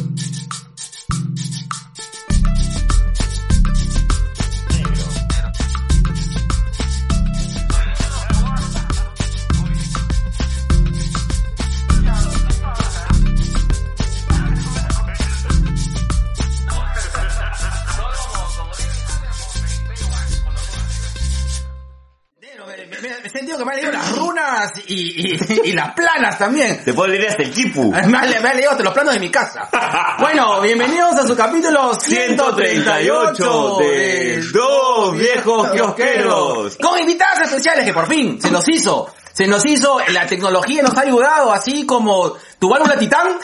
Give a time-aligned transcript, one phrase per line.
[26.14, 26.84] planas también.
[26.84, 27.52] Te puedo leer hasta el.
[27.90, 29.68] Me han, me leído hasta los planos de mi casa.
[30.18, 36.76] Bueno, bienvenidos a su capítulo 138 de Dos Viejos Kiosqueros.
[36.76, 39.12] Con invitados especiales que por fin se nos hizo.
[39.32, 43.26] Se nos hizo, la tecnología nos ha ayudado, así como tu válvula titán.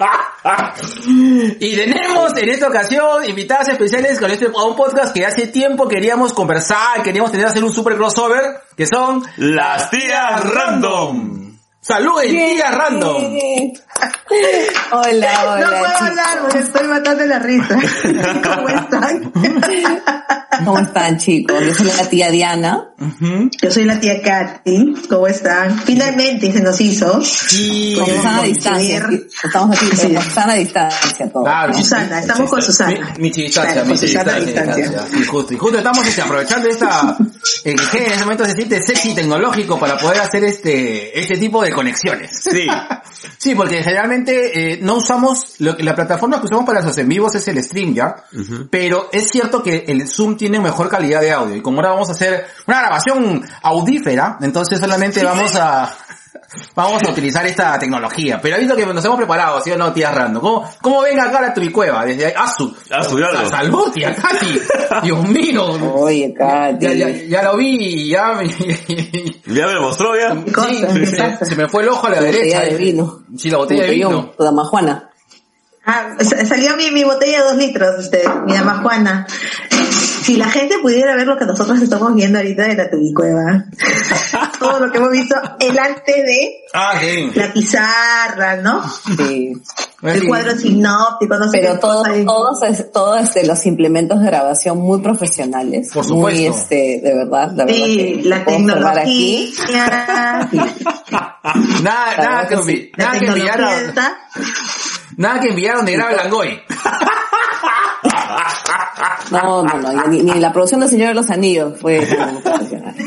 [1.60, 5.86] y tenemos en esta ocasión invitadas especiales con este a un podcast que hace tiempo
[5.86, 11.49] queríamos conversar, queríamos tener hacer un super crossover, que son Las tías random.
[11.90, 13.24] Saluden, tías random.
[14.92, 15.60] Hola, hola.
[15.60, 16.00] No puedo chicos.
[16.00, 17.78] hablar porque estoy matando la risa.
[18.54, 19.32] ¿Cómo están?
[20.64, 21.56] ¿Cómo están, chicos?
[21.64, 22.88] Yo soy la tía Diana.
[23.60, 24.94] Yo soy la tía Katy.
[25.08, 25.78] ¿Cómo están?
[25.80, 27.20] Finalmente se nos hizo.
[27.22, 29.08] Sí, Con Susana a distancia.
[29.44, 30.14] Estamos aquí Sí.
[30.14, 31.44] con Susana a distancia todos.
[31.46, 33.14] Claro, sí, Susana, estamos con Susana.
[33.18, 35.18] Mi, mi distancia, Claro, mi Susana a distancia, distancia.
[35.18, 37.16] Sí, justo, y justo estamos este, aprovechando esta,
[37.64, 41.62] eh, que en este momento se siente sexy tecnológico para poder hacer este, este tipo
[41.62, 42.30] de conexiones.
[42.42, 42.66] Sí.
[43.36, 47.08] Sí, porque generalmente eh, no usamos, lo que la plataforma que usamos para los en
[47.08, 48.24] vivos es el stream ya,
[48.70, 52.08] pero es cierto que el Zoom tiene mejor calidad de audio y como ahora vamos
[52.08, 55.94] a hacer una grabación audífera, entonces solamente vamos a
[56.74, 58.38] vamos a utilizar esta tecnología.
[58.42, 60.40] Pero ahí lo que nos hemos preparado, ¿sí o no, tía Rando?
[60.40, 62.04] ¿Cómo, cómo ven acá la Tubicueva?
[62.04, 62.74] Desde ahí, Asu.
[62.90, 63.48] Asu, claro.
[63.48, 64.60] Salvó, tía Katy.
[65.02, 65.64] Dios mío.
[65.94, 66.84] Oye, Katy.
[66.86, 68.48] Ya, ya, ya lo vi ya me...
[69.46, 70.32] Ya me lo mostró ya.
[70.32, 72.58] Sí, ¿Qué se, se me fue el ojo a la derecha.
[72.60, 73.22] Botella de vino.
[73.36, 74.08] Sí, la botella de vino.
[74.10, 75.10] Botellón, Dama Juana.
[75.84, 79.26] Ah, sa- salió mi, mi botella de dos litros, usted, mi dama Juana.
[80.22, 83.64] Si la gente pudiera ver lo que nosotros estamos viendo ahorita de la tubicueva,
[84.58, 87.30] todo lo que hemos visto, el antes de Ah, sí.
[87.34, 88.82] la pizarra, ¿no?
[89.16, 89.52] Sí.
[90.02, 92.06] El cuadro sinóptico, no sé Pero todos,
[92.62, 95.90] es- todos este, los implementos de grabación muy profesionales.
[95.92, 96.60] Por Muy, supuesto.
[96.62, 99.54] este, de verdad, la verdad Sí, que la observar aquí.
[99.66, 100.48] tecnología.
[101.82, 102.92] Nada, nada que, que envi- sí.
[102.96, 104.18] La nada que tecnología enviaron, está.
[105.16, 106.60] nada que enviaron de grave Langoy.
[109.30, 112.40] No, no, no, ni, ni la producción del Señor de los Anillos fue tan.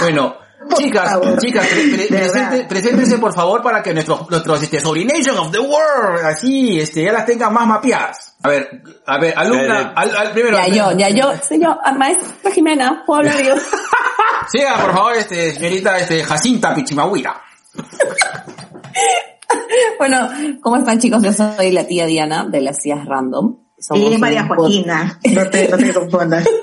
[0.00, 0.36] Bueno,
[0.76, 2.68] chicas, chicas, pre- pre- De presente- verdad.
[2.68, 7.12] preséntense por favor para que nuestros, nuestros, este, Sobrination of the World, así, este, ya
[7.12, 8.36] las tengan más mapeadas.
[8.42, 10.56] A ver, a ver, alumna, al, al- primero.
[10.58, 13.54] Ya yo, ya yo, señor, ah, maestra Jimena, ¿puedo hablar yo?
[14.48, 17.40] Siga, por favor, este, señorita, este, Jacinta Pichimahuira.
[19.98, 20.28] Bueno,
[20.62, 21.22] ¿cómo están chicos?
[21.22, 23.56] Yo soy la tía Diana de las tías Random.
[23.78, 25.20] Somos Y es María Joaquina.
[25.34, 26.46] No te, no te confundas.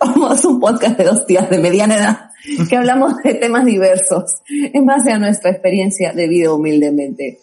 [0.00, 2.28] Somos un podcast de dos tías de mediana edad
[2.68, 7.40] que hablamos de temas diversos en base a nuestra experiencia de vida humildemente,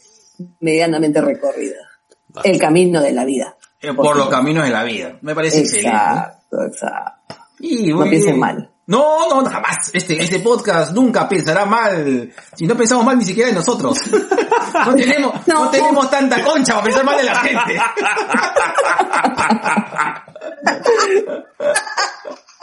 [0.59, 1.75] medianamente recorrida.
[2.43, 3.55] El camino de la vida.
[3.81, 5.17] Eh, por los caminos de la vida.
[5.21, 5.89] Me parece excelente.
[5.89, 7.35] Exacto, exacto.
[7.59, 8.71] Y, No piensen mal.
[8.87, 9.91] No, no, jamás.
[9.93, 12.31] Este, este podcast nunca pensará mal.
[12.55, 13.97] Si no pensamos mal ni siquiera en nosotros.
[14.85, 15.69] No tenemos, no, No.
[15.71, 17.79] tenemos tanta concha para pensar mal de la gente.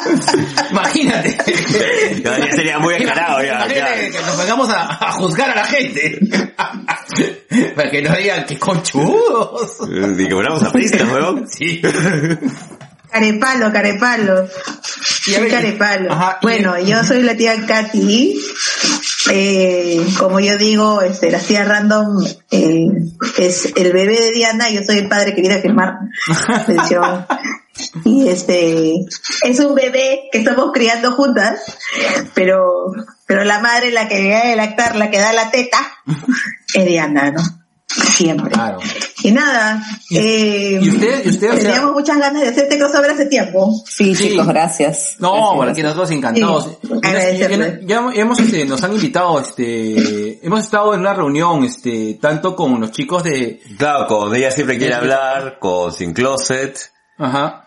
[0.70, 1.36] Imagínate.
[2.24, 3.54] Ya sería muy descarado ya.
[3.66, 4.18] Imagínate ya.
[4.18, 6.18] que nos vengamos a, a juzgar a la gente.
[7.76, 9.78] Para que no digan que conchudos.
[9.88, 11.46] Y que fuéramos artistas, weón.
[11.48, 11.80] Sí.
[13.12, 14.48] Carepalo, carepalo.
[15.26, 16.12] Y ver, carepalo.
[16.12, 18.40] ajá, y- bueno, yo soy la tía Katy.
[19.30, 22.86] Eh, como yo digo, este, la tía random eh,
[23.38, 25.94] es el bebé de Diana, yo soy el padre que viene a firmar.
[28.04, 28.92] Y este,
[29.44, 31.60] es un bebé que estamos criando juntas,
[32.34, 32.92] pero,
[33.26, 35.78] pero la madre, la que viene a lactar, la que da la teta,
[36.74, 37.42] es Diana, ¿no?
[37.92, 38.50] Siempre.
[38.50, 38.78] Claro.
[39.22, 42.78] Y nada, ¿Y- eh, y usted- y usted, o sea- teníamos muchas ganas de hacerte
[42.78, 43.72] crossover hace tiempo.
[43.86, 44.30] Sí, Sí.
[44.30, 45.16] chicos, gracias.
[45.18, 46.64] No, Gracias, por aquí nosotros encantados.
[46.82, 51.64] Sí, Ya- ya, ya- hemos, este, nos han invitado, este, hemos estado en una reunión,
[51.64, 56.78] este, tanto con los chicos de, Claro, con ella siempre quiere hablar, con Sin Closet.
[57.18, 57.64] ajá,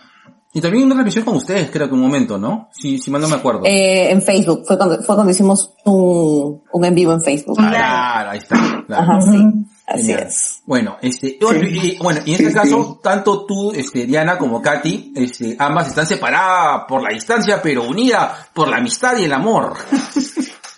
[0.53, 2.69] y también una transmisión con ustedes, creo que un momento, ¿no?
[2.73, 3.61] Si, si mal no me acuerdo.
[3.65, 7.57] Eh, en Facebook, fue cuando, fue cuando hicimos un, un en vivo en Facebook.
[7.59, 8.83] Ah, claro, ahí está.
[8.87, 9.03] claro.
[9.03, 9.43] Ajá, sí.
[9.87, 10.27] Así Genial.
[10.27, 10.61] es.
[10.65, 14.59] Bueno, este, y, y- bueno, y en este Sí, caso, tanto tú, este, Diana, como
[14.61, 19.33] Katy, este, ambas están separadas por la distancia, pero unidas por la amistad y el
[19.33, 19.73] amor.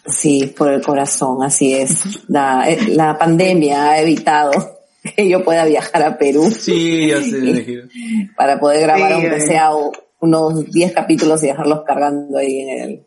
[0.09, 1.99] Sí, por el corazón, así es.
[2.29, 4.51] La, eh, la pandemia ha evitado
[5.15, 7.83] que yo pueda viajar a Perú Sí, ya sé.
[8.37, 9.69] para poder grabar Sí, aunque sea
[10.21, 13.05] unos 10 capítulos y dejarlos cargando ahí en el,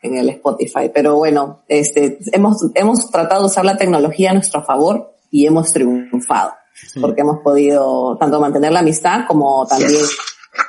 [0.00, 0.90] en el Spotify.
[0.92, 5.70] Pero bueno, este, hemos, hemos tratado de usar la tecnología a nuestro favor y hemos
[5.70, 6.52] triunfado.
[7.00, 10.02] Porque hemos podido tanto mantener la amistad como también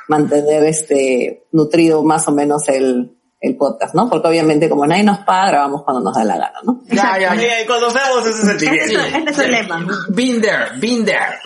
[0.08, 4.08] mantener este, nutrido más o menos el, el podcast, ¿no?
[4.10, 6.82] Porque obviamente como nadie nos paga, grabamos cuando nos da la gana, ¿no?
[6.88, 7.66] Ya, ya, ya.
[7.66, 9.00] Conocemos ese sentimiento.
[9.00, 9.86] Este, este es el lema.
[10.10, 11.38] Been there, been there.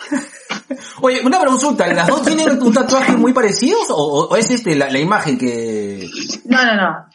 [1.01, 4.89] Oye, una consulta, ¿las dos tienen un tatuaje muy parecidos o, o es este la,
[4.89, 6.07] la imagen que...
[6.45, 7.05] No, no, no.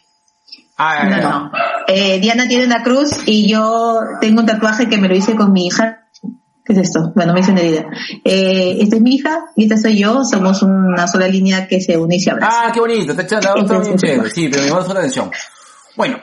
[0.84, 1.52] Ah, No, no.
[1.86, 5.52] Eh, Diana tiene una cruz y yo tengo un tatuaje que me lo hice con
[5.52, 5.98] mi hija.
[6.64, 7.12] ¿Qué es esto?
[7.14, 7.86] Bueno, me hice una herida.
[8.24, 10.24] Eh, esta es mi hija y esta soy yo.
[10.24, 12.64] Somos una sola línea que se une y se abraza.
[12.66, 15.30] Ah, qué bonito, está echando está bien chévere, sí, pero me llama la atención.
[15.96, 16.18] Bueno,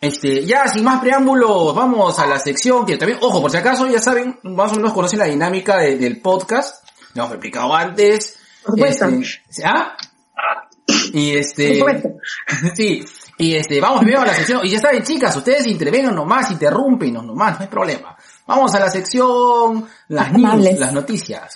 [0.00, 3.86] este, ya sin más preámbulos, vamos a la sección que también, ojo, por si acaso
[3.88, 6.84] ya saben, más o menos conocen la dinámica de- del podcast,
[7.14, 8.38] lo hemos explicado antes.
[8.64, 9.06] Por supuesto.
[9.06, 9.96] Este, ¿Ah?
[11.12, 12.08] Y este, Por supuesto.
[12.74, 13.04] sí,
[13.40, 17.14] y este, vamos primero a la sección, y ya saben chicas, ustedes intervengan nomás, interrumpen
[17.14, 18.16] nomás, no hay problema.
[18.46, 21.54] Vamos a la sección, las news, las noticias.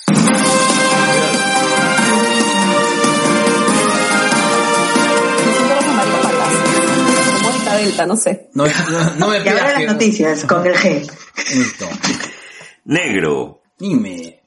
[7.77, 8.51] Delta, no sé.
[8.55, 11.11] No, no, no me Y ahora las que- noticias con el G.
[11.55, 11.89] Listo.
[12.85, 13.63] Negro.
[13.79, 14.41] Dime.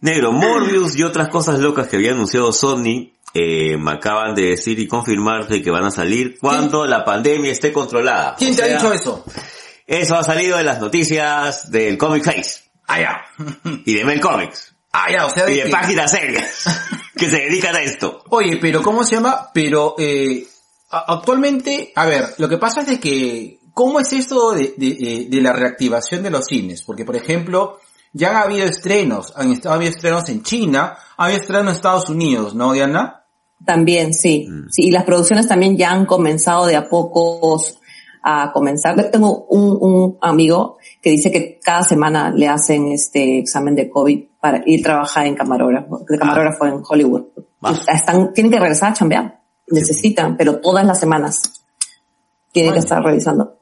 [0.00, 4.78] Negro, Morbius y otras cosas locas que había anunciado Sony eh, me acaban de decir
[4.78, 8.34] y confirmar de que van a salir cuando la pandemia esté controlada.
[8.38, 9.24] ¿Quién O te ha dicho eso?
[9.86, 13.22] Eso ha salido de las noticias del Comic Face ya.
[13.86, 14.74] y de Mel Comics
[15.10, 16.64] ya, o sea, y de de que- páginas serias
[17.16, 18.22] que se dedican a esto.
[18.28, 19.48] Oye, pero ¿cómo se llama?
[19.54, 20.46] Pero, eh,
[20.90, 25.40] actualmente, a ver, lo que pasa es de que, ¿cómo es esto de, de, de
[25.40, 26.82] la reactivación de los cines?
[26.82, 27.80] Porque, por ejemplo,
[28.12, 31.76] ya han habido estrenos, han est- ha habido estrenos en China, ha habido estrenos en
[31.76, 33.21] Estados Unidos, ¿no, Diana?
[33.64, 34.48] También, sí.
[34.70, 34.88] sí.
[34.88, 37.78] Y las producciones también ya han comenzado de a pocos
[38.22, 39.10] a comenzar.
[39.10, 44.24] Tengo un, un amigo que dice que cada semana le hacen este examen de COVID
[44.40, 47.24] para ir a trabajar en camarógrafo, de camarógrafo en Hollywood.
[47.62, 47.74] Ah.
[47.92, 49.40] Están, tienen que regresar a chambear.
[49.68, 51.64] Necesitan, pero todas las semanas
[52.52, 53.58] tienen que estar revisando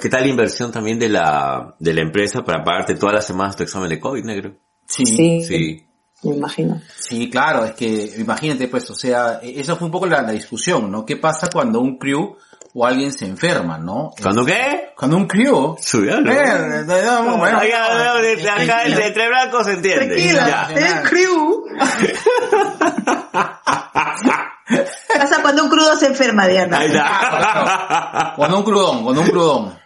[0.00, 3.56] ¿Qué tal la inversión también de la, de la empresa para pagarte todas las semanas
[3.56, 4.56] tu examen de COVID, negro?
[4.86, 5.06] Sí.
[5.06, 5.87] Sí, Sí.
[6.22, 6.80] Me imagino.
[6.96, 10.32] Sí, claro, es que imagínate pues, o sea, e- esa fue un poco la, la
[10.32, 11.04] discusión, ¿no?
[11.06, 12.36] ¿Qué pasa cuando un crew
[12.74, 14.10] o alguien se enferma, ¿no?
[14.22, 14.90] ¿Cuándo qué?
[14.96, 15.76] Cuando un crew...
[15.80, 16.30] Subialo.
[16.30, 20.06] Eh, eh, eh, bueno, Acá, eh, acá, eh, entre, entre blancos se entiende.
[20.06, 20.68] Tranquila, Ya.
[20.74, 21.64] el crew.
[25.18, 26.78] Pasa cuando un crudo se enferma, Diana.
[26.80, 28.34] Ahí está.
[28.36, 29.78] Con un crudón, con un crudón.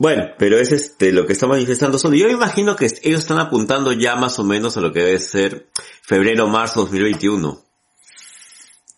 [0.00, 2.12] Bueno, pero es este lo que está manifestando Sony.
[2.14, 5.68] Yo imagino que ellos están apuntando ya más o menos a lo que debe ser
[6.00, 7.60] febrero marzo 2021.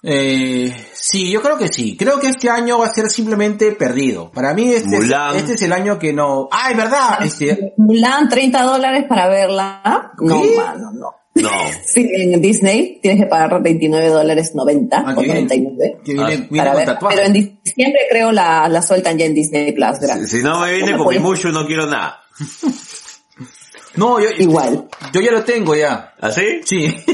[0.05, 1.97] Eh, sí, yo creo que sí.
[1.97, 4.31] Creo que este año va a ser simplemente perdido.
[4.31, 6.49] Para mí este, es, este es el año que no...
[6.53, 7.19] Ah, es verdad.
[7.25, 10.13] Este, Mulan, 30 dólares para verla.
[10.21, 10.41] No,
[10.93, 11.22] no.
[11.35, 11.51] No.
[11.87, 16.13] Sí, en Disney tienes que pagar 29 dólares 90 Ah, o que viene- 99 que
[16.13, 16.97] viene, Ah, viene para ver.
[17.09, 19.97] Pero en diciembre creo la, la sueltan ya en Disney Plus.
[20.29, 22.21] Si, si no me viene con mi mushu no quiero nada.
[23.95, 24.89] No, yo, Igual.
[25.13, 26.15] yo ya lo tengo ya.
[26.19, 26.63] ¿Así?
[26.65, 26.97] Sí.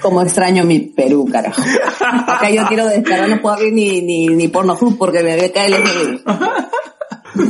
[0.00, 1.60] Como extraño mi Perú, carajo.
[2.00, 6.22] Acá yo quiero descargar, no puedo abrir ni, ni, ni porno porque me cae el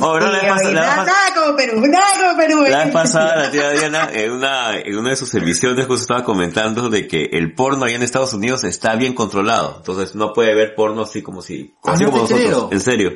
[0.01, 2.65] Oh, no, la vez pasada- la nada, pas- nada como Perú, nada como Perú.
[2.69, 6.25] la vez pasada la tía Diana en una, en una de sus emisiones justo estaba
[6.25, 9.77] comentando de que el porno allá en Estados Unidos está bien controlado.
[9.79, 12.47] Entonces no puede ver porno así como si, Ah, así no como nosotros.
[12.47, 12.69] creo.
[12.73, 13.13] En serio.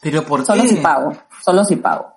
[0.00, 0.68] Pero por Solo qué?
[0.68, 1.12] si pago,
[1.44, 2.12] solo si pago.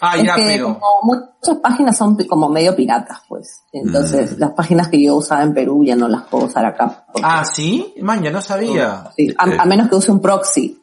[0.00, 0.78] Ah, es ya, que pero...
[0.78, 3.62] como muchas páginas son como medio piratas, pues.
[3.72, 7.04] Entonces, las páginas que yo usaba en Perú ya no las puedo usar acá.
[7.10, 7.94] porque- Ah, ¿sí?
[8.02, 9.10] Man, ya no sabía.
[9.16, 10.82] sí, a, a menos que use un proxy.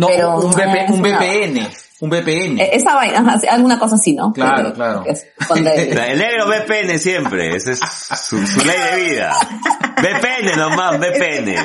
[0.00, 0.50] No, Pero un.
[0.50, 1.68] VPN.
[2.00, 2.58] Un VPN.
[2.58, 4.32] Eh, Esa vaina, alguna cosa así, ¿no?
[4.32, 5.04] Claro, Que- claro.
[5.54, 7.80] El negro ve pene siempre, esa es
[8.22, 9.30] su, su ley de vida.
[10.02, 11.56] Ve pene nomás, ve pene.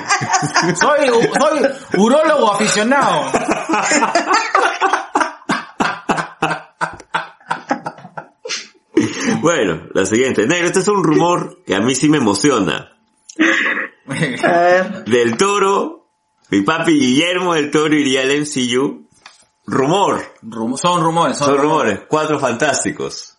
[0.75, 3.31] soy, soy urólogo aficionado.
[9.41, 10.47] Bueno, la siguiente.
[10.47, 12.91] Negro, este es un rumor que a mí sí me emociona.
[14.07, 14.13] A
[14.51, 15.05] ver.
[15.05, 16.04] Del Toro,
[16.49, 19.05] mi papi Guillermo del Toro iría al MCU.
[19.67, 23.37] Rumor, Rum- son rumores, son, son rumores, cuatro fantásticos.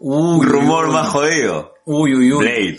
[0.00, 1.72] Uy, rumor uy, más jodido.
[1.86, 2.38] Uy, uy, uy.
[2.44, 2.78] Blade.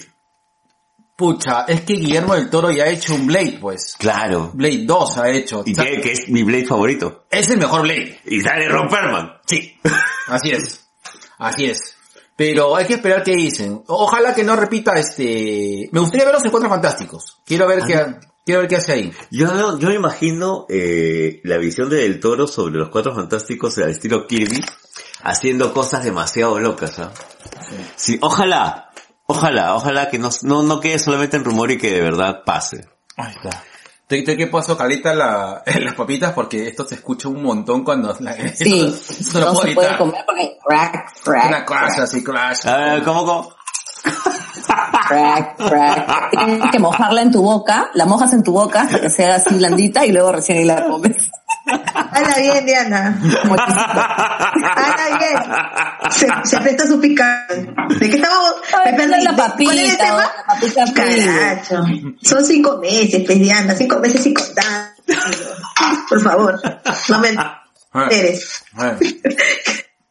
[1.15, 3.95] Pucha, es que Guillermo del Toro ya ha hecho un Blade, pues.
[3.99, 4.51] Claro.
[4.53, 5.63] Blade 2 ha hecho.
[5.65, 7.25] Y que, que es mi Blade favorito.
[7.29, 8.21] es el mejor Blade.
[8.25, 9.33] Y sale Ron Perlman.
[9.45, 9.77] Sí.
[10.27, 10.87] Así es.
[11.39, 11.95] Así es.
[12.37, 13.83] Pero hay que esperar qué dicen.
[13.87, 15.89] Ojalá que no repita este...
[15.91, 17.37] Me gustaría ver los encuentros fantásticos.
[17.45, 18.15] Quiero ver qué,
[18.49, 19.13] quiero ver qué hace ahí.
[19.29, 23.91] Yo, yo me imagino eh, la visión de Del Toro sobre los cuatro fantásticos al
[23.91, 24.59] estilo Kirby
[25.21, 26.97] haciendo cosas demasiado locas.
[26.97, 27.11] ¿ah?
[27.95, 28.89] Sí, ojalá,
[29.27, 32.87] ojalá, ojalá que no, no, no quede solamente en rumor y que de verdad pase.
[33.17, 33.63] Ahí está.
[34.07, 38.17] Te, te que paso calita la, las papitas porque esto se escucha un montón cuando
[38.19, 42.65] la, Sí, esto no, no se puede comer porque crack, crack, Una crash así, crash.
[42.65, 43.53] A ver, ¿cómo, cómo?
[45.09, 46.29] Crack, crack.
[46.31, 49.55] Tienes que mojarla en tu boca, la mojas en tu boca hasta que sea así
[49.55, 51.31] blandita y luego recién ahí la comes.
[51.65, 53.19] Habla bien, Diana.
[54.75, 56.11] Habla bien.
[56.11, 57.73] Se, se presta su picante.
[57.99, 58.55] ¿De qué estamos?
[58.85, 60.17] Ay, la papita, ¿Cuál era el tema?
[60.17, 60.85] la papita.
[60.93, 61.83] Caracho.
[62.21, 63.75] Son cinco meses, pues, Diana.
[63.75, 64.93] Cinco meses sin contar.
[66.07, 66.59] Por favor.
[67.09, 67.35] No me
[68.11, 68.63] eres.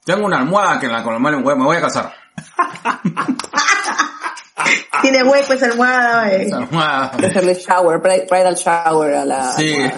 [0.04, 2.12] Tengo una almohada que en la con la mano me voy a casar.
[5.02, 6.42] Tiene hueco esa almohada, eh.
[6.42, 7.04] Esa almohada.
[7.06, 9.52] Hacerle shower, bri- bridal shower a la...
[9.52, 9.74] Sí.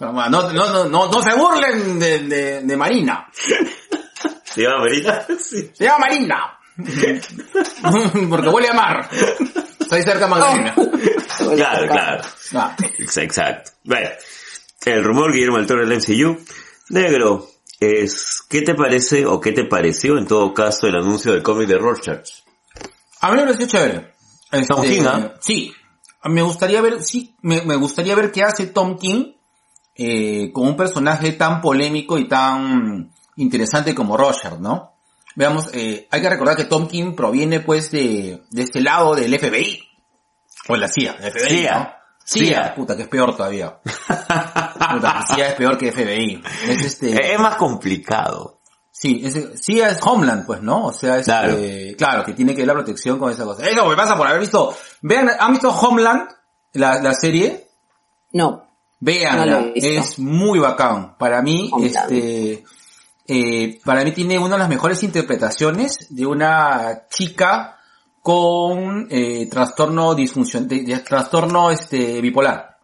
[0.00, 3.26] No, no, no, no, no se burlen de, de, de Marina.
[4.44, 5.26] ¿Se llama Marina?
[5.40, 5.70] Sí.
[5.74, 6.58] Se llama Marina.
[8.28, 9.08] Porque huele a mar.
[9.80, 10.74] Está ahí cerca de Magdalena.
[11.56, 12.22] Claro, claro.
[12.54, 12.76] Ah.
[12.98, 13.72] Ex- Exacto.
[13.84, 14.10] Bueno,
[14.84, 16.38] el rumor Guillermo del Toro del MCU.
[16.90, 17.48] Negro,
[17.80, 21.66] es, ¿qué te parece o qué te pareció en todo caso el anuncio del cómic
[21.68, 22.28] de Rorschach?
[23.24, 24.14] A mí me pareció chévere.
[24.52, 25.32] Este, Tom King, ¿ah?
[25.40, 25.72] Sí.
[26.24, 29.32] Me gustaría ver, sí, me, me gustaría ver qué hace Tom King
[29.94, 34.92] eh, con un personaje tan polémico y tan interesante como Roger, ¿no?
[35.36, 39.38] Veamos, eh, hay que recordar que Tom King proviene pues de, de este lado del
[39.38, 39.80] FBI.
[40.68, 41.78] O de la CIA, FBI, CIA.
[41.78, 41.92] ¿no?
[42.26, 42.74] CIA, CIA.
[42.74, 43.78] puta, que es peor todavía.
[43.84, 46.42] Puta, CIA es peor que FBI.
[46.68, 47.32] Es este...
[47.32, 48.60] Es más complicado.
[49.04, 50.86] Sí, es, sí es Homeland, pues, ¿no?
[50.86, 51.54] O sea, es, Claro.
[51.58, 53.68] eh, claro, que tiene que ver la protección con esa cosa.
[53.68, 56.30] Eso me pasa por haber visto, vean, ¿han visto Homeland?
[56.72, 57.68] La, la serie,
[58.32, 58.64] No.
[59.74, 59.90] Visto.
[59.90, 61.18] es muy bacán.
[61.18, 62.10] Para mí, Homeland.
[62.12, 62.64] este,
[63.26, 67.76] eh, para mí tiene una de las mejores interpretaciones de una chica
[68.22, 72.78] con eh, trastorno disfunción, de, de trastorno este bipolar.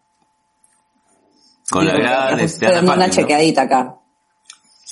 [1.70, 2.66] Con la Sí, gran, porque este,
[3.10, 3.96] chequeadita acá.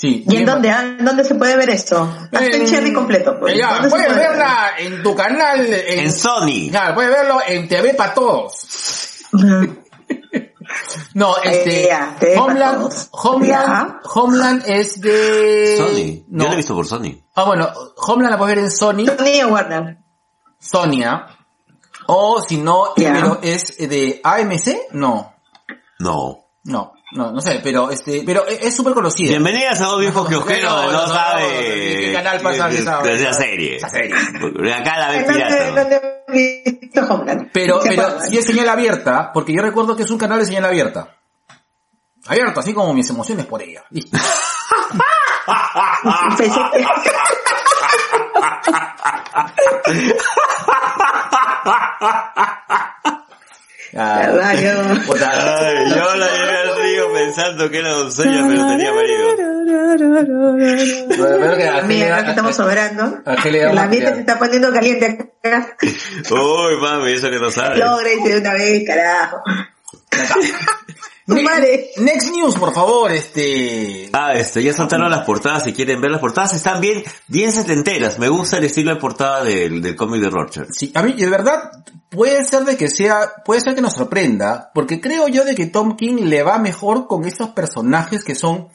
[0.01, 0.25] Sí.
[0.29, 2.03] ¿Y en dónde, ah, en dónde se puede ver esto?
[2.03, 3.57] Hasta el En- cherry completo, pues.
[3.57, 4.29] Ya, ¿Dónde se puedes puede ver?
[4.31, 6.69] verla en tu canal en, En Sony.
[6.71, 9.27] Claro, puedes verlo en TV para todos.
[11.15, 12.93] No, este, Eh, ya, Homeland.
[13.11, 14.01] Homeland, Ya.
[14.15, 15.77] Homeland es de...
[15.79, 16.25] Sony.
[16.29, 16.45] No.
[16.45, 17.21] Yo lo he visto por Sony.
[17.35, 19.99] Ah, bueno, Homeland la puedes ver en Sony, Sony o Warner.
[20.61, 21.27] Sonia.
[22.07, 23.13] O si no, Ya.
[23.15, 25.35] pero es de AMC, no,
[25.99, 26.45] No.
[26.65, 29.31] no, no, no sé, pero este, pero es es súper conocida.
[29.31, 31.97] Bienvenidas a dos viejos kiosqueros, No, no, no, no, sabe.
[32.01, 33.77] ¿qué canal pasa esa- de esa serie?
[33.77, 34.15] esa serie?
[34.75, 35.85] Acá la ves ¿Dónde, pirata.
[37.53, 40.47] Pero, ¿Se pero si es señal abierta, porque yo recuerdo que es un canal de
[40.47, 41.15] señal abierta.
[42.27, 43.85] Abierto, así como mis emociones por ella.
[43.91, 44.19] Listo.
[53.97, 54.55] Ah,
[55.95, 56.27] yo la
[57.35, 59.37] pensando que era doncella, pero tenía marido.
[61.57, 63.19] Que a Mira, aquí estamos sobrando.
[63.25, 65.77] a Gele da El ambiente se está poniendo caliente acá.
[66.31, 67.79] Uy, mami, eso que no sabes.
[67.79, 69.37] Logrense de una vez, carajo.
[71.27, 71.91] Ne- Madre.
[71.99, 74.09] Next News, por favor, este...
[74.15, 78.19] Ah, este, ya saltaron las portadas, si quieren ver las portadas, están bien, bien setenteras.
[78.19, 80.69] Me gusta el estilo de portada del, del cómic de Rorschach.
[80.71, 81.71] Sí, a mí, de verdad,
[82.11, 85.67] puede ser de que sea, puede ser que nos sorprenda, porque creo yo de que
[85.67, 88.69] Tom King le va mejor con estos personajes que son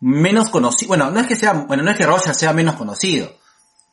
[0.00, 0.88] menos conocidos.
[0.88, 3.30] Bueno, no es que sea, bueno, no es que Roger sea menos conocido,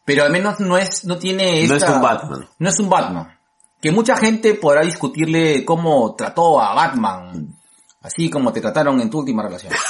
[0.05, 2.49] pero al menos no es, no tiene No esta- es un Batman.
[2.59, 3.37] No es un Batman.
[3.81, 7.55] Que mucha gente podrá discutirle cómo trató a Batman,
[8.01, 9.73] así como te trataron en tu última relación.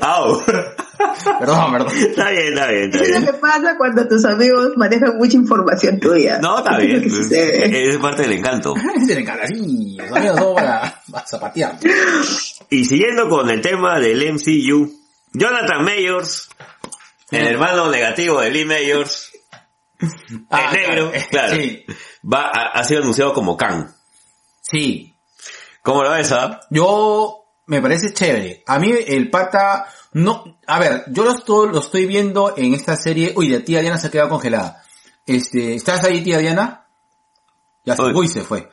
[0.00, 0.42] ¡Au!
[1.38, 1.96] Perdón, perdón.
[1.96, 3.24] está bien, está bien, está Eso es bien.
[3.26, 6.38] lo que pasa cuando tus amigos manejan mucha información tuya.
[6.40, 7.10] No, está es bien.
[7.10, 7.88] sucede.
[7.90, 8.74] es parte del encanto.
[9.06, 11.78] Se le encanta así, los amigos son para, para zapatear.
[12.70, 14.92] Y siguiendo con el tema del MCU,
[15.32, 16.48] Jonathan Mayors,
[17.30, 19.30] el hermano negativo de Lee Mayors,
[20.50, 21.84] Ah, el negro, claro, claro, sí.
[22.30, 23.86] va, ha, ha sido anunciado como Kang.
[24.60, 25.14] Sí,
[25.82, 26.60] ¿Cómo lo ves, ah?
[26.70, 28.62] Yo me parece chévere.
[28.66, 32.96] A mí el pata, no, a ver, yo lo estoy, lo estoy viendo en esta
[32.96, 34.82] serie, uy, la tía Diana se ha quedado congelada.
[35.26, 36.86] Este, ¿estás ahí tía Diana?
[37.84, 38.12] Ya se, Uy.
[38.14, 38.68] uy, se fue.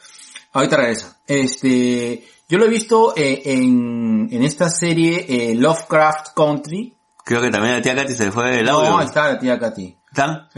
[0.53, 1.17] Ahorita regresa.
[1.27, 6.95] Este, yo lo he visto eh, en, en esta serie eh, Lovecraft Country.
[7.23, 8.97] Creo que también la tía Katy se fue el No, audio.
[8.99, 9.97] ahí está la tía Katy.
[10.13, 10.49] Está.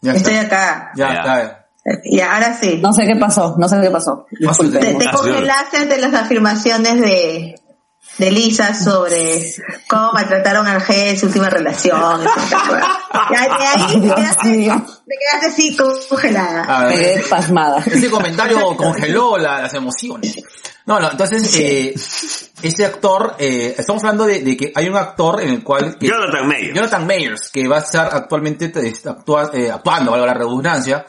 [0.00, 0.46] Ya Estoy está.
[0.46, 0.92] acá.
[0.96, 1.14] Ya Ya.
[1.20, 1.64] está.
[2.04, 2.78] Y ahora sí.
[2.82, 4.26] No sé qué pasó, no sé qué pasó.
[4.30, 4.78] Disculpe.
[4.78, 7.60] Te, te congelaste ante las afirmaciones de,
[8.18, 9.42] de Lisa sobre
[9.88, 12.24] cómo maltrataron al G en su última relación.
[13.30, 14.70] Ya, de ahí te quedaste,
[15.46, 16.64] así congelada.
[16.64, 17.82] A Me quedé pasmada.
[17.86, 20.36] Ese comentario congeló la- las emociones.
[20.86, 21.94] No, no, entonces, eh,
[22.62, 25.98] ese actor, eh, estamos hablando de, de que hay un actor en el cual...
[25.98, 26.74] que- Jonathan Mayer.
[26.74, 31.04] Jonathan Mayers, que va a estar actualmente eh, actua- eh, actuando, valga la redundancia,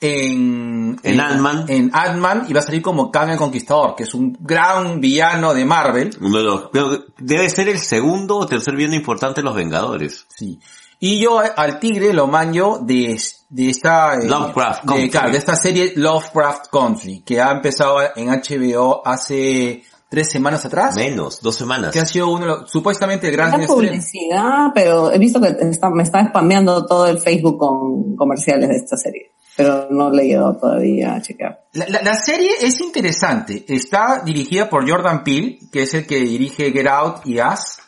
[0.00, 0.98] en...
[1.02, 1.64] En Ant-Man.
[1.68, 5.52] En Ant-Man, y va a salir como Kang el Conquistador, que es un gran villano
[5.54, 6.10] de Marvel.
[6.20, 6.82] Uno de los, que
[7.18, 10.26] debe ser el segundo o tercer bien importante de los Vengadores.
[10.28, 10.58] Sí.
[11.02, 14.14] Y yo al tigre lo manjo de, de esta...
[14.16, 15.10] eh, Lovecraft de, Country.
[15.10, 20.96] claro, de esta serie Lovecraft Country, que ha empezado en HBO hace tres semanas atrás.
[20.96, 21.92] Menos, dos semanas.
[21.92, 25.88] Que ha sido uno de los, supuestamente el gran publicidad, pero he visto que está-
[25.88, 29.30] me está spameando todo el Facebook con comerciales de esta serie.
[29.62, 31.64] Pero no le he llegado todavía a chequear.
[31.72, 33.64] La, la- la serie es interesante.
[33.68, 37.78] Está dirigida por Jordan Peele, que es el que dirige Get Out y Us.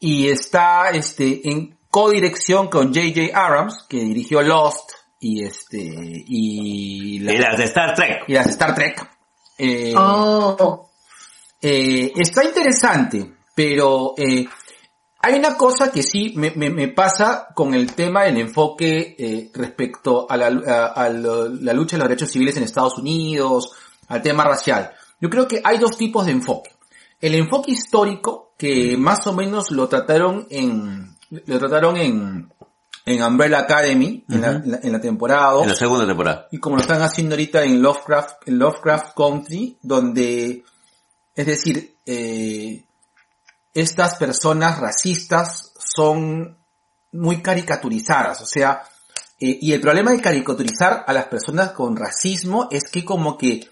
[0.00, 3.38] Y está este en codirección con J.J.
[3.38, 8.24] Abrams, que dirigió Lost y este y, la- Y las de Star Trek.
[8.28, 9.08] y las de Star Trek.
[9.58, 10.90] Eh, Oh,
[11.60, 14.44] eh, está interesante, pero eh,
[15.22, 19.50] hay una cosa que sí me, me- me pasa con el tema del enfoque eh,
[19.54, 23.70] respecto a, la, a- a lo- la lucha de los derechos civiles en Estados Unidos,
[24.08, 24.90] al tema racial.
[25.20, 26.70] Yo creo que hay dos tipos de enfoque.
[27.20, 32.52] El enfoque histórico, que más o menos lo trataron en, lo trataron en,
[33.06, 36.48] en Umbrella Academy, en, la, en la- en la temporada 2 En la segunda temporada.
[36.50, 40.64] y como lo están haciendo ahorita en Lovecraft, en Lovecraft Country, donde,
[41.36, 42.84] es decir, eh,
[43.74, 46.58] estas personas racistas son
[47.12, 48.82] muy caricaturizadas, o sea,
[49.38, 53.68] eh, y el problema de caricaturizar a las personas con racismo es que como que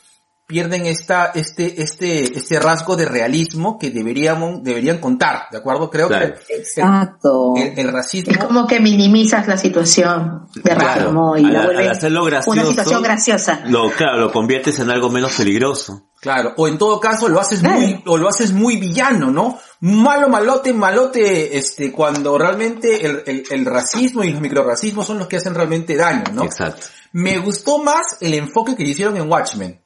[0.50, 5.88] pierden esta, este, este, este rasgo de realismo que deberíamos, deberían contar, ¿de acuerdo?
[5.88, 6.34] Creo Claro.
[6.46, 7.52] que el- Exacto.
[7.56, 11.60] el, el es racismo como que minimizas la situación de Claro, racismo y al- la
[11.60, 13.60] al vuelves hacerlo gracioso, una situación graciosa.
[13.66, 16.08] Lo, claro, lo conviertes en algo menos peligroso.
[16.20, 17.78] Claro, o en todo caso lo haces Claro.
[17.80, 19.56] muy, o lo haces muy villano, ¿no?
[19.82, 25.28] Malo, malote, malote, este, cuando realmente el, el, el racismo y los microracismos son los
[25.28, 26.44] que hacen realmente daño, ¿no?
[26.44, 26.88] Exacto.
[27.12, 29.80] Me gustó más el enfoque que le hicieron en Watchmen.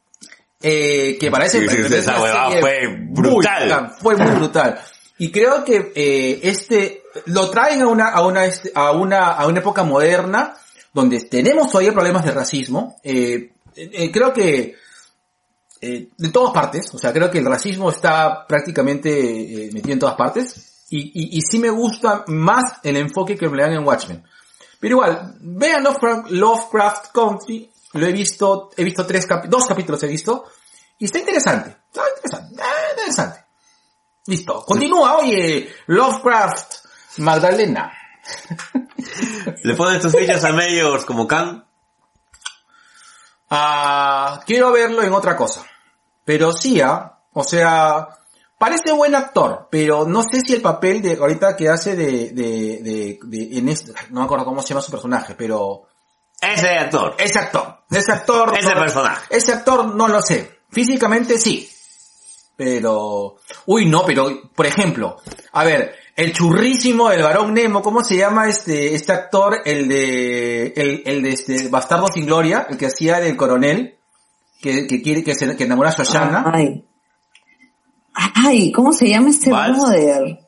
[0.66, 3.92] Eh, que parece Sí, sí, sí, esa huevada fue brutal.
[4.00, 4.80] fue muy brutal.
[5.18, 9.46] Y creo que eh, este lo traen a una a una este, a una a
[9.46, 10.56] una época moderna
[10.94, 12.96] donde tenemos todavía problemas de racismo.
[13.04, 14.74] Eh, eh, creo que
[15.82, 19.10] eh, de todas partes, o sea, creo que el racismo está prácticamente
[19.66, 20.86] eh, metido en todas partes.
[20.88, 24.22] Y, y, y sí me gusta más el enfoque que le dan en Watchmen.
[24.80, 30.02] Pero igual, vean Lovecraft, Lovecraft Country, lo he visto, he visto tres capi- dos capítulos
[30.02, 30.44] he visto,
[30.98, 33.44] y está interesante, está interesante, eh, interesante.
[34.26, 36.74] Listo, continúa, oye, Lovecraft,
[37.18, 37.92] Magdalena.
[39.62, 41.64] ¿Le pones tus fichas a Mayors como Khan?
[43.50, 45.64] Ah, quiero verlo en otra cosa.
[46.24, 48.08] Pero sí, ah, o sea,
[48.58, 52.78] parece buen actor, pero no sé si el papel de ahorita que hace de, de,
[52.82, 55.82] de, de- en este, no me acuerdo cómo se llama su personaje, pero
[56.40, 57.14] Ese actor.
[57.18, 59.26] ese actor, ese actor, Ese no- personaje.
[59.30, 60.58] ese actor no lo sé.
[60.70, 61.68] Físicamente sí.
[62.56, 65.16] Pero, uy no, pero, por ejemplo,
[65.52, 69.58] a ver, el churrísimo del varón Nemo, ¿cómo se llama este, este actor?
[69.64, 73.98] El de, el, el de este, Bastardo sin Gloria, el que hacía del coronel,
[74.60, 76.44] que, que quiere, que se, que enamora a Shoshana.
[76.54, 76.84] Ay.
[78.14, 80.38] Ay, ¿cómo se llama este brother?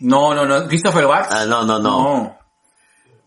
[0.00, 1.28] No, no, no, Christopher Watts.
[1.32, 2.36] Ah, no, no, no.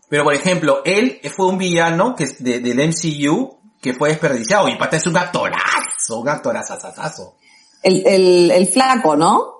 [0.08, 4.68] Pero por ejemplo, él fue un villano que es de, del MCU que fue desperdiciado
[4.68, 7.36] y pata es un actorazo, un actorazazazazo.
[7.82, 9.54] El, el, el flaco, ¿no?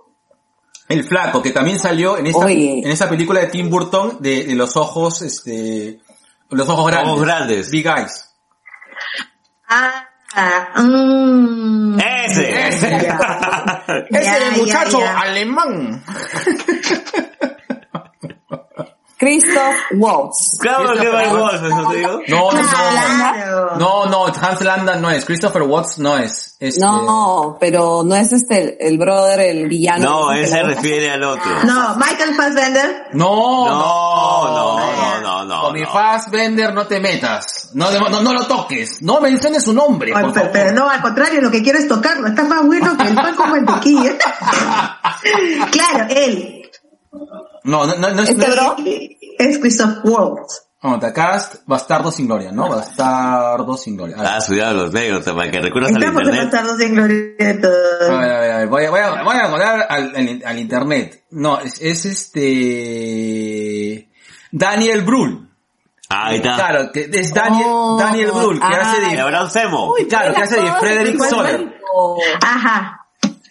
[0.88, 2.80] El flaco, que también salió en esta, Oye.
[2.85, 6.00] en esa película de Tim Burton de, de los ojos, este,
[6.50, 7.12] los ojos grandes.
[7.12, 7.70] Ojos grandes.
[7.70, 8.26] Big Eyes.
[9.68, 10.04] Ah,
[10.35, 11.98] ah, mm.
[12.00, 12.68] Ese.
[12.68, 12.90] Ese.
[14.11, 14.20] Ya.
[14.20, 15.18] Ese Ya, muchacho ya.
[15.20, 16.04] alemán.
[19.20, 20.56] Christoph Waltz.
[20.59, 22.20] Claro que va Waltz, eso te digo.
[22.28, 22.68] No, no, no.
[22.70, 23.70] Claro.
[23.78, 25.26] No, no, Hans Landa no es.
[25.26, 26.56] Christopher Watts no es.
[26.59, 30.04] Este- No, pero no es este el brother, el villano.
[30.09, 31.52] No, ese él se refiere al otro.
[31.64, 33.09] No, Michael Fassbender.
[33.12, 35.62] No, No, no, no, no, no.
[35.64, 35.85] Con mi.
[35.85, 37.72] Fassbender no te metas.
[37.74, 39.02] No, no, no lo toques.
[39.02, 40.14] No menciones su nombre,
[40.50, 42.26] pero no, al contrario, lo que quiero es tocarlo.
[42.28, 44.14] Está más bueno que el pan con mantequilla.
[45.70, 46.56] claro, él.
[47.64, 48.29] No, no, no, no es...
[48.31, 48.77] Este no es- bro,
[49.38, 50.62] Es Christoph Waltz.
[50.83, 52.70] No, The Cast, Bastardo sin Gloria, ¿no?
[52.70, 54.16] Bastardo sin Gloria.
[54.18, 56.44] Ah, cuidado los negros, para que recurras al Estamos internet.
[56.51, 58.18] bastardos en gloria de a todo.
[58.18, 60.59] ver, a ver, a ver, voy a, voy a, voy a acordar al, al, al
[60.59, 61.25] internet.
[61.33, 64.09] No, es, es este...
[64.53, 65.49] Daniel Brühl.
[66.09, 66.55] Ahí está.
[66.57, 69.20] Claro, que es Daniel, Oh, Daniel Brühl, que ah, hace de...
[69.20, 69.94] Abraham Semo.
[70.09, 71.75] Claro, que hace de Frederick Soler.
[72.42, 73.07] Ajá.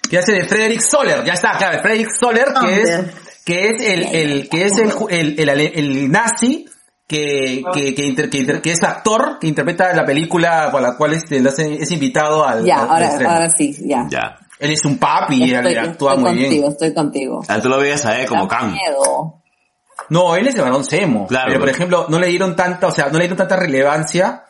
[0.10, 3.14] que hace de Frederick Soler, ya está, claro, Frederick Soler, que es, Hombre.
[3.50, 6.66] Que es el, el, que es el, ju- el, el, el nazi,
[7.08, 10.96] que, que, que, inter- que, inter- que es actor, que interpreta la película por la
[10.96, 11.38] cual este,
[11.82, 14.06] es invitado al, Ya, al- ahora, sí, ya.
[14.08, 14.38] Ya.
[14.60, 16.72] Él es un papi y él Estoy, actúa estoy muy contigo, bien.
[16.72, 17.42] estoy contigo.
[17.48, 18.76] Ah, tú lo veías a él como Khan.
[20.10, 21.26] No, él es el varón Semo.
[21.26, 21.48] Claro.
[21.48, 24.44] Pero por ejemplo, no le dieron tanta, o sea, no le dieron tanta relevancia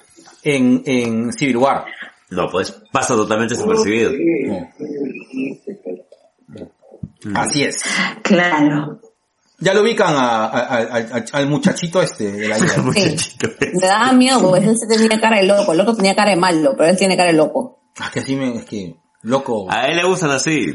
[0.43, 1.85] en, en Civil War.
[2.31, 4.11] No, pues pasa totalmente desapercibido.
[7.35, 7.77] Así es.
[8.23, 9.01] Claro.
[9.61, 12.81] Ya lo ubican a, a- a- al- al muchachito este de la isla.
[12.81, 13.49] Muchachito.
[13.59, 15.73] Me daba miedo porque él se tenía cara de loco.
[15.73, 17.81] El otro tenía cara de malo, pero él tiene cara de loco.
[17.99, 19.67] Ah, que así me, es que, loco.
[19.69, 20.73] A él le gustan así.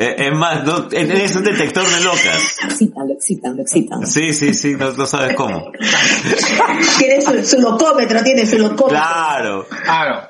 [0.00, 2.56] Eh, Es más, no, él es un detector de locas.
[2.62, 4.06] Lo excitan, lo excitan, lo excitan.
[4.06, 5.70] Sí, sí, sí, no, no sabes cómo.
[6.98, 8.88] Tiene su, su locómetro, tiene su locómetro.
[8.88, 9.66] Claro.
[9.84, 10.28] Claro.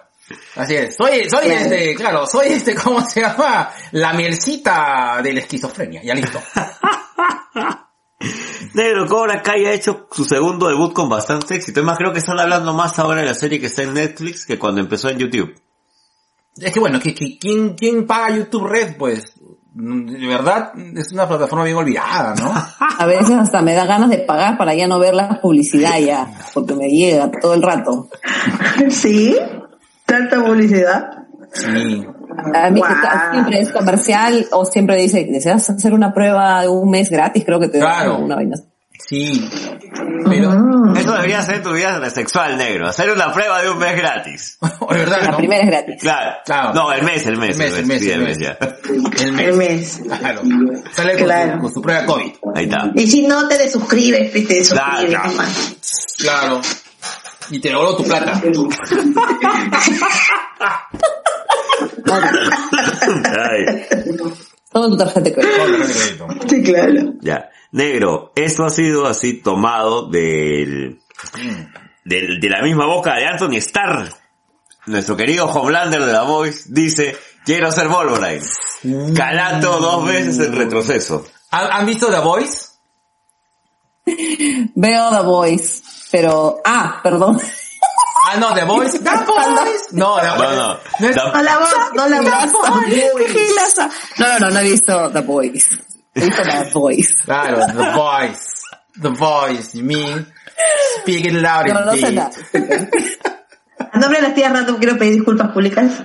[0.57, 0.97] Así es.
[0.97, 1.61] Soy, soy Claro.
[1.61, 3.71] este, claro, soy este, ¿cómo se llama?
[3.93, 6.03] La mielcita de la esquizofrenia.
[6.05, 6.41] Ya listo.
[8.75, 11.81] Negro Cobra Kai ha hecho su segundo debut con bastante éxito.
[11.81, 14.45] Es más, creo que están hablando más ahora de la serie que está en Netflix
[14.45, 15.55] que cuando empezó en YouTube.
[16.57, 18.97] Es que bueno, que, que- ¿quién, ¿quién paga YouTube Red?
[18.97, 19.33] Pues,
[19.73, 22.53] de verdad, es una plataforma bien olvidada, ¿no?
[22.99, 26.27] A veces hasta me da ganas de pagar para ya no ver la publicidad ya,
[26.53, 28.09] porque me llega todo el rato.
[28.91, 29.37] ¿Sí?
[30.09, 31.11] ¿Tanta publicidad?
[31.53, 32.05] Sí.
[32.55, 32.81] A mí
[33.33, 37.61] siempre es comercial o siempre dice, deseas hacer una prueba de un mes gratis, creo
[37.61, 38.18] que te Claro.
[38.18, 38.57] una vaina.
[39.07, 39.49] Sí.
[40.29, 40.53] Pero,
[40.97, 42.88] Eso debería ser tu vida sexual, negro.
[42.88, 44.59] Hacer una prueba de un mes gratis.
[44.90, 45.37] verdad, La ¿no?
[45.37, 45.97] primera es gratis.
[46.01, 46.37] Claro.
[46.44, 46.75] Claro.
[46.75, 47.51] No, el mes, el mes.
[47.51, 48.38] El mes, el mes, sí, el mes.
[48.38, 48.59] ya.
[48.88, 49.40] El mes.
[49.40, 50.01] El mes.
[50.18, 50.42] Claro.
[50.92, 51.53] Sale con, Claro.
[51.55, 52.33] su, con su prueba COVID.
[52.55, 52.90] Ahí está.
[52.94, 54.71] Y si no te desuscribes, te desuscribes.
[55.16, 55.23] Claro.
[56.18, 56.61] Claro.
[57.50, 58.40] Y te devuelvo tu plata.
[62.08, 63.87] Ay.
[64.72, 65.56] Toma tu tarjeta de crédito.
[65.58, 66.26] Con la tarjeta de crédito.
[66.48, 67.12] Sí, claro.
[67.20, 67.50] Ya.
[67.72, 71.00] Negro, esto ha sido así tomado del,
[72.04, 74.08] del- de la misma boca de Anthony Starr.
[74.87, 78.42] Nuestro querido Homelander de la Voice dice, quiero ser Wolverine.
[79.14, 81.26] Calato dos veces en retroceso.
[81.50, 82.67] ¿Han, han visto The Voice?
[84.75, 87.40] Veo The Voice, pero, ah, perdón.
[88.25, 88.99] Ah, no, The Voice.
[89.03, 89.88] The Voice.
[89.92, 90.79] No, The No, no.
[91.01, 92.53] No es- No la voz, no la voz.
[94.18, 95.68] No, no, no, no he visto The Voice.
[96.14, 97.14] He visto The Voice.
[97.25, 98.62] Claro, The Voice.
[99.01, 99.75] The Voice.
[99.79, 100.27] You mean?
[101.03, 102.31] Speak it loud No, no sé nada.
[103.92, 105.87] A nombre de las tías Random quiero pedir disculpas públicas.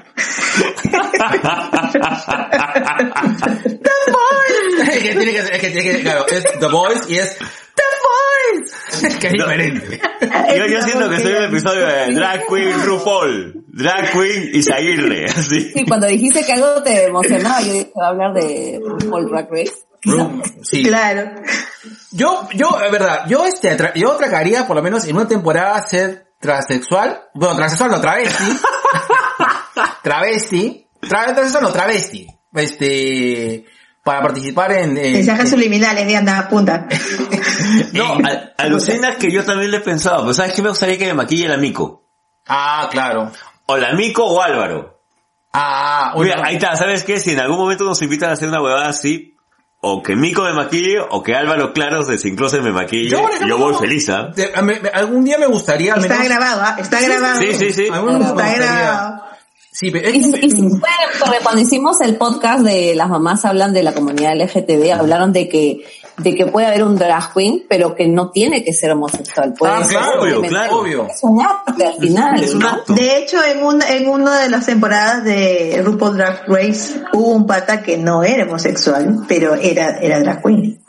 [4.84, 7.38] Es que tiene que ser, es que tiene que, claro, es The Voice y es
[9.38, 9.47] No.
[9.47, 10.01] diferente.
[10.58, 15.71] Yo, yo siento que soy un episodio de Drag Queen RuPaul, Drag Queen Isaguirre, así.
[15.71, 18.79] Sí, cuando dijiste que algo te emocionaba, yo dije, va a hablar de
[19.10, 19.73] Paul Drag Race.
[20.62, 20.84] Sí.
[20.84, 21.32] Claro.
[22.12, 26.34] Yo, yo, es verdad, yo este, yo tragaría por lo menos en una temporada ser
[26.39, 28.43] transexual, bueno, transexual no, travesti,
[30.03, 33.65] travesti, tra transexual no, travesti, este,
[34.04, 36.88] para participar en, en- Mensajes en- subliminales, Diana, apunta.
[37.94, 41.06] No, al- alucinas que yo también lo he pensado, pero ¿sabes qué me gustaría que
[41.06, 42.04] me maquille la Mico?
[42.48, 43.32] ah, claro,
[43.68, 45.00] O la Mico o Álvaro.
[45.54, 47.20] ah, Mira, bueno, ahí está, ¿sabes qué?
[47.20, 49.38] Si en algún momento nos invitan a hacer una huevada así,
[49.86, 53.58] o que Mico me maquille, o que Álvaro Claros de Sin Closet me maquille, Yo,
[53.58, 54.30] voy feliz, ¿ah?
[54.36, 56.76] de- a mí- me- algún día me gustaría al Está grabado, ¿ah?
[56.80, 57.39] Está grabado.
[57.42, 57.84] Sí, sí, sí.
[57.86, 59.24] Está gustaría- grabado.
[59.74, 60.50] Sí, pero es Y, que- y
[61.20, 65.50] porque cuando hicimos el podcast de las mamás hablan de la comunidad LGTB, hablaron de
[65.50, 65.84] que
[66.16, 69.52] de que puede haber un drag queen, pero que no tiene que ser homosexual.
[69.58, 69.98] Puede Ah, ser
[70.48, 71.08] claro, obvio.
[71.10, 72.44] Es un arte al final.
[72.44, 72.70] Es un ¿no?
[72.70, 72.94] acto.
[72.94, 77.48] De hecho, en, un, en una de las temporadas de RuPaul Drag Race hubo un
[77.48, 80.80] pata que no era homosexual, pero era, era drag queen.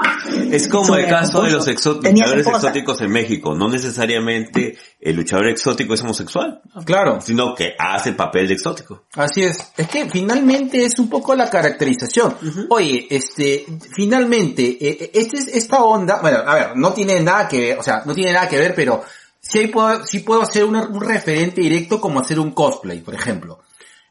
[0.52, 1.92] Es como Su el caso de los esposo.
[1.92, 2.66] exó- Tenía luchadores esposa.
[2.66, 3.54] exóticos en México.
[3.54, 7.20] No necesariamente el luchador exótico es homosexual, Claro.
[7.20, 9.04] sino que hace el papel de exótico.
[9.14, 9.58] Así es.
[9.76, 12.34] Es que finalmente es un poco la caracterización.
[12.70, 17.46] Oye, este, finalmente, eh, eh, este es esta onda, bueno, a ver, no tiene nada
[17.46, 19.02] que ver, o sea, no tiene nada que ver, pero
[19.40, 23.60] sí, puedo, sí puedo hacer una- un referente directo como hacer un cosplay, por ejemplo.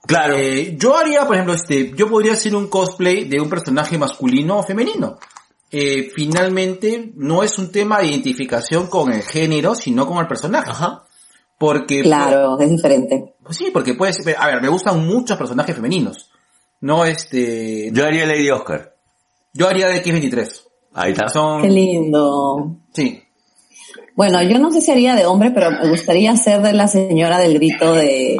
[0.05, 0.35] Claro.
[0.37, 4.57] Eh, yo haría, por ejemplo, este, yo podría hacer un cosplay de un personaje masculino
[4.59, 5.17] o femenino.
[5.75, 10.69] Eh, finalmente, no es un tema de identificación con el género, sino con el personaje.
[10.69, 11.03] Ajá.
[11.57, 13.33] Porque, Claro, es diferente.
[13.43, 16.29] pues sí, porque puede ser, a ver, me gustan muchos personajes femeninos.
[16.81, 18.93] No este, Yo haría Lady Oscar.
[19.53, 20.61] yo haría de X23.
[20.93, 21.25] Ahí está.
[21.61, 22.77] Qué lindo.
[22.93, 23.19] sí.
[24.15, 27.39] Bueno, yo no sé si haría de hombre, pero me gustaría ser de la señora
[27.39, 28.37] del grito de...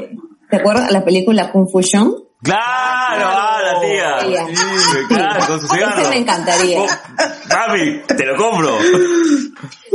[0.52, 2.14] ¿Te acuerdas la película Confusion?
[2.44, 3.26] ¡Claro!
[3.26, 4.18] ¡Ah, la tía!
[4.24, 4.46] Ella.
[4.48, 6.02] Sí, claro, con su cigarro.
[6.02, 6.80] Ese me encantaría.
[6.82, 6.88] Oh,
[7.50, 8.78] mami, te lo compro.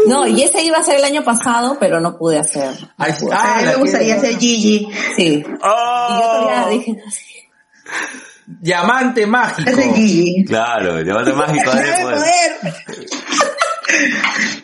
[0.07, 2.71] No, y ese iba a ser el año pasado, pero no pude hacer.
[2.97, 3.35] No pude.
[3.35, 4.89] ah, a mí la me gustaría ser Gigi.
[5.17, 5.45] Sí.
[5.63, 6.07] Oh.
[6.11, 6.97] Y yo todavía dije,
[8.47, 9.71] Diamante mágico.
[9.71, 10.45] Ser Gigi.
[10.47, 12.75] Claro, diamante mágico de ¡Ay, poder!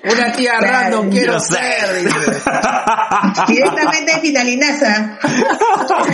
[0.04, 2.04] Una tía Claro, random quiero ser.
[3.48, 5.18] Directamente de Finalinaza.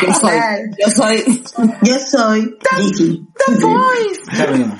[0.00, 0.40] yo soy,
[0.78, 1.44] yo soy,
[1.82, 2.56] Yo soy.
[4.30, 4.76] Claro mismo.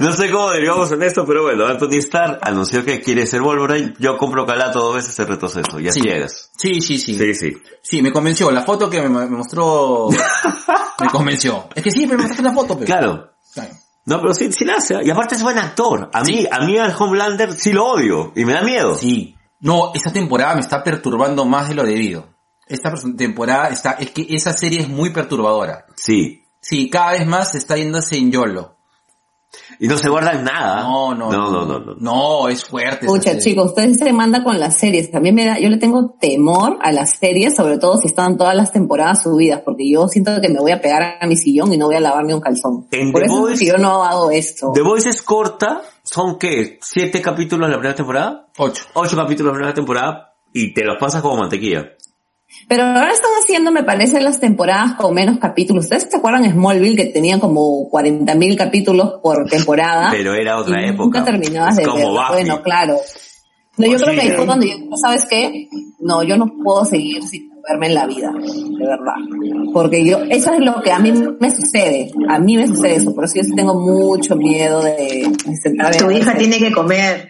[0.00, 3.94] No sé cómo derivamos en esto, pero bueno, Anthony Starr anunció que quiere ser Wolverine.
[3.98, 5.78] Yo compro Calato dos veces el retroceso.
[5.78, 6.00] Ya Sí.
[6.02, 6.50] llegas.
[6.56, 7.16] Sí, sí, sí.
[7.16, 7.52] Sí, sí.
[7.82, 8.50] Sí, me convenció.
[8.50, 10.08] La foto que me, mostró
[11.00, 11.68] me convenció.
[11.74, 12.74] Es que sí, pero me mostraste una foto.
[12.78, 13.30] pero- Claro.
[13.54, 13.70] Claro.
[14.10, 14.96] No, pero sí, sí la hace.
[15.04, 16.10] Y aparte es buen actor.
[16.12, 18.32] A mí, a mí al Homelander sí lo odio.
[18.34, 18.98] Y me da miedo.
[18.98, 19.36] Sí.
[19.60, 22.26] No, esta temporada me está perturbando más de lo debido.
[22.66, 25.86] Esta temporada está, es que esa serie es muy perturbadora.
[25.94, 26.44] Sí.
[26.60, 28.79] Sí, cada vez más está yéndose en YOLO.
[29.78, 30.82] Y no se guardan nada.
[30.82, 31.78] No, no, No, no, no.
[31.80, 31.94] no.
[31.98, 33.06] No, es fuerte.
[33.06, 35.10] Escucha, chicos, ustedes se mandan con las series.
[35.10, 38.54] También me da, yo le tengo temor a las series, sobre todo si están todas
[38.54, 41.76] las temporadas subidas, porque yo siento que me voy a pegar a mi sillón y
[41.78, 42.86] no voy a lavar ni un calzón.
[42.90, 44.72] En Por The eso es Voice- que yo no hago esto.
[44.74, 45.82] The Voice es corta.
[46.02, 46.78] ¿Son qué?
[46.82, 48.46] ¿Siete capítulos de la primera temporada?
[48.58, 48.84] Ocho.
[48.94, 50.34] Ocho capítulos de la primera temporada.
[50.52, 51.90] Y te los pasas como mantequilla.
[52.68, 55.84] Pero ahora están haciendo, me parece, las temporadas con menos capítulos.
[55.84, 60.08] ¿Ustedes se acuerdan de Smallville que tenían como 40.000 capítulos por temporada?
[60.12, 61.04] Pero era otra y época.
[61.04, 62.22] Nunca terminabas de como verlo.
[62.32, 62.96] Bueno, claro.
[63.76, 65.68] No, yo Pues creo que ahí fue cuando yo, ¿sabes qué?
[66.00, 69.14] No, yo no puedo seguir sin verme en la vida, de verdad.
[69.72, 72.10] Porque yo, eso es lo que a mí me sucede.
[72.28, 73.14] A mí me sucede eso.
[73.14, 76.72] Por eso yo sí tengo mucho miedo de, de sentarme Tu ver hija tiene que
[76.72, 77.28] comer.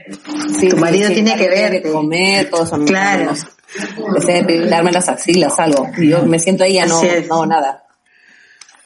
[0.58, 1.82] Sí, tu marido sí, tiene que tiene verte.
[1.82, 2.76] que comer, todo eso.
[2.78, 3.32] no, Claro.
[3.98, 4.14] No.
[4.14, 5.88] Depilarme las axilas, algo.
[5.98, 7.84] Yo me siento ahí ya no, no, nada.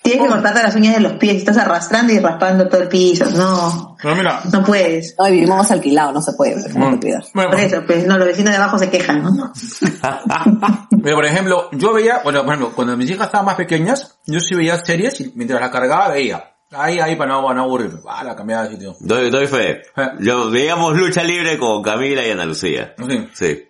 [0.02, 1.36] Tienes que cortarte las uñas de los pies.
[1.36, 3.24] Estás arrastrando y raspando todo el piso.
[3.30, 4.42] No, Pero mira.
[4.52, 5.14] no puedes.
[5.18, 7.24] No, vivimos alquilados, no se puede, ¿cómo te cuidar?
[7.32, 9.50] Bueno, Por eso, pues, no, los vecinos de abajo se quejan, ¿no?
[11.02, 14.40] Pero por ejemplo, yo veía, bueno, por ejemplo, cuando mis hijas estaban más pequeñas, yo
[14.40, 16.50] sí veía series y mientras la cargaba veía.
[16.72, 18.00] Ahí, ahí para no, para no aburrirme.
[18.06, 18.96] Ah, la cambiaba de sitio.
[19.00, 19.70] Doy, doy fe.
[19.96, 20.10] Eh.
[20.20, 22.94] Yo, veíamos lucha libre con Camila y Ana Lucía.
[22.98, 23.68] Así, Sí.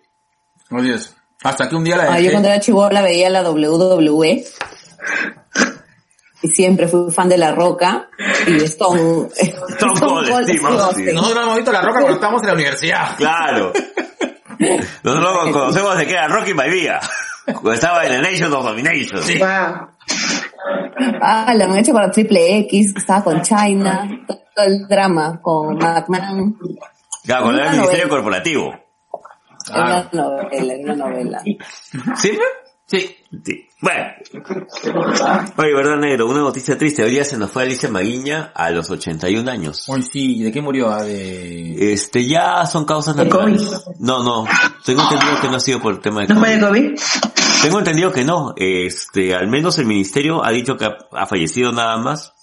[0.71, 1.15] Así es.
[1.43, 2.25] Hasta que un día la Ah, dejé.
[2.25, 4.43] yo cuando era chivola veía la WWE
[6.41, 8.09] y siempre fui fan de La Roca
[8.47, 11.15] y de Stone, Stone Cold Steve Austin.
[11.15, 13.15] Nosotros hemos visto la roca cuando estábamos en la universidad.
[13.17, 13.73] Claro.
[15.03, 16.99] Nosotros conocemos de que era Rocky Maivia.
[17.45, 19.21] Cuando estaba en el Nation of Domination.
[19.23, 19.37] Sí.
[19.37, 19.47] Wow.
[21.21, 25.77] Ah, la han hecho con la Triple X, estaba con China, todo el drama con
[25.77, 26.57] McMahon.
[27.23, 28.09] Claro, cuando era Una el Ministerio novela.
[28.23, 28.73] Corporativo.
[29.69, 31.43] Era una novela, una novela.
[32.15, 32.37] ¿Sí?
[32.87, 33.15] Sí.
[33.43, 33.67] Sí.
[33.81, 34.03] Bueno.
[35.57, 37.03] Oye, verdad, negro, una noticia triste.
[37.03, 39.89] Hoy día se nos fue Alicia Maguiña a los 81 años.
[39.89, 40.89] Hoy sí, ¿de qué murió?
[40.89, 41.93] Ah, de...
[41.93, 43.63] Este, ya son causas ¿De naturales.
[43.63, 43.97] COVID?
[43.99, 44.45] No, no.
[44.85, 46.61] Tengo entendido que no ha sido por el tema de ¿No fue COVID.
[46.61, 46.99] de COVID?
[47.63, 48.53] Tengo entendido que no.
[48.55, 52.33] Este, al menos el ministerio ha dicho que ha, ha fallecido nada más.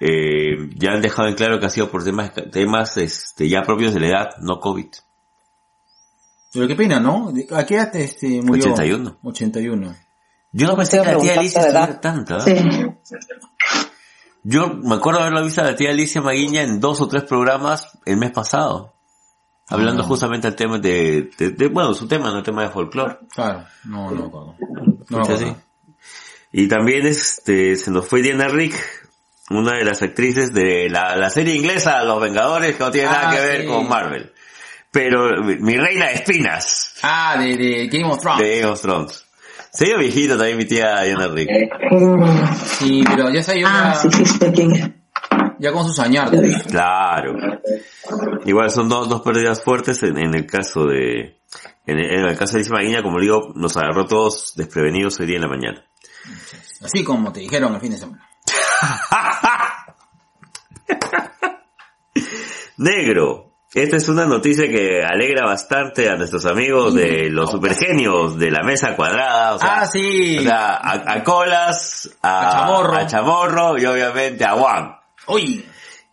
[0.00, 3.94] Eh, ya han dejado en claro que ha sido por temas, temas, este, ya propios
[3.94, 4.86] de la edad, no COVID.
[6.54, 7.32] Pero qué pena, ¿no?
[7.32, 8.72] ¿De- ¿A qué edad este murió?
[8.72, 9.18] 81.
[9.22, 9.94] 81.
[10.52, 12.36] Yo no pensé que la tía Alicia estuviera tanta.
[12.46, 12.96] ¿eh?
[13.02, 13.14] Sí.
[14.44, 17.98] Yo me acuerdo haberla visto a la tía Alicia Maguiña en dos o tres programas
[18.04, 18.92] el mes pasado.
[19.68, 20.06] Hablando Ah.
[20.06, 23.18] justamente del tema de, de- de- bueno, su tema, no el tema de folclore.
[23.34, 24.56] Claro, no, no.
[25.08, 25.34] No acuerdo.
[25.46, 25.56] así.
[26.52, 28.74] Y también este, se nos fue Diana Rick,
[29.50, 33.30] una de las actrices de la, la serie inglesa Los Vengadores que no tiene nada
[33.30, 33.66] Ah, que ver sí.
[33.66, 34.32] con Marvel.
[34.94, 38.40] Pero mi, reina de espinas Ah, de, de Game of Thrones.
[38.42, 39.26] de Game of Thrones.
[39.72, 41.50] Se dio viejito también mi tía Diana Rick.
[42.78, 44.90] Sí, pero ya está Ah, ya, sí, sí, es.
[45.58, 46.40] ya con sus añardos.
[46.68, 47.34] Claro.
[48.46, 51.40] Igual son dos, dos pérdidas fuertes en, en el caso de,
[51.86, 55.18] en el, en el caso de Alicia Maguiña, como le digo, nos agarró todos desprevenidos
[55.18, 55.84] hoy día en la mañana.
[56.82, 58.28] Así como te dijeron el fin de semana.
[62.76, 63.53] Negro.
[63.74, 68.62] Esta es una noticia que alegra bastante a nuestros amigos de los supergenios de la
[68.62, 69.54] mesa cuadrada.
[69.54, 70.38] O sea, Ah, sí.
[70.38, 72.94] O sea, a, a Colas, a, A Chamorro.
[72.94, 74.94] a Chamorro y obviamente a Juan.
[75.26, 75.64] Uy,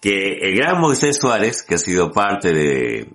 [0.01, 3.09] Que el gran Moisés Suárez, que ha sido parte de,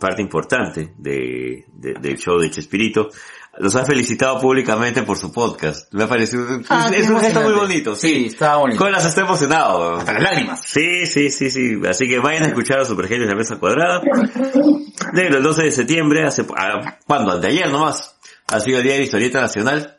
[0.00, 3.10] parte importante de, de- del show de Chespirito,
[3.58, 5.92] los ha felicitado públicamente por su podcast.
[5.92, 7.94] Me ha parecido, Ah, es, un gesto muy bonito.
[7.94, 8.82] Sí, está bonito.
[8.82, 9.96] Colas está emocionado.
[9.96, 10.60] hasta las lágrimas.
[10.66, 11.80] Sí, sí, sí, sí.
[11.88, 14.00] Así que vayan a escuchar a Supergenios de la Mesa Cuadrada.
[15.12, 17.32] Negro, el 12 de septiembre, hace, ah, ¿cuándo?
[17.32, 18.16] Anteayer nomás.
[18.48, 19.98] Ha sido el Día de la Historieta Nacional.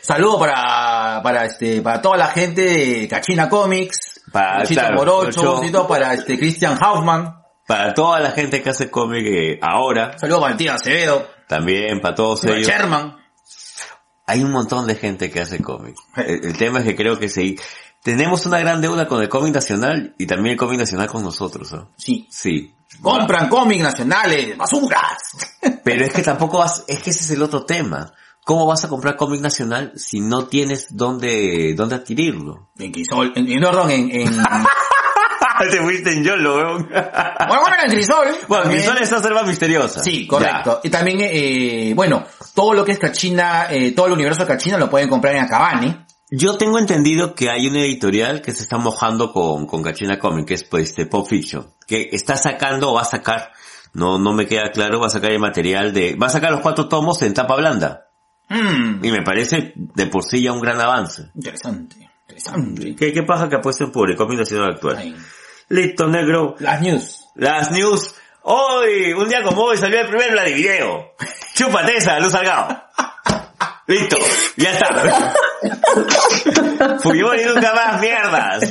[0.00, 5.60] Saludo para, para este, para toda la gente de Cachina Comics, Para, Luchito claro, Morocho,
[5.60, 10.40] un para este Christian Hoffman, Para toda la gente que hace cómic eh, ahora, saludo
[10.40, 12.68] para el tío Acevedo, también para todos para ellos.
[12.68, 13.16] Sherman.
[14.26, 15.96] Hay un montón de gente que hace cómic.
[16.16, 17.58] El, el tema es que creo que sí.
[18.02, 21.72] Tenemos una gran deuda con el cómic nacional y también el cómic nacional con nosotros.
[21.72, 21.90] ¿no?
[21.96, 22.28] Sí.
[22.30, 22.74] Sí.
[23.00, 25.18] Compran cómics nacionales, basuras.
[25.82, 28.12] Pero es que tampoco vas, es que ese es el otro tema.
[28.44, 32.68] ¿Cómo vas a comprar cómic nacional si no tienes dónde, dónde adquirirlo?
[32.78, 34.44] En Crisol, en, en, en,
[35.70, 36.88] Te fuiste en Yolo, weón.
[36.88, 38.28] bueno, bueno, en Crisol.
[38.48, 38.82] Bueno, también.
[38.82, 40.02] Crisol es selva misteriosa.
[40.02, 40.80] Sí, correcto.
[40.82, 44.78] Y también, eh, bueno, todo lo que es Cachina, eh, todo el universo de Cachina
[44.78, 45.96] lo pueden comprar en Acabani.
[46.30, 50.46] Yo tengo entendido que hay una editorial que se está mojando con, con Cachina Comic,
[50.48, 53.52] que es pues este Pop Fiction, que está sacando o va a sacar,
[53.92, 56.60] no, no me queda claro, va a sacar el material de, va a sacar los
[56.60, 58.08] cuatro tomos en tapa blanda.
[58.48, 61.30] Mm, Y me parece de por sí ya un gran avance.
[61.34, 62.96] interesante, interesante.
[62.96, 65.14] ¿Qué, qué paja que apuesten por el cómic nacional actual?
[65.68, 66.56] Listo, negro.
[66.58, 67.26] Las news.
[67.34, 68.14] Las news.
[68.42, 71.14] Hoy, un día como hoy, salió el primer Vladivideo.
[71.54, 72.82] Chúpate esa, Luz Salgado.
[73.86, 74.16] Listo,
[74.56, 75.34] ya está.
[77.00, 78.64] Fujimori nunca más, mierdas.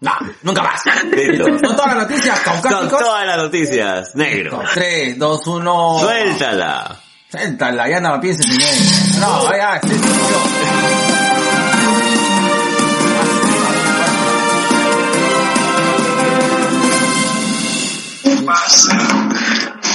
[0.00, 0.82] No, nunca más.
[1.10, 1.44] Listo.
[1.44, 2.88] Son todas las noticias Son caucásicos.
[3.00, 4.62] todas las noticias, negro.
[4.74, 5.98] 3, 2, 1.
[6.00, 6.96] Suéltala.
[7.30, 9.20] Suéltala, ya no pienses en ella.
[9.20, 11.15] No, ya, sí.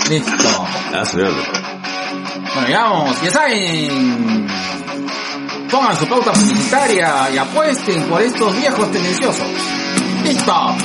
[0.09, 0.67] Listo.
[2.53, 4.47] Bueno, ya vamos, ya saben.
[5.69, 9.47] Pongan su pauta publicitaria y apuesten por estos viejos tendenciosos.
[10.23, 10.75] Listo.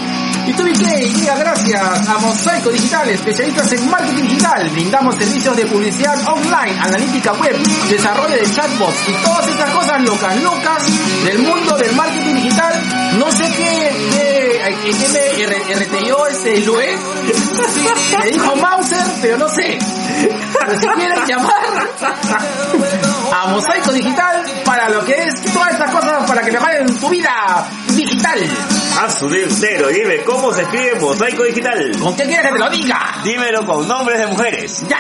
[0.46, 0.72] Y tú que
[1.10, 4.70] llega gracias a Mosaico Digital, especialistas en marketing digital.
[4.70, 7.56] Brindamos servicios de publicidad online, analítica web,
[7.88, 10.82] desarrollo de chatbots y todas estas cosas locas, locas
[11.24, 12.74] del mundo del marketing digital.
[13.18, 16.96] No sé qué, qué, qué, me R- RTO este Lué.
[18.20, 19.78] Me dijo Mauser, pero no sé.
[20.58, 21.56] Pero si quieren llamar
[23.36, 27.68] a Mosaico Digital para lo que es todas estas cosas para que mejoren tu vida
[27.88, 28.40] digital.
[28.98, 31.98] A su negro, dime cómo se escribe mosaico digital.
[32.00, 33.20] ¿Con qué quieres que te lo diga?
[33.24, 34.84] Dímelo con nombres de mujeres.
[34.88, 34.98] Ya.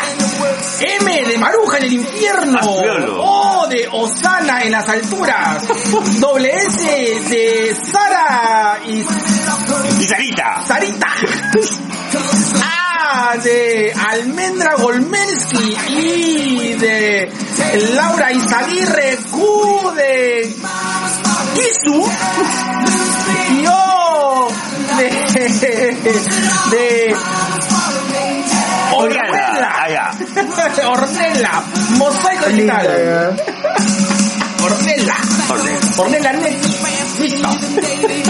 [0.80, 2.58] M de Maruja en el infierno.
[2.58, 3.22] Hazlo.
[3.22, 5.62] O de Osana en las alturas.
[6.20, 6.86] Doble S
[7.30, 8.98] de Sara y
[10.00, 10.62] Y Sarita.
[10.66, 11.08] Sarita.
[13.16, 17.32] De Almendra Golmensky y de
[17.94, 20.54] Laura Izaguirre Q de
[21.54, 22.06] Kisu
[23.52, 24.48] y O
[24.98, 25.08] de
[26.70, 27.16] de
[29.88, 30.12] ya.
[30.86, 31.62] Ornella
[31.96, 33.36] Mosaico Digital
[34.62, 35.16] Ornella.
[35.96, 36.56] Ornella Net.
[37.18, 37.48] Listo.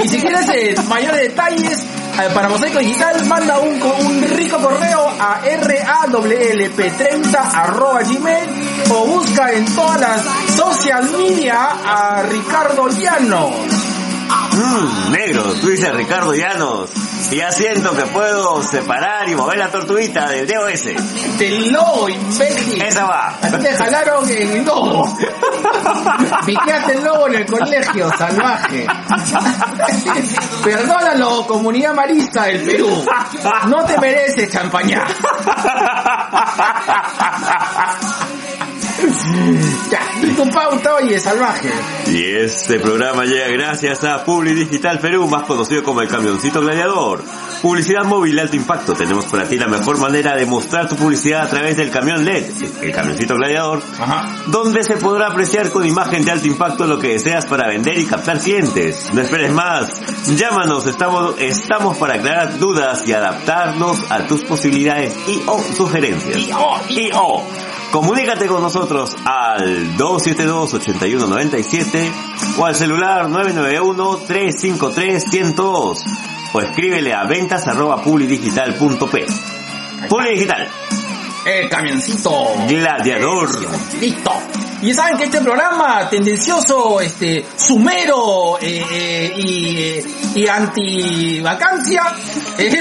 [0.05, 1.79] Y si quieres eh, mayores detalles
[2.16, 8.48] para Mosaico Digital, manda un, un rico correo a rawlp30 arroba gmail
[8.90, 10.22] o busca en todas las
[10.57, 13.86] social media a Ricardo Llanos.
[14.57, 16.90] Mmm, negro, tú dices Ricardo Llanos.
[17.31, 20.95] Y ya siento que puedo separar y mover la tortuguita del dedo ese.
[21.38, 22.81] Del logo, imbécil.
[22.81, 23.37] Esa va.
[23.42, 25.19] A ti te jalaron el lobo.
[26.47, 28.87] Piqueaste el lobo en el colegio, salvaje.
[30.65, 33.04] Perdónalo, comunidad marista del Perú.
[33.69, 35.04] No te mereces champañá.
[39.90, 41.71] Ya, y tu pauta y salvaje.
[42.07, 47.23] Y este programa llega gracias a Publi Digital Perú, más conocido como el Camioncito Gladiador.
[47.63, 48.94] Publicidad móvil de alto impacto.
[48.94, 52.51] Tenemos para ti la mejor manera de mostrar tu publicidad a través del camión LED,
[52.83, 53.83] el Camioncito Gladiador,
[54.47, 58.07] donde se podrá apreciar con imagen de alto impacto lo que deseas para vender y
[58.07, 59.11] captar clientes.
[59.13, 60.01] No esperes más.
[60.37, 66.37] Llámanos, estamos, estamos para aclarar dudas y adaptarnos a tus posibilidades y o sugerencias.
[66.88, 67.44] Y o.
[67.91, 72.13] Comunícate con nosotros al 272-8197
[72.59, 76.03] o al celular 991-353-102
[76.53, 79.27] o escríbele a ventas arroba publidigital.p.
[80.09, 80.69] Publidigital.
[81.47, 82.31] El camioncito.
[82.69, 83.49] Gladiador.
[84.01, 84.33] Listo.
[84.87, 92.03] Y saben que este programa tendencioso, este, sumero eh, eh, y, y anti-vacancia
[92.59, 92.79] es,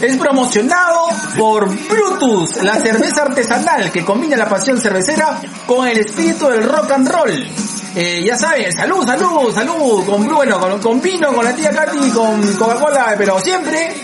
[0.00, 6.48] es promocionado por Brutus, la cerveza artesanal que combina la pasión cervecera con el espíritu
[6.48, 7.46] del rock and roll.
[7.94, 12.10] Eh, ya saben, salud, salud, salud, con, bueno, con, con vino, con la tía Katy,
[12.10, 13.94] con Coca-Cola, pero siempre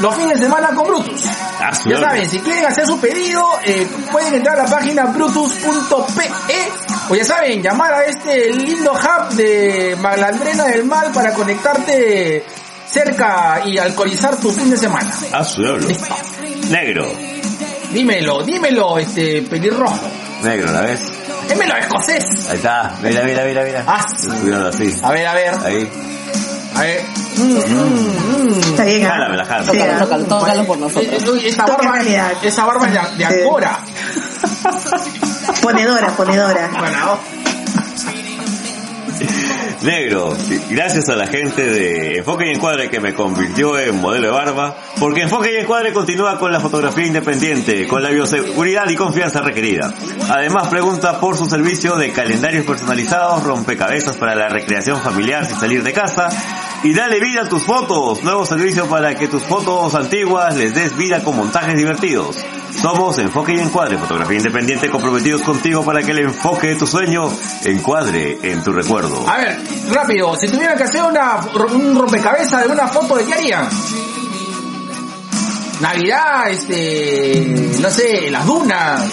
[0.00, 1.22] los fines de semana con Brutus.
[1.86, 6.30] Ya saben, si quieren hacer su pedido, eh, pueden entrar a la página brutus.pe
[7.10, 12.44] o ya saben, llamar a este lindo hub de Malandrena del Mal para conectarte
[12.88, 15.12] cerca y alcoholizar tu fin de semana.
[15.78, 16.16] Listo.
[16.70, 17.10] Negro.
[17.92, 20.00] Dímelo, dímelo, este pelirrojo.
[20.42, 21.00] Negro, ¿la ves?
[21.48, 22.24] Dímelo, escocés.
[22.48, 23.84] Ahí está, mira, mira, mira, mira.
[23.86, 24.04] Ah,
[24.40, 24.96] Cuidado así.
[25.02, 25.54] a ver, a ver.
[25.64, 25.90] Ahí.
[26.74, 27.04] A ver.
[27.36, 28.60] Mm, mm, mm.
[28.70, 29.06] Está bien.
[29.06, 29.10] ¿ah?
[29.10, 29.72] Jálamela, jálamela.
[29.72, 29.98] Sí, Tócalo, ¿ah?
[30.00, 31.06] tócalo, tócalo por nosotros.
[31.06, 32.00] Eh, eh, Esa barba,
[32.42, 33.40] esa barba es de, de Sí.
[35.62, 36.70] Ponedora, ponedora.
[36.78, 37.18] Bueno,
[39.84, 40.34] Negro,
[40.70, 44.76] gracias a la gente de Enfoque y Encuadre que me convirtió en modelo de barba,
[44.98, 49.92] porque Enfoque y Encuadre continúa con la fotografía independiente, con la bioseguridad y confianza requerida.
[50.30, 55.82] Además pregunta por su servicio de calendarios personalizados, rompecabezas para la recreación familiar sin salir
[55.82, 56.30] de casa,
[56.82, 60.96] y dale vida a tus fotos, nuevo servicio para que tus fotos antiguas les des
[60.96, 62.42] vida con montajes divertidos.
[62.80, 67.30] Somos Enfoque y Encuadre, fotografía independiente comprometidos contigo para que el enfoque de tu sueño
[67.64, 69.28] encuadre en tu recuerdo.
[69.28, 69.58] a ver,
[69.90, 71.40] rápido, si tuvieran que hacer una,
[71.72, 73.68] un rompecabezas de una foto, ¿de qué harían?
[75.80, 79.10] Navidad, este, no sé, las dunas,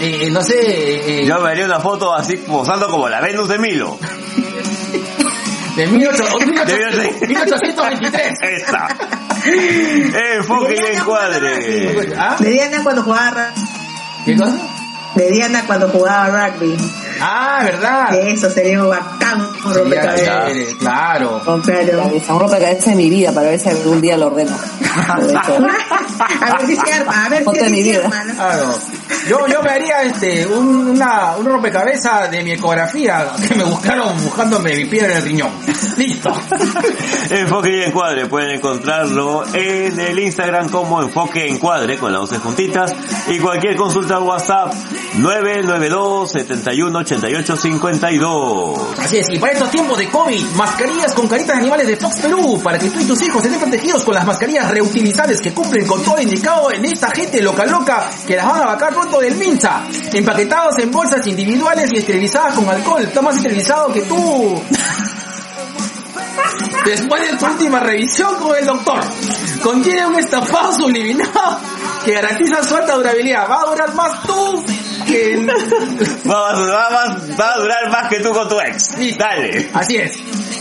[0.00, 3.58] eh, no sé, eh, Yo me haría una foto así posando como la Venus de
[3.58, 3.98] Milo.
[5.76, 6.24] De 18,
[6.66, 8.32] De 1823.
[8.42, 8.88] Esta.
[10.36, 12.14] Enfoque y encuadre.
[12.18, 12.36] ¿Ah?
[12.38, 13.50] De Diana cuando jugaba
[14.24, 14.56] ¿Qué cosa?
[15.14, 16.76] de Diana cuando jugaba rugby.
[17.20, 18.10] Ah, ¿verdad?
[18.10, 20.52] Que eso sería un bacán un rompecabezas.
[20.78, 21.40] claro.
[21.46, 21.62] Un
[22.40, 24.54] rompecabezas de mi vida para ver si algún día lo ordeno.
[25.06, 28.02] A ver si se arma, a ver Foto si de mi se.
[29.28, 34.22] Yo, yo me haría este, un, una, un rompecabezas de mi ecografía que me buscaron
[34.22, 35.50] buscándome mi piedra en el riñón.
[35.96, 36.30] Listo.
[37.30, 42.94] Enfoque y encuadre pueden encontrarlo en el Instagram como Enfoque Encuadre con las 12 juntitas
[43.28, 44.72] y cualquier consulta WhatsApp
[45.14, 48.98] 992 71 88 52.
[48.98, 52.20] Así es, y para estos tiempos de COVID, mascarillas con caritas de animales de Fox
[52.20, 55.86] Perú, para que tú y tus hijos estén protegidos con las mascarillas reutilizables que cumplen
[55.86, 59.34] con todo indicado en esta gente loca loca que las van a vacar pronto del
[59.36, 59.82] Minza,
[60.12, 64.62] empaquetados en bolsas individuales y esterilizadas con alcohol, está más esterilizado que tú.
[66.84, 69.00] Después de tu última revisión con el doctor,
[69.62, 71.58] contiene un estafado subliminal
[72.04, 73.48] que garantiza su alta durabilidad.
[73.50, 74.64] Va a durar más tú
[75.06, 75.36] que.
[76.28, 78.90] Va, a- va, va- va a durar más que tú con tu ex.
[79.18, 79.70] Dale.
[79.74, 80.12] Así es.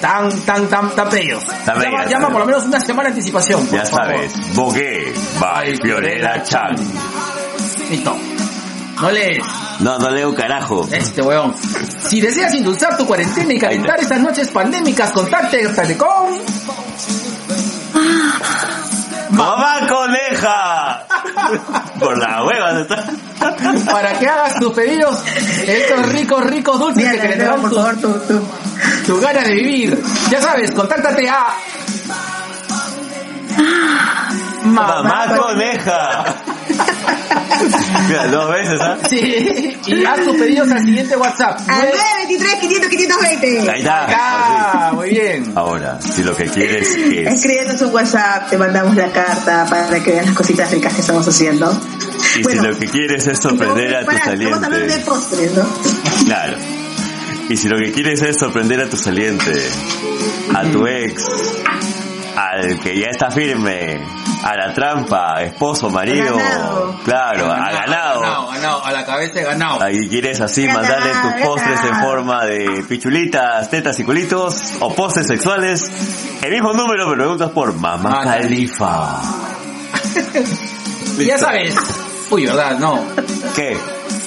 [0.00, 1.10] tan, tan, tan, tan.
[1.10, 3.68] Tan Llama, por lo menos una semana de anticipación.
[3.70, 4.14] Ya favor.
[4.14, 6.74] sabes, Bogue by Fiorella Chan.
[7.90, 8.16] Listo.
[9.00, 9.44] No lees.
[9.80, 10.86] No, no leo carajo.
[10.90, 11.54] Este weón.
[12.08, 16.38] Si deseas indultar tu cuarentena y calentar estas noches pandémicas, contáctate con...
[19.30, 21.06] ¡Mamá coneja!
[21.98, 23.04] Por la hueva está.
[23.90, 25.22] Para que hagas tus pedidos,
[25.66, 28.46] estos ricos, ricos dulces que te darán por favor, tú.
[29.06, 30.02] tus ganas de vivir.
[30.30, 31.46] Ya sabes, contáctate a...
[34.64, 36.24] ¡Mamá coneja!
[38.08, 38.98] Mira, dos veces, ¿ah?
[39.08, 41.58] Sí, y haz tus pedidos al siguiente WhatsApp.
[41.68, 43.70] Al Nueve- 923 500 520.
[43.70, 44.04] Ahí está.
[44.04, 45.52] Acá, muy bien.
[45.54, 47.26] Ahora, si lo que quieres es...
[47.34, 51.26] Escríbenos un WhatsApp, te mandamos la carta para que veas las cositas ricas que estamos
[51.26, 51.70] haciendo.
[52.36, 55.04] Y Bueno, si lo que quieres es sorprender a tu para, Estamos hablando de saliente...
[55.06, 55.64] postres, ¿no?
[56.26, 56.56] Claro.
[57.48, 59.52] Y si lo que quieres es sorprender a tu saliente,
[60.54, 61.22] a tu ex,
[62.36, 64.00] al que ya está firme,
[64.44, 67.00] a la trampa, esposo, marido, Ganado.
[67.04, 68.46] claro, a Ganado, ganado.
[68.48, 69.82] ganado, a la cabeza de ganado.
[69.82, 74.94] Ahí quieres así Ganado, mandarle tus postres en forma de pichulitas, tetas y culitos o
[74.94, 75.90] postres sexuales.
[76.42, 79.20] El mismo número, pero preguntas por Mamá Mamá Califa.
[81.18, 81.74] Ya sabes.
[82.30, 82.78] Uy, ¿verdad?
[82.78, 83.00] No.
[83.54, 83.78] ¿Qué?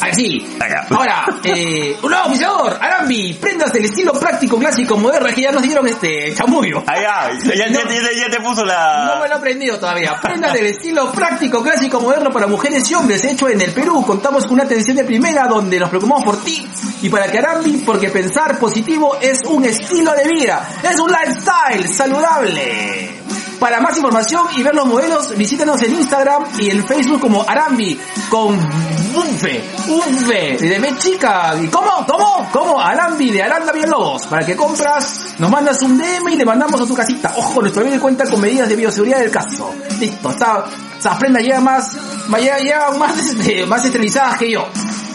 [0.01, 0.45] Así.
[0.89, 5.61] Ahora, eh, un nuevo auspiciador, Arambi, prendas del estilo práctico, clásico, moderno, que ya nos
[5.63, 6.83] dieron este chamullo.
[6.87, 9.05] Ahí va, ya, ya- ya- ya te puso la...
[9.15, 10.19] No me lo he aprendido todavía.
[10.21, 14.03] Prendas del estilo práctico, clásico, moderno para mujeres y hombres, hecho en el Perú.
[14.05, 16.67] Contamos con una atención de primera donde nos preocupamos por ti
[17.01, 21.87] y para que Arambi, porque pensar positivo es un estilo de vida, es un lifestyle
[21.93, 23.26] saludable.
[23.59, 27.99] Para más información y ver los modelos, visítanos en Instagram y en Facebook como Arambi
[28.29, 31.55] con Unfe, Unfe, de B chica.
[31.59, 32.05] ¿Y cómo?
[32.07, 32.49] ¿Cómo?
[32.51, 32.79] ¿Cómo?
[32.79, 34.27] Arambi de Aranda Villalobos.
[34.27, 37.33] Para que compras, nos mandas un DM y le mandamos a tu casita.
[37.35, 39.73] Ojo, nuestro video cuenta con medidas de bioseguridad del caso.
[39.99, 40.65] Listo, está,
[40.97, 41.97] esas prendas llegan más,
[42.43, 44.67] ya llegan más, este, más esterilizadas que yo.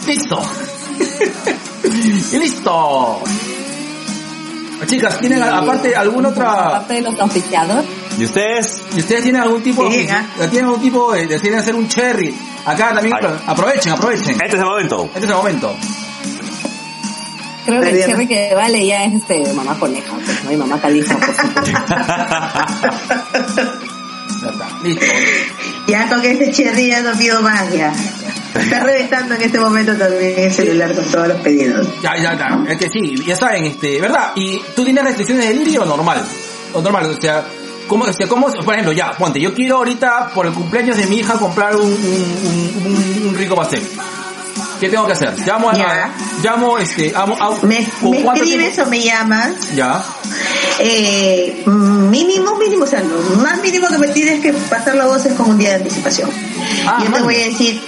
[0.05, 0.41] Listo.
[2.31, 3.23] y listo.
[4.85, 6.67] Chicas, ¿tienen aparte alguna otra...
[6.67, 8.02] Aparte de los auspiciadores.
[8.17, 8.81] ¿Y ustedes?
[8.95, 10.47] ¿Y ustedes tienen algún tipo Sí, de...
[10.49, 11.27] ¿Tienen algún tipo de...
[11.27, 12.35] de- ¿Tienen hacer un cherry?
[12.65, 13.15] Acá también...
[13.19, 13.27] Ay.
[13.47, 14.33] Aprovechen, aprovechen.
[14.35, 15.05] Este es el momento.
[15.05, 15.75] Este es el momento.
[17.65, 20.51] Creo que el cherry que vale ya es este mamá coneja, pues, ¿no?
[20.51, 21.73] Y mamá califa, por supuesto.
[24.41, 24.67] Ya está.
[24.83, 25.05] Listo.
[25.87, 27.93] Ya con este cherry ya no pido más ya.
[28.59, 31.87] Está reventando en este momento también el celular con todos los pedidos.
[32.01, 32.59] Ya, ya está.
[32.67, 34.31] Es que sí, ya saben, este, ¿verdad?
[34.35, 36.21] ¿Y tú tienes restricciones de delirio o normal?
[36.73, 37.45] O normal, o sea,
[37.87, 41.17] ¿cómo, sea, cómo, por ejemplo, ya, ponte, yo quiero ahorita, por el cumpleaños de mi
[41.17, 43.81] hija, comprar un, un, un, rico pastel.
[44.79, 45.33] ¿Qué tengo que hacer?
[45.45, 46.13] Llamo a, Ya.
[46.43, 49.53] llamo, este, amo, amo- Me, ¿con me escribes o me llamas.
[49.75, 50.03] Ya.
[50.79, 55.25] Eh, mínimo, mínimo, o sea, lo más mínimo que me tienes que pasar la voz
[55.25, 56.29] es con un día de anticipación.
[56.85, 57.81] Ah, Yo te voy a decir,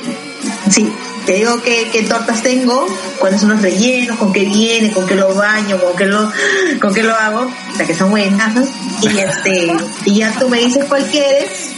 [0.70, 0.90] sí,
[1.26, 2.86] te digo qué, qué tortas tengo,
[3.20, 6.32] cuáles son los rellenos, con qué viene, con qué lo baño, con qué lo,
[6.80, 8.70] con qué lo hago, o sea, que son buenas,
[9.02, 11.72] y este, y ya tú me dices cuál quieres,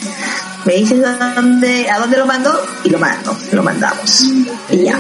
[0.66, 4.24] me dices a dónde, a dónde lo mando, y lo mando, lo mandamos.
[4.70, 5.00] Y ya.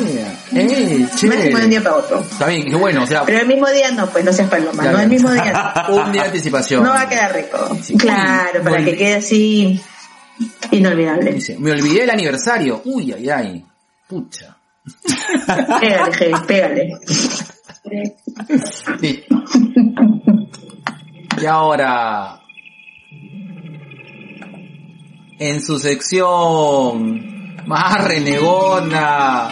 [0.53, 1.49] Eh, es chévere.
[1.49, 2.21] de un día para otro.
[2.21, 4.83] Está bien, qué bueno, o sea, Pero el mismo día no, pues no seas paloma,
[4.83, 5.95] no el mismo día no.
[6.05, 6.83] un día de anticipación.
[6.83, 7.77] No va a quedar rico.
[7.83, 7.97] Sí.
[7.97, 9.81] Claro, para que quede así
[10.71, 11.37] inolvidable.
[11.59, 12.81] Me olvidé el aniversario.
[12.85, 13.65] Uy, ay, ay.
[14.07, 14.57] Pucha.
[15.79, 16.99] Pégale, G, pégale.
[18.99, 19.23] Sí.
[21.41, 22.41] Y ahora,
[25.39, 29.49] en su sección más renegona,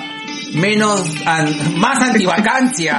[0.56, 2.98] menos, an- más antivacancia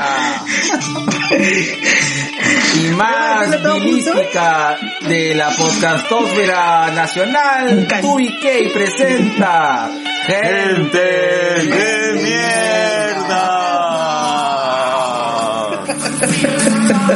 [2.74, 4.76] y más milística
[5.08, 7.88] de la podcastósfera nacional.
[8.00, 9.90] TubiK presenta
[10.26, 13.62] ¡Gente de mierda!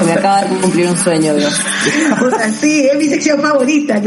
[0.07, 1.61] Me acaba de cumplir un sueño, Dios.
[2.61, 4.01] Sí, es mi sección favorita.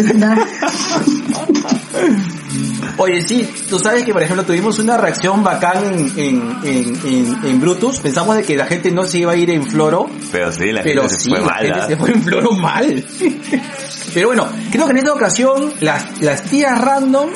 [2.97, 7.37] Oye, sí, tú sabes que por ejemplo tuvimos una reacción bacán en, en, en, en,
[7.45, 10.51] en Brutus, pensamos de que la gente no se iba a ir en Floro, Pero
[10.51, 11.65] sí, la pero gente sí, se fue la mal.
[11.65, 13.05] gente se fue en Floro mal.
[14.13, 17.29] Pero bueno, creo que en esta ocasión las, las tías random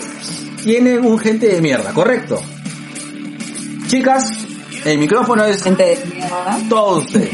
[0.64, 2.40] tienen un gente de mierda, ¿correcto?
[3.88, 4.30] Chicas,
[4.86, 6.60] el micrófono es Gente de mierda.
[6.70, 7.32] todos ustedes.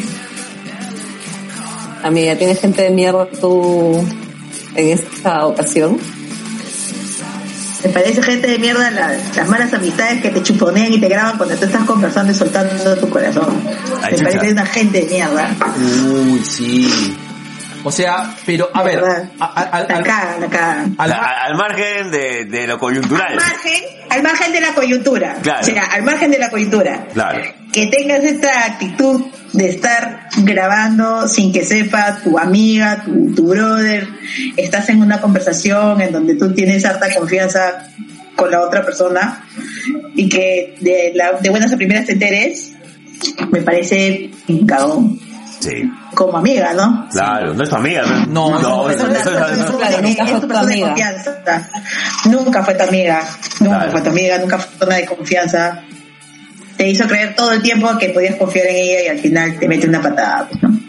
[2.03, 4.01] Amiga, ¿tienes gente de mierda tú
[4.75, 5.97] en esta ocasión?
[7.83, 11.37] Me parece gente de mierda las, las malas amistades que te chuponean y te graban
[11.37, 13.61] cuando tú estás conversando y soltando tu corazón.
[14.01, 14.31] Ay, Me chucha.
[14.31, 15.49] parece una gente de mierda.
[16.07, 17.17] Uy, sí.
[17.83, 18.99] O sea, pero a ver,
[19.39, 19.95] a- a- a- La
[20.97, 23.27] al- la margen de, de lo coyuntural.
[23.31, 25.35] Al margen, al margen de la coyuntura.
[25.41, 25.61] Claro.
[25.61, 27.07] O sea, al margen de la coyuntura.
[27.13, 27.41] Claro.
[27.71, 34.07] Que tengas esta actitud de estar grabando sin que sepa tu amiga, tu, tu brother,
[34.57, 37.87] estás en una conversación en donde tú tienes harta confianza
[38.35, 39.43] con la otra persona
[40.15, 42.73] y que de, la, de buenas a primeras te enteres,
[43.51, 45.19] me parece un cagón.
[45.63, 45.89] Sí.
[46.15, 47.07] Como amiga, ¿no?
[47.11, 48.03] Claro, no es tu amiga.
[48.27, 49.65] No, no, eso- eso- eso- eso- eso- es
[50.41, 50.87] tu persona de amiga.
[50.87, 51.69] confianza.
[52.25, 53.21] Nunca fue tu amiga.
[53.59, 53.91] Nunca Claro.
[53.91, 55.81] fue tu amiga, nunca fue persona de confianza.
[56.77, 59.67] Te hizo creer todo el tiempo que podías confiar en ella y al final te
[59.67, 60.79] mete una patada, pues, ¿no?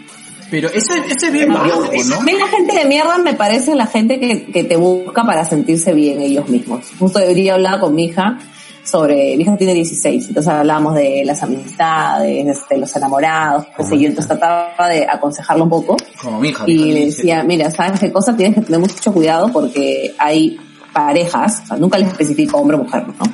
[0.51, 1.57] pero ese, ese es bien ¿no?
[1.59, 5.43] A mí la gente de mierda me parece la gente que, que te busca para
[5.45, 6.85] sentirse bien ellos mismos.
[6.99, 8.37] Justo debería hablar con mi hija
[8.85, 13.99] sobre, mi hija tiene 16, entonces hablábamos de las amistades, de los enamorados, qué sé
[13.99, 16.63] yo, entonces trataba de aconsejarlo un poco Como mi hija.
[16.67, 18.37] y mi hija le decía, mira, ¿sabes qué cosa?
[18.37, 20.59] Tienes que tener mucho cuidado porque hay
[20.93, 23.25] parejas, o sea, nunca les especifico hombre o mujer, ¿no?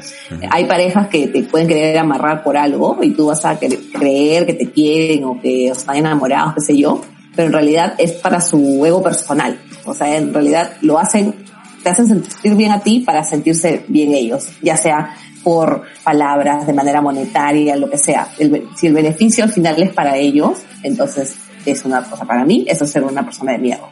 [0.49, 4.53] Hay parejas que te pueden querer amarrar por algo y tú vas a creer que
[4.53, 7.01] te quieren o que están enamorados, qué sé yo,
[7.35, 9.59] pero en realidad es para su ego personal.
[9.85, 11.35] O sea, en realidad lo hacen,
[11.83, 16.73] te hacen sentir bien a ti para sentirse bien ellos, ya sea por palabras, de
[16.73, 18.27] manera monetaria, lo que sea.
[18.37, 21.35] El si el beneficio al final es para ellos, entonces
[21.65, 23.89] es una cosa para mí, eso es ser una persona de mierda.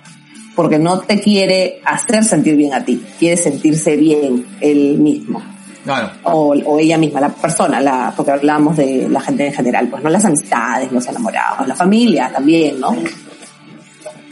[0.56, 5.42] Porque no te quiere hacer sentir bien a ti, quiere sentirse bien él mismo.
[5.84, 6.12] Claro.
[6.24, 10.04] O, o ella misma, la persona, la, porque hablamos de la gente en general, pues
[10.04, 12.96] no las amistades, los enamorados, la familia también, ¿no?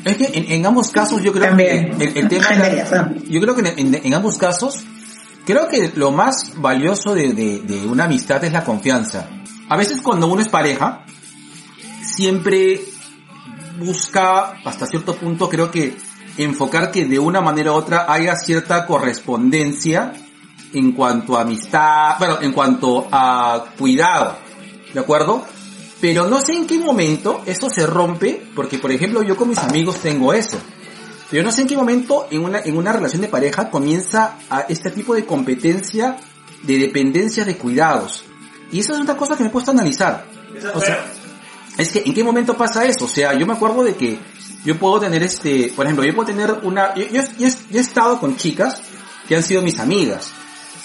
[0.05, 1.97] Es que en, en ambos casos yo creo También.
[1.97, 3.13] que el, el tema mierda.
[3.28, 4.86] yo creo que en, en- en ambos casos
[5.48, 9.28] creo que lo más valioso de, de- una amistad es la confianza.
[9.70, 11.04] A veces cuando uno es pareja
[12.04, 12.82] siempre
[13.80, 15.98] busca hasta cierto punto creo que
[16.38, 20.14] enfocar que de una manera u otra haya cierta correspondencia
[20.74, 24.36] en cuanto a amistad, bueno, en cuanto a cuidado,
[24.93, 25.45] ¿de acuerdo?
[26.02, 29.58] Pero no sé en qué momento esto se rompe, porque por ejemplo yo con mis
[29.60, 30.58] amigos tengo eso.
[31.30, 34.61] Pero no sé en qué momento en una, en una relación de pareja comienza a
[34.61, 36.17] este tipo de competencia
[36.63, 38.23] de dependencia de cuidados.
[38.71, 40.25] Y eso es una cosa que me he puesto a analizar.
[40.73, 41.05] O sea,
[41.78, 43.05] es que en qué momento pasa eso.
[43.05, 44.17] O sea, yo me acuerdo de que
[44.65, 47.78] yo puedo tener este, por ejemplo, yo puedo tener una, yo, yo, yo he- yo
[47.78, 48.82] he estado con chicas
[49.28, 50.32] que han sido mis amigas.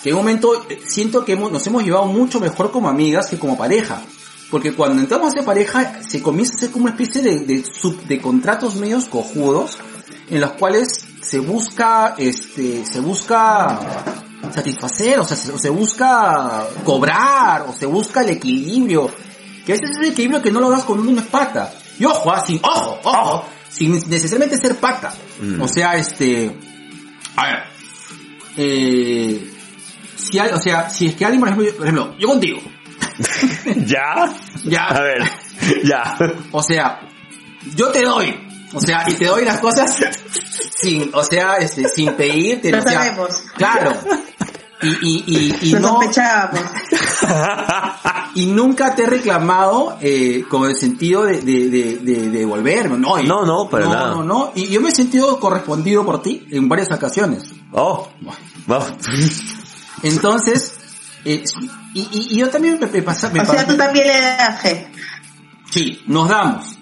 [0.03, 3.29] Que en un momento eh, siento que hemos- nos hemos llevado mucho mejor como amigas
[3.29, 4.03] que como pareja.
[4.51, 8.03] Porque cuando entramos de pareja se comienza a hacer como una especie de, de, sub-
[8.03, 9.79] de contratos medios cojudos
[10.33, 10.89] en los cuales
[11.21, 13.79] se busca, este, se busca
[14.53, 19.11] satisfacer, o sea, se, se busca cobrar, o se busca el equilibrio.
[19.67, 21.73] Que a veces es el equilibrio que no lo das uno es pata.
[21.99, 25.13] Y ojo, ah, sin, ojo, ojo, sin necesariamente ser pata.
[25.41, 25.61] Mm.
[25.61, 26.57] O sea, este,
[27.37, 27.59] a ver,
[28.57, 29.53] eh,
[30.17, 32.61] si hay, o sea, si es que alguien, por ejemplo, por ejemplo, yo contigo,
[33.87, 34.33] ¿Ya?
[34.65, 35.31] ya, A ver,
[35.85, 36.17] ya.
[36.51, 37.01] o sea,
[37.77, 38.35] yo te doy,
[38.75, 39.97] o sea, y te doy las cosas
[40.81, 43.43] sin, o sea, este, sin pedirte, Lo o sea, sabemos.
[43.57, 43.93] claro.
[44.83, 46.61] Y, y, y, y Lo no, sospechábamos.
[48.35, 52.99] y nunca te he reclamado, eh, con el sentido de, de, de, de, de devolverme,
[52.99, 54.11] no, No, no, para no, nada.
[54.17, 57.45] No, no, y yo me he sentido correspondido por ti en varias ocasiones.
[57.71, 58.09] Oh,
[58.69, 58.85] va.
[60.03, 60.75] Entonces,
[61.25, 61.45] eh,
[61.95, 64.61] y, y, y yo también me, me pasa, me O sea, tú también le das
[64.63, 64.91] fe.
[65.71, 66.77] Sí, nos damos.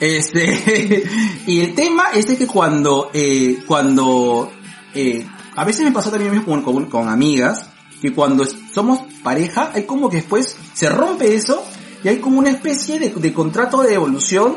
[0.00, 1.04] Este,
[1.46, 4.50] y el tema es de que cuando, eh, cuando,
[4.94, 7.66] eh, a veces me pasó también con, con, con amigas,
[8.00, 11.62] que cuando somos pareja, hay como que después se rompe eso
[12.02, 14.56] y hay como una especie de, de contrato de evolución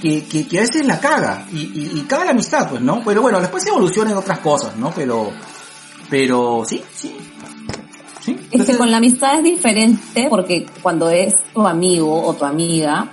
[0.00, 3.02] que, que, que a veces la caga y, y, y caga la amistad, pues, ¿no?
[3.04, 4.90] Pero bueno, después se evoluciona en otras cosas, ¿no?
[4.94, 5.30] Pero,
[6.08, 7.14] pero sí, sí.
[8.20, 8.36] Sí.
[8.52, 13.10] Es que con la amistad es diferente porque cuando es tu amigo o tu amiga,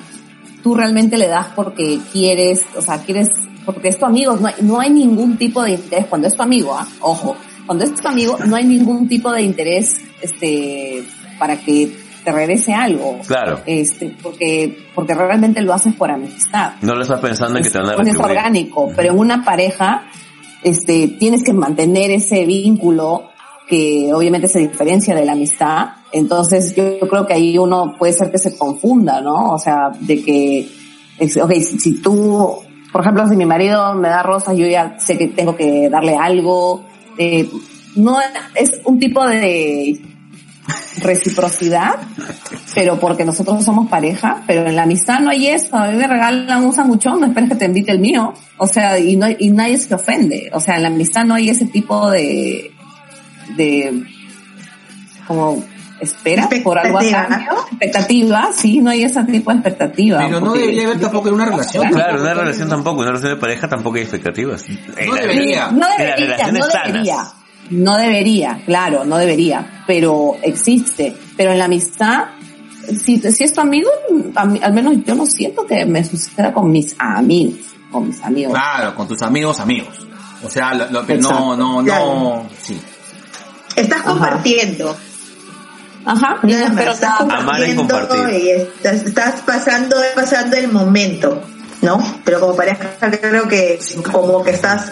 [0.64, 3.30] tú realmente le das porque quieres, o sea, quieres,
[3.66, 6.42] porque es tu amigo, no hay, no hay ningún tipo de interés cuando es tu
[6.44, 6.88] amigo, ¿ah?
[7.02, 7.36] ojo,
[7.66, 11.04] cuando es tu amigo, no hay ningún tipo de interés, este,
[11.38, 13.20] para que te regrese algo.
[13.26, 13.62] Claro.
[13.66, 16.74] Este, porque, porque realmente lo haces por amistad.
[16.82, 18.38] No lo estás pensando en que te van a Pues es retribuir.
[18.38, 20.08] orgánico, pero en una pareja,
[20.64, 23.29] este, tienes que mantener ese vínculo
[23.70, 25.90] que obviamente se diferencia de la amistad.
[26.12, 29.52] Entonces yo creo que ahí uno puede ser que se confunda, ¿no?
[29.52, 30.68] O sea, de que,
[31.42, 32.58] ok, si, si tú,
[32.92, 36.16] por ejemplo, si mi marido me da rosas, yo ya sé que tengo que darle
[36.16, 36.84] algo.
[37.18, 37.48] Eh,
[37.96, 38.18] no
[38.56, 40.02] es un tipo de
[41.02, 41.96] reciprocidad,
[42.74, 45.76] pero porque nosotros somos pareja, pero en la amistad no hay eso.
[45.78, 48.34] A mí me regalan un sanguchón, no esperes que te invite el mío.
[48.58, 50.50] O sea, y no, y nadie se ofende.
[50.54, 52.72] O sea, en la amistad no hay ese tipo de,
[53.56, 54.04] de,
[55.28, 55.64] como,
[56.00, 57.52] espera por algo a cambio.
[57.72, 60.20] Expectativa, sí, no hay ese tipo de expectativa.
[60.20, 61.88] Pero no debería haber tampoco en una relación.
[61.90, 64.66] Claro, una relación tampoco, una relación de pareja tampoco hay expectativas.
[64.70, 65.72] No debería.
[65.72, 67.24] No debería, no debería.
[67.72, 71.16] No debería, claro, no debería, pero existe.
[71.38, 72.24] Pero en la amistad,
[73.04, 73.92] si, si es tu amigo,
[74.48, 77.60] mí- al menos yo no siento que me suceda con mis amigos,
[77.92, 78.54] con mis amigos.
[78.54, 80.08] Claro, con tus amigos, amigos.
[80.44, 82.48] O sea, lo, lo que no, no, no, Claro.
[82.64, 82.80] sí.
[83.82, 84.98] Estás compartiendo.
[86.06, 87.20] Ajá, no espero estás.
[87.22, 91.44] Amar compartiendo y estás, estás pasando, pasando el momento,
[91.82, 92.22] ¿no?
[92.24, 92.90] Pero como pareja
[93.22, 93.80] creo que
[94.12, 94.92] como que estás,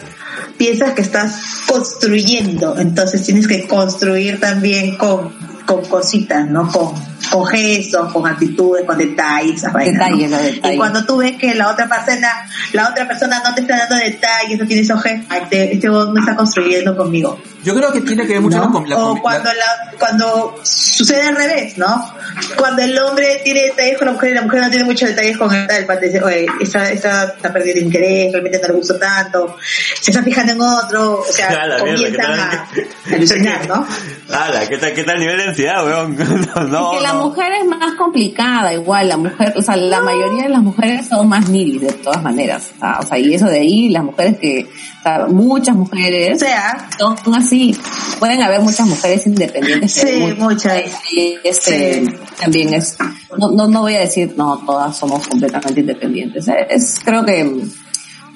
[0.58, 5.34] piensas que estás construyendo, entonces tienes que construir también con,
[5.66, 6.70] con cositas, ¿no?
[6.72, 6.94] Con,
[7.32, 10.18] con gestos, con actitudes, con detalles, esas vainas, ¿no?
[10.18, 10.76] Detalles, detalles.
[10.76, 12.30] Y cuando tú ves que la otra persona,
[12.74, 15.90] la otra persona no te está dando detalles, no tiene esos gestos, ay, te- este
[15.90, 17.40] huevón no está construyendo conmigo.
[17.64, 18.72] Yo creo que tiene que ver mucho ¿no?
[18.72, 22.14] con la, o cuando la, cuando sucede al revés, ¿no?
[22.56, 25.38] Cuando el hombre tiene detalles con la mujer y la mujer no tiene muchos detalles
[25.38, 28.98] con él, el padre dice, oye, esta, esta está perdiendo interés, realmente no le gustó
[28.98, 29.58] tanto,
[30.00, 32.40] se está fijando en otro, o sea, A la mierda, comienzan ¿qué a, tal?
[32.40, 33.88] a alucinar, ¿no?
[34.32, 36.18] Ala, ¿qué tal, qué tal nivel de ansiedad, weón?
[36.56, 40.00] No, no, Es que la mujer es más complicada, igual, la mujer, o sea, la
[40.02, 43.60] mayoría de las mujeres son más needy de todas maneras, o sea, y eso de
[43.60, 44.70] ahí, las mujeres que,
[45.08, 47.76] o muchas O mujeres sea, son así,
[48.20, 50.84] pueden haber muchas mujeres independientes, Sí, muchas.
[51.12, 52.14] y este, Sí.
[52.42, 52.98] también es,
[53.38, 57.62] no, no, no voy a decir, no, todas somos completamente independientes, es, creo que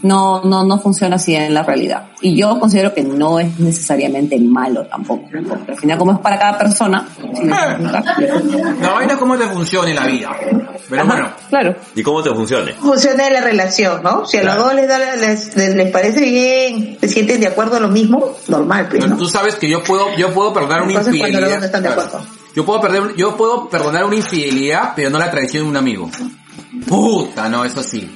[0.03, 2.05] no, no, no funciona así en la realidad.
[2.21, 6.37] Y yo considero que no es necesariamente malo tampoco, porque al final como es para
[6.39, 8.05] cada persona, si preguntas,
[8.81, 10.31] la vaina es cómo te funciona en la vida.
[10.89, 11.75] Pero Ajá, bueno, claro.
[11.95, 12.73] ¿Y cómo te funcione?
[12.73, 14.25] funciona la relación, ¿no?
[14.25, 14.57] Si a Claro.
[14.59, 17.87] los dos les, da, les, les, les parece bien, se sienten de acuerdo a lo
[17.87, 19.17] mismo, normal, pues, pero ¿no?
[19.17, 21.59] tú sabes que yo puedo, yo puedo perdonar una Entonces, cuando los dos infidelidad.
[21.59, 22.01] no están de Claro.
[22.01, 22.27] acuerdo.
[22.53, 26.09] Yo puedo perder, yo puedo perdonar una infidelidad, pero no la traición de un amigo.
[26.87, 28.09] Puta, no, eso sí.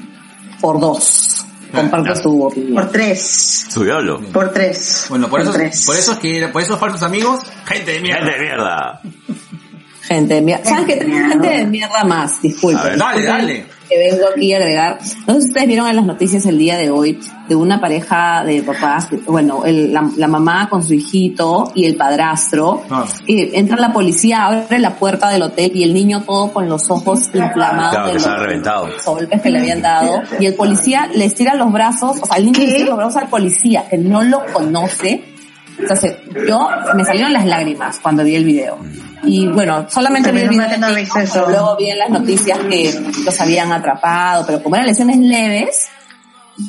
[0.59, 1.34] Por dos.
[1.75, 2.21] Comparto Claro.
[2.21, 2.73] tu opinión.
[2.75, 4.19] Por tres, Su diablo.
[4.33, 5.05] por tres.
[5.09, 5.83] Bueno, por eso, tres.
[5.85, 8.21] por eso es que, por esos falsos amigos, gente de mierda.
[8.25, 9.01] Gente de mierda.
[10.01, 10.65] Gente de mierda.
[10.65, 12.33] ¿Saben que tengo gente de mierda más?
[12.41, 13.65] Ver, dale, dale.
[13.89, 14.99] Que vengo aquí a agregar.
[15.27, 18.43] No sé si ustedes vieron en las noticias el día de hoy de una pareja
[18.43, 22.81] de papás, bueno, el- la, la mamá con su hijito y el padrastro.
[22.89, 23.05] Ah.
[23.27, 26.89] que entra la policía, abre la puerta del hotel y el niño todo con los
[26.89, 27.91] ojos inflamados.
[27.91, 28.87] Claro, que los estaba reventado.
[29.05, 30.21] golpes que le habían dado.
[30.39, 32.71] Y el policía le estira los brazos, o sea, el niño le ¿Qué?
[32.71, 35.34] estira los brazos al policía que no lo conoce.
[35.77, 36.17] Entonces,
[36.47, 38.77] yo me salieron las lágrimas cuando vi el video.
[39.23, 40.67] Y bueno, solamente vi el video
[41.33, 42.93] pero luego vi en las noticias que
[43.25, 45.87] los habían atrapado, pero como eran lesiones leves,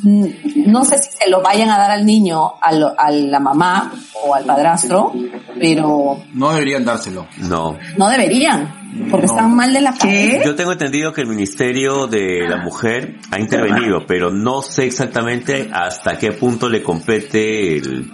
[0.03, 0.27] mm,
[0.67, 3.93] no sé si se lo vayan a dar al niño, a, lo- a la mamá
[4.25, 5.13] o al padrastro,
[5.61, 7.27] pero No deberían dárselo.
[7.39, 7.77] No.
[7.97, 8.73] no deberían,
[9.11, 9.33] porque No.
[9.33, 10.45] están mal de la cabeza.
[10.45, 15.69] Yo tengo entendido que el Ministerio de la Mujer ha intervenido, pero no sé exactamente
[15.73, 18.11] hasta qué punto le compete el,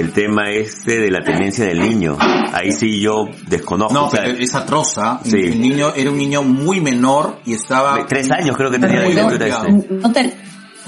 [0.00, 2.16] el tema este de la tenencia del niño.
[2.20, 3.94] Ahí sí yo desconozco.
[3.94, 5.20] No, o sea, pero es atroza.
[5.24, 5.36] Sí.
[5.36, 8.06] El niño era un niño muy menor y estaba...
[8.06, 9.94] tres años creo que tenía la Muy criatura este.
[9.94, 10.34] No te-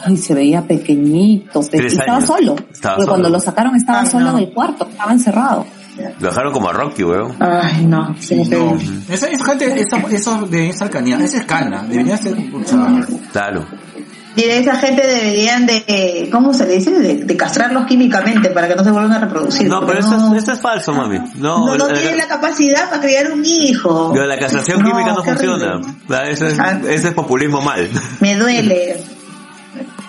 [0.04, 2.28] Ay, se veía pequeñito, pe- Tres y estaba años.
[2.28, 2.54] solo.
[2.70, 3.38] Estaba porque cuando solo.
[3.38, 4.38] lo sacaron estaba Ay, solo no.
[4.38, 5.66] en el cuarto, estaba encerrado.
[6.20, 7.34] Lo dejaron como a Rocky, weón.
[7.40, 8.14] Ay, no.
[8.20, 8.76] Sí, no.
[9.08, 12.36] Esa, esa gente, esa, eso de esa canía, esa es cana, debería ser,
[13.32, 13.64] Claro.
[14.36, 16.90] Y de esa gente deberían de, ¿cómo se le dice?
[16.90, 19.66] De, de castrarlos químicamente para que no se vuelvan a reproducir.
[19.68, 21.18] No, pero porque eso no, es, eso es falso, mami.
[21.36, 24.12] No, no, no la- tienen la capacidad para criar un hijo.
[24.14, 25.80] la, la castración No, química no funciona.
[26.28, 26.58] Eso es,
[26.88, 27.88] ese es populismo mal.
[28.20, 28.96] Me duele.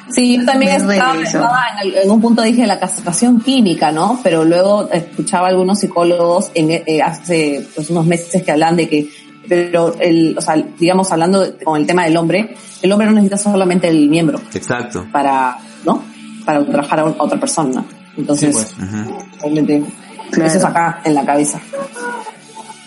[0.10, 1.24] Sí, yo también estaba, eso.
[1.24, 4.20] estaba en, el- en un punto dije la castración química, ¿no?
[4.24, 8.88] Pero luego escuchaba a algunos psicólogos en, eh, hace pues, unos meses que hablan de
[8.88, 9.10] que,
[9.48, 13.14] pero el, o sea, digamos hablando de- con el tema del hombre, el hombre no
[13.14, 15.06] necesita solamente el miembro Exacto.
[15.12, 16.04] para, ¿no?
[16.46, 17.84] Para ultrajar a, un- a otra persona.
[18.18, 19.42] Entonces, Sí, pues.
[19.44, 19.84] obviamente,
[20.32, 20.46] Claro.
[20.50, 21.60] eso es acá, en la cabeza.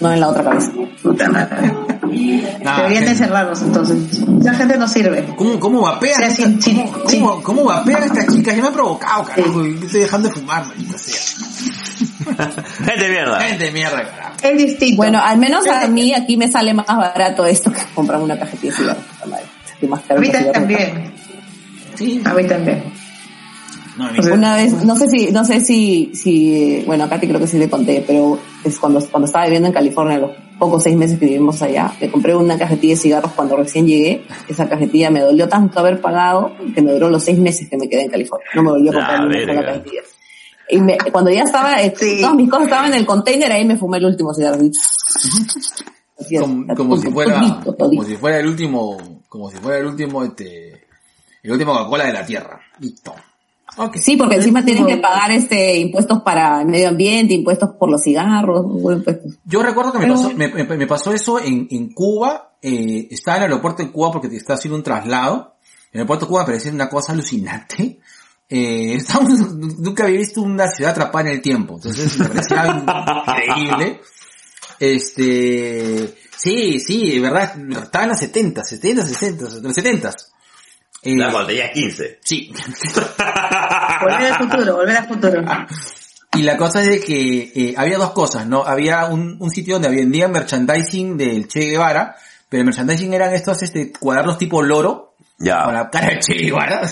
[0.01, 0.73] No en la otra cabeza.
[1.03, 1.73] Puta madre.
[2.65, 4.21] Nada, Deberían de cerrarlos entonces.
[4.43, 5.27] La gente no sirve.
[5.37, 6.15] ¿Cómo, cómo vapean?
[6.15, 8.57] O sea, estas- sin- sin- ¿Cómo, sin- cómo, cómo vapean estas chicas?
[8.57, 9.63] Ya me ha provocado, carajo.
[9.63, 11.21] Estoy dejando de fumar, maldita sea.
[12.85, 13.41] Gente mierda.
[13.41, 14.30] Gente mierda, carajo.
[14.43, 14.97] Es distinto.
[14.97, 18.73] Bueno, al menos a mí aquí me sale más barato esto que comprar una cajetilla
[18.73, 19.05] de cigarros.
[19.05, 19.45] puta madre.
[19.73, 21.13] Estoy más a caro mí también.
[21.95, 22.23] Sí.
[22.25, 22.83] A mí también.
[23.99, 27.09] No, a mí- sea, Una vez, no sé si, no sé si, si, bueno, a
[27.09, 30.31] Katy creo que sí le conté, pero es cuando, cuando estaba viviendo en California, los
[30.59, 34.23] pocos seis meses que vivimos allá, me compré una cajetilla de cigarros cuando recién llegué.
[34.49, 37.89] Esa cajetilla me dolió tanto haber pagado que me duró los seis meses que me
[37.89, 38.47] quedé en California.
[38.55, 39.67] No me volvió a comprar La ni una sola verga.
[39.73, 40.01] cajetilla.
[40.71, 42.19] Y me- cuando ya estaba, eh, Sí.
[42.21, 44.59] todas mis cosas estaban en el container, ahí me fumé el último cigarro.
[46.19, 46.37] Así,
[46.77, 50.87] como, si fuera todito, como si fuera el último como si fuera el último este
[51.43, 52.61] el último Coca-Cola de la tierra.
[52.79, 53.15] Listo.
[53.95, 58.03] Sí, porque encima tienen que pagar este impuestos para el medio ambiente, impuestos por los
[58.03, 58.67] cigarros,
[59.45, 63.39] yo recuerdo que me pasó me, me- me pasó eso en, en Cuba eh, estaba
[63.39, 65.55] en el aeropuerto de Cuba porque te estaba haciendo un traslado.
[65.93, 68.00] En el aeropuerto de Cuba me parecía una cosa alucinante
[68.51, 74.01] eh, estábamos- nunca había visto una ciudad atrapada en el tiempo entonces me parecía increíble
[74.79, 80.15] este sí sí de verdad estaba en los 70 70 60 los 70
[81.03, 82.19] eh, La cuando tenía 15.
[82.23, 82.53] Sí.
[84.03, 85.43] Volver al futuro, volver al futuro.
[86.37, 88.65] Y la cosa es de que eh, había dos cosas, ¿no?
[88.65, 92.17] Había un, un sitio donde vendían merchandising del Che Guevara,
[92.51, 95.10] pero el merchandising eran estos este, cuadernos tipo loro,
[95.41, 95.73] con Ya.
[95.73, 96.83] la cara de Che Guevara,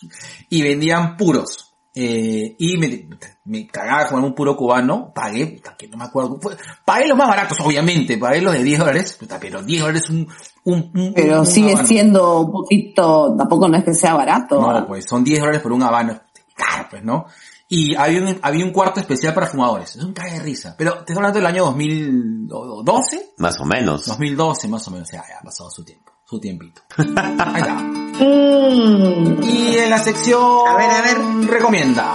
[0.50, 1.64] y vendían puros.
[2.00, 3.08] Eh, y me,
[3.46, 7.26] me cagaba con un puro cubano, pagué, que no me acuerdo, fue- pagué los más
[7.26, 10.28] baratos, obviamente, pagué los de 10 dólares, puta, pero 10 dólares es un,
[10.64, 11.88] un, un- Pero un sigue habano.
[11.88, 14.60] siendo un poquito, tampoco no es que sea barato.
[14.60, 16.20] No, pues son 10 dólares por un habano.
[16.54, 17.26] Claro, pues, ¿no?
[17.68, 19.96] Y había un, había un cuarto especial para fumadores.
[19.96, 20.74] Es un cae de risa.
[20.78, 24.06] Pero te estoy hablando del año 2012, Más o menos.
[24.06, 25.08] 2012 más o menos.
[25.08, 26.82] O sea, ya ha pasado su tiempo, su tiempito.
[26.96, 27.74] Ahí está.
[27.74, 29.42] Mm.
[29.42, 30.68] Y en la sección...
[30.68, 31.16] A ver, a ver.
[31.48, 32.12] Recomienda.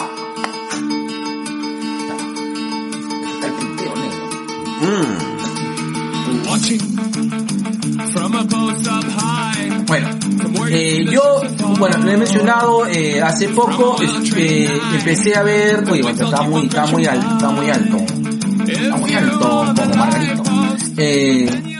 [3.33, 4.25] Está el pinteo negro.
[4.81, 5.33] Mm.
[8.11, 8.53] From up
[9.17, 9.83] high.
[9.87, 10.09] Bueno,
[10.69, 11.41] eh, yo,
[11.79, 16.65] bueno, lo he mencionado eh, hace poco, este, empecé a ver, oye, bueno, está muy,
[16.67, 17.97] está muy alto, está muy alto,
[18.67, 20.43] está muy alto como Margarito.
[20.97, 21.72] Eh,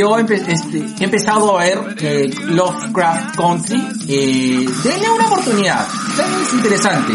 [0.00, 5.86] yo empe- este, he empezado a ver eh, Lovecraft Country, eh, denle una oportunidad,
[6.42, 7.12] es interesante.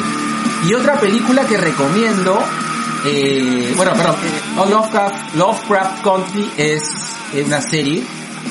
[0.70, 2.38] Y otra película que recomiendo,
[3.06, 6.84] eh, bueno, perdón, eh, Lovecraft, Lovecraft Country es
[7.46, 8.04] una serie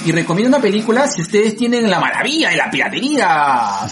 [0.04, 3.86] y recomiendo una película si ustedes tienen la maravilla de la piratería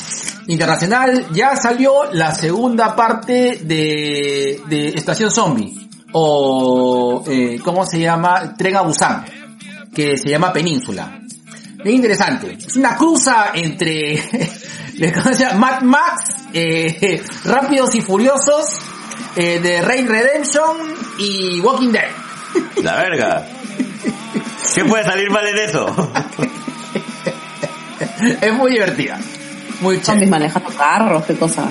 [0.48, 1.26] internacional.
[1.32, 8.54] Ya salió la segunda parte de, de Estación Zombie o eh, ¿cómo se llama?
[8.56, 8.82] Tren a
[9.94, 11.20] que se llama Península.
[11.82, 12.56] Bien interesante.
[12.58, 14.22] Es una cruza entre.
[15.56, 18.78] Mad Max, eh, Rápidos y Furiosos,
[19.36, 20.76] eh, de Rain Redemption
[21.18, 22.10] y Walking Dead.
[22.82, 23.46] La verga.
[24.74, 26.12] ¿Qué puede salir mal en eso?
[28.40, 29.18] Es muy divertida.
[29.80, 30.26] Muy chévere.
[30.26, 31.68] manejando carros, qué cosa.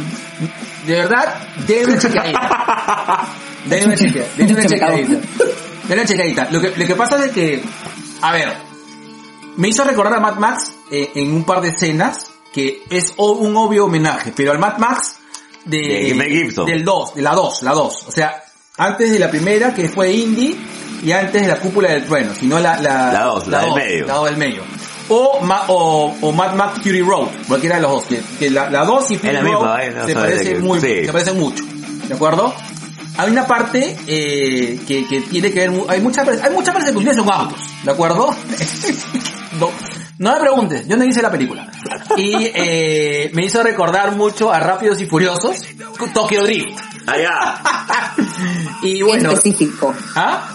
[0.86, 1.36] De verdad,
[1.68, 3.28] denle una chequeadita.
[3.66, 4.48] Denle una chequeadita.
[4.58, 6.48] Denle una chequeadita.
[6.52, 7.64] Lo que, lo que pasa es que,
[8.22, 8.54] a ver,
[9.58, 13.56] me hizo recordar a Mad Max eh, en un par de escenas que es un
[13.56, 15.16] obvio homenaje, pero al Mad Max
[15.66, 15.78] de,
[16.10, 16.66] De Mel Gibson.
[16.66, 18.06] del 2, de la 2, la 2.
[18.08, 18.44] O sea,
[18.78, 20.58] antes de la primera que fue Indie
[21.04, 23.76] y antes de la cúpula del trueno, sino la, la, La dos, la del dos,
[23.78, 24.06] medio.
[24.08, 24.64] La dos del medio.
[25.10, 28.06] O, Ma- o, o Mad Max Fury Road, cualquiera de los dos.
[28.06, 30.80] Que, que la, la 2 y Fury la Road misma, eh, se de parecen muy,
[30.80, 31.06] sí.
[31.06, 31.64] se parecen mucho.
[32.08, 32.54] ¿De acuerdo?
[33.18, 37.20] Hay una parte eh, que, que tiene que ver, hay mucha, perse- hay mucha persecución
[37.20, 38.34] en autos, ¿de acuerdo?
[39.60, 39.70] no,
[40.18, 41.70] no me preguntes, yo no hice la película.
[42.18, 45.58] Y eh, me hizo recordar mucho a Rápidos y Furiosos,
[46.14, 46.80] Tokyo Drift.
[47.08, 47.62] Allá.
[48.84, 49.94] y Qué bueno, específico.
[50.16, 50.48] ¿ah?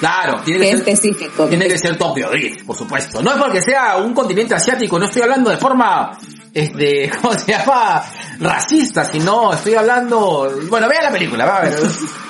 [0.00, 1.46] Claro, tiene que ser, específico.
[1.46, 3.22] tiene que ser Tokyo Drift, por supuesto.
[3.22, 6.18] No es porque sea un continente asiático, no estoy hablando de forma,
[6.54, 8.02] este, ¿cómo se llama?
[8.40, 11.74] Racista, sino estoy hablando, bueno, vea la película, va a ver.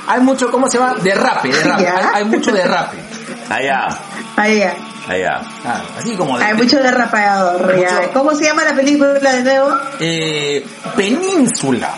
[0.09, 0.95] Hay mucho, ¿cómo se llama?
[1.03, 1.89] Derrape, derrape.
[1.89, 2.97] Hay, hay mucho derrape.
[3.49, 3.89] Allá.
[4.37, 5.41] Allá.
[5.63, 7.81] Claro, así como de, Hay mucho derrapeador.
[7.81, 7.95] ya.
[8.01, 9.77] Mucho- ¿Cómo se llama la película de nuevo?
[10.01, 10.65] eh,
[10.97, 11.91] península.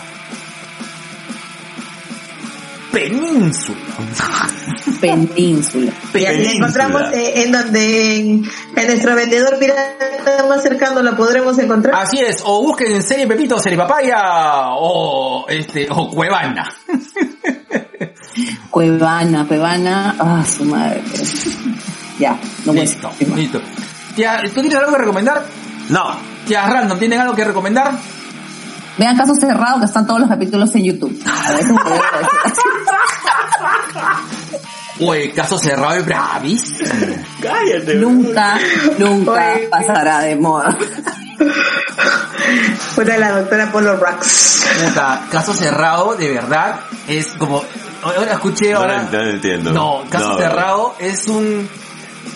[2.93, 3.79] Península.
[5.01, 5.91] Península.
[6.13, 11.95] Y encontramos eh, en donde en, en nuestro vendedor pirata más cercano la podremos encontrar.
[11.95, 16.69] Así es, o busquen en serie Pepito, serie Papaya, o este, o Cuevana.
[18.69, 21.01] Cuevana, Cuevana, ah, su madre.
[22.19, 23.59] Ya, no listo, listo.
[24.15, 25.43] Tía, ¿tú tienes algo que recomendar?
[25.89, 26.15] No.
[26.45, 27.97] Tía Random, ¿tienen algo que recomendar?
[28.97, 31.19] Vean Casos Cerrados que están todos los capítulos en YouTube.
[31.25, 31.71] A veces.
[34.99, 37.15] Uy, caso cerrado y bravísimo.
[37.41, 37.95] Cállate.
[37.95, 38.57] Nunca,
[38.99, 39.67] nunca Oye.
[39.69, 40.77] pasará de moda.
[42.95, 44.65] Fuera la doctora Polo Rax.
[44.85, 47.63] Puta, caso cerrado, de verdad, es como,
[48.03, 49.07] ahora escuché ahora.
[49.11, 49.71] no, no entiendo.
[49.71, 51.67] No, caso No, cerrado es un,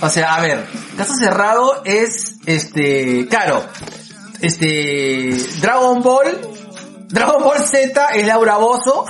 [0.01, 3.63] o sea, a ver, caso cerrado es, este, claro,
[4.41, 6.37] este, Dragon Ball,
[7.09, 9.05] Dragon Ball Z es Laura Bozo,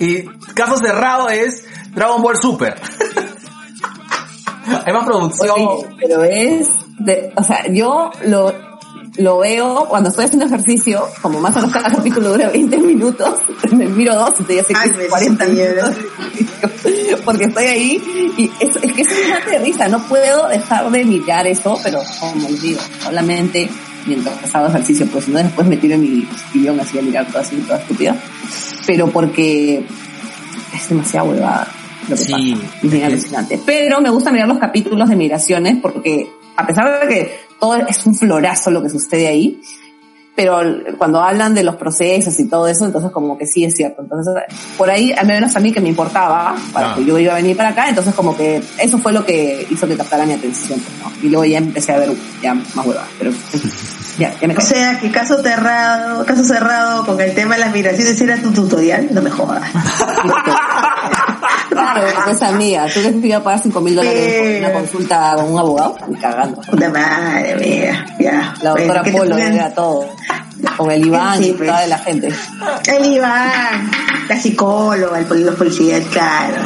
[0.00, 0.22] y
[0.54, 2.74] caso cerrado es Dragon Ball Super.
[4.86, 5.50] Hay más producción.
[5.50, 8.52] Oye, pero es, de, o sea, yo lo,
[9.16, 13.40] lo veo cuando estoy haciendo ejercicio, como más o menos cada capítulo dura 20 minutos,
[13.72, 15.88] me miro dos y ya sé Ay, que me es 40 señora.
[15.88, 20.48] minutos, porque estoy ahí y es, es que es un mate de risa, no puedo
[20.48, 23.68] dejar de mirar eso, pero como les digo, solamente
[24.06, 27.38] mientras hago ejercicio, pues no después me tiro en mi sillón así a mirar todo
[27.38, 28.16] así, toda estúpida,
[28.86, 29.84] pero porque
[30.74, 31.68] es demasiado huevada
[32.08, 32.76] lo que Sí, pasa.
[32.82, 33.60] Es bien alucinante.
[33.64, 38.06] Pero me gusta mirar los capítulos de migraciones porque a pesar de que todo es
[38.06, 39.60] un florazo lo que sucede ahí,
[40.42, 40.58] pero
[40.96, 44.00] cuando hablan de los procesos y todo eso, entonces como que sí es cierto.
[44.00, 44.32] Entonces,
[44.78, 46.94] por ahí, al menos a mí que me importaba, para Ah.
[46.96, 49.86] que yo iba a venir para acá, entonces como que eso fue lo que hizo
[49.86, 51.12] que captara mi atención, ¿no?
[51.22, 52.10] Y luego ya empecé a ver
[52.42, 53.32] ya más huevadas, pero
[54.20, 57.72] ya, ya me O sea, que caso cerrado, caso cerrado con el tema de las
[57.72, 59.62] migraciones era tu tutorial, no me jodas.
[61.70, 65.32] Claro, pues amiga, tú que te iba a pagar 5 mil dólares por una consulta
[65.36, 66.60] con un abogado, ni cagando.
[66.62, 68.54] Puta madre mía, ya.
[68.62, 70.08] La doctora Bueno, ¿qué te Polo era todo.
[70.76, 71.68] Con el Iván Sí, y pues.
[71.70, 72.28] toda la gente.
[72.86, 73.90] El Iván,
[74.28, 76.62] la psicóloga, el poli- los policías, claro.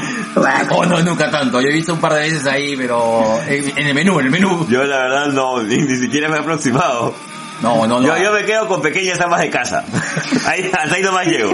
[0.70, 1.61] Oh, no, nunca tanto.
[1.61, 4.32] Yo he visto un par de veces ahí, pero en, en el menú, en el
[4.32, 4.66] menú.
[4.68, 7.14] Yo la verdad no, ni, ni siquiera me he aproximado.
[7.62, 8.07] No, no, no.
[8.07, 9.84] Yo, yo me quedo con pequeñas amas de casa.
[10.46, 11.52] Ahí, hasta ahí nomás llego.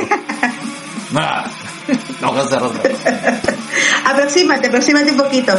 [1.13, 1.45] Nada.
[2.21, 2.73] No, caso cerrado.
[4.05, 5.53] Aproxímate, aproxímate un poquito.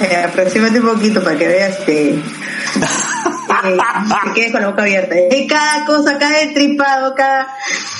[0.00, 2.20] Eh, aproxímate un poquito para que veas que...
[3.62, 3.76] que
[4.26, 5.14] te quedes con la boca abierta.
[5.30, 7.48] Y cada cosa, cada entripado, cada,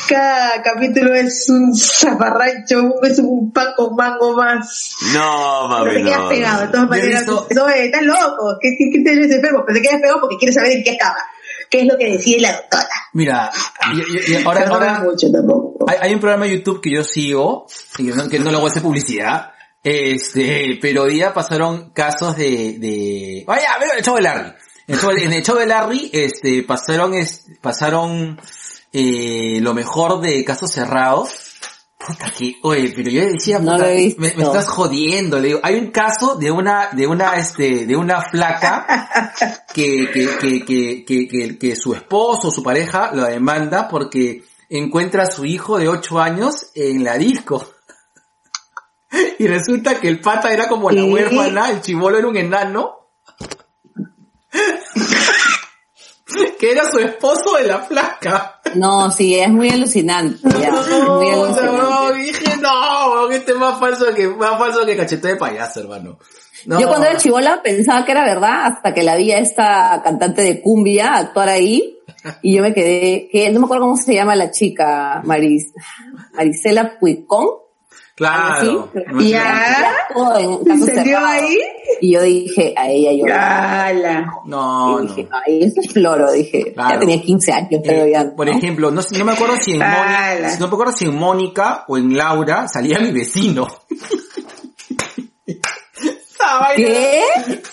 [0.08, 4.94] cada capítulo es un zaparrancho, es un pan con mango más.
[5.14, 6.28] No, Pero mami, te quedas no.
[6.28, 7.20] pegado, de todas maneras.
[7.26, 9.62] visto- No, eh, estás loco, ¿qué, qué, qué te enfermo?
[9.66, 11.18] Pero te quedas pegado porque quieres saber en qué acaba.
[11.70, 12.88] ¿Qué es lo que decide la doctora?
[13.12, 13.50] Mira,
[13.94, 15.84] y- y- y ahora, ahora mucho tampoco.
[15.88, 17.66] hay, hay un programa de YouTube que yo sigo,
[17.98, 19.52] y que no, que no le voy a hacer publicidad,
[19.82, 24.52] este, pero hoy día pasaron casos de, de, vaya, veo el show de Larry.
[24.86, 28.40] En el show, en el show de Larry, este, pasaron, es- pasaron,
[28.92, 31.49] eh, lo mejor de casos cerrados.
[32.06, 34.20] Puta que, oye, pero yo decía, No puta, lo he visto.
[34.22, 37.94] me, me estás jodiendo, le digo, hay un caso de una, de una, este, de
[37.94, 39.34] una flaca
[39.74, 44.42] que, que, que, que, que, que, que su esposo o su pareja lo demanda porque
[44.70, 47.66] encuentra a su hijo de 8 años en la disco.
[49.40, 52.99] Y resulta que el pata era como la huérfana, el chivolo era un enano.
[56.60, 58.60] Que era su esposo de la flaca.
[58.74, 60.36] No, sí, es muy alucinante.
[60.60, 61.62] Ya, es muy No, alucinante.
[61.82, 65.80] no, dije, no, weón, este es más falso que, más falso que cachete de payaso,
[65.80, 66.18] hermano.
[66.66, 66.78] No.
[66.78, 70.42] Yo cuando era chivola pensaba que era verdad hasta que la vi a esta cantante
[70.42, 71.96] de cumbia actuar ahí
[72.42, 75.72] y yo me quedé, que no me acuerdo cómo se llama la chica, Maris,
[76.34, 77.48] Marisela Puicón.
[78.20, 78.90] Claro.
[79.12, 79.20] No.
[79.22, 79.96] Ya.
[80.38, 81.26] En Caso ¿Se dio Cerrado.
[81.26, 81.56] ahí?
[82.02, 83.24] Y yo dije, a ella yo.
[83.34, 84.30] Ala.
[84.44, 85.14] No, y no.
[85.14, 86.72] dije, ay, eso es floro, dije.
[86.74, 86.90] Claro.
[86.94, 88.30] Ya tenía 15 años, pero Eh, ya.
[88.36, 88.52] por ¿no?
[88.58, 91.84] ejemplo, no, sé- no me acuerdo si en Mónica, no me acuerdo si en Mónica
[91.88, 93.66] o en Laura salía mi vecino.
[96.76, 97.22] ¿Qué?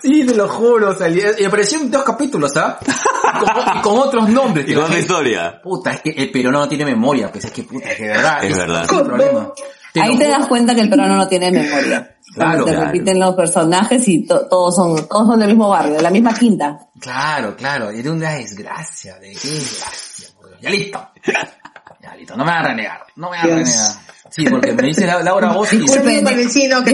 [0.02, 2.78] Sí, te lo juro, salía, y apareció en dos capítulos, ¿ah?
[2.82, 4.70] Y con, y con otros nombres.
[4.70, 5.60] Y con otra historia.
[5.62, 8.10] Puta, es que el peruano no tiene memoria, pues es que puta, es que de
[8.10, 8.44] verdad.
[8.44, 8.84] Es verdad.
[8.84, 9.52] ese el problema.
[9.98, 12.16] Te Ahí lo te das cuenta que el peruano no tiene memoria.
[12.34, 12.86] Claro, Cuando te claro.
[12.88, 16.34] repiten los personajes y to- todos son, todos son del mismo barrio, de la misma
[16.34, 16.78] quinta.
[17.00, 20.60] Claro, claro, era una desgracia, de qué desgracia, por Dios.
[20.62, 21.08] Ya listo.
[22.02, 23.92] Ya listo, no me van a renegar, no me van a renegar.
[24.30, 26.94] Sí, porque me dice La- Laura Bozo y vecino que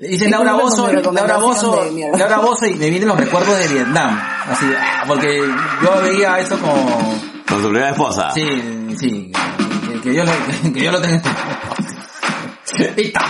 [0.00, 1.84] dice Laura Bozo, Laura Bozo.
[2.16, 4.18] Laura Bozo y me vienen los recuerdos de Vietnam.
[4.48, 5.40] Así, ah, porque
[5.82, 7.14] yo veía eso como,
[7.48, 8.30] Con su primera esposa.
[8.32, 8.46] sí,
[8.98, 9.30] sí,
[10.02, 10.32] que, que yo lo,
[10.72, 11.22] que yo lo tenga.
[12.96, 13.20] Listo.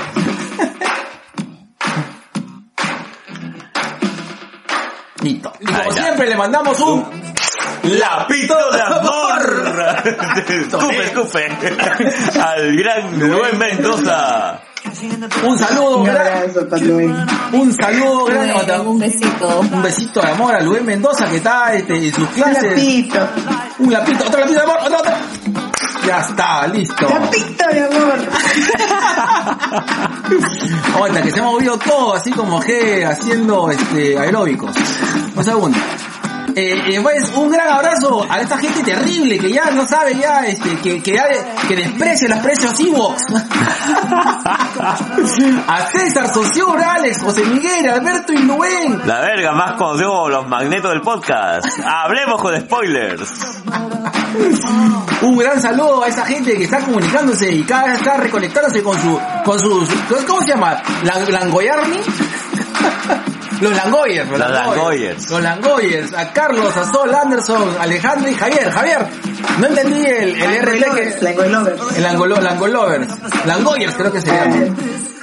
[5.22, 5.52] Listo.
[5.60, 7.30] Y como siempre le mandamos un...
[7.82, 9.40] Lapito de amor.
[10.48, 11.48] Escupe, escupe.
[12.40, 14.60] Al gran Luis Mendoza.
[15.42, 16.66] Un saludo, Un abrazo
[17.52, 19.60] un saludo grande, un besito.
[19.60, 22.64] un besito de amor a Luis Mendoza que está este, en sus Un clases.
[22.64, 23.28] lapito.
[23.78, 25.69] Un lapito, otro lapito de amor, otro, otro.
[26.10, 27.08] Ya está, listo.
[27.08, 28.18] Lapito de amor.
[30.96, 34.74] Ahorita que se ha movido todo así como que haciendo este aeróbicos.
[35.36, 35.78] Un segundo.
[36.56, 40.40] Eh, eh, pues un gran abrazo a esta gente terrible que ya no sabe ya,
[40.46, 41.28] este, que, que, ya-
[41.68, 43.22] que desprecia los precios Evox.
[45.68, 49.00] a César, Socio, Alex, José Miguel, Alberto y Luen.
[49.06, 51.66] La verga, más conocido como los magnetos del podcast.
[51.84, 53.30] Hablemos con spoilers.
[55.22, 58.98] Un gran saludo a esa gente que está comunicándose y cada vez está reconectándose con
[59.00, 59.88] su, con sus,
[60.26, 60.82] ¿cómo se llama?
[61.04, 62.00] ¿Lang- ¿Langoyarni?
[63.60, 64.76] Los Langoyers, los, Los Langoyers.
[64.76, 65.30] Langoyers.
[65.30, 68.70] Los Langoyers, a Carlos, a Sol, Anderson, Alejandro y Javier.
[68.70, 69.06] Javier,
[69.58, 71.18] no entendí el, el RT que...
[71.20, 71.96] Langoy Lovers.
[71.96, 73.08] El Angolo, Langolovers.
[73.46, 74.76] Langoyers creo que se llaman.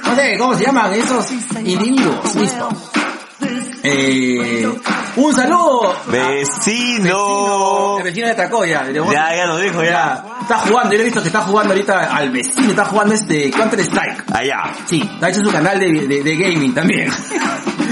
[0.04, 1.30] No sé, ¿cómo se llaman esos
[1.64, 2.34] individuos?
[2.36, 2.68] Listo.
[3.82, 4.68] Eh,
[5.16, 5.94] un saludo.
[6.06, 7.98] Vecino.
[7.98, 8.90] El vecino de Tracoya.
[8.90, 10.24] Ya, ya lo dijo, ya.
[10.42, 13.80] Está jugando, yo he visto que está jugando ahorita al vecino, está jugando este Counter
[13.80, 14.24] Strike.
[14.32, 14.72] Allá.
[14.86, 17.10] Sí, ha hecho su canal de, de, de gaming también.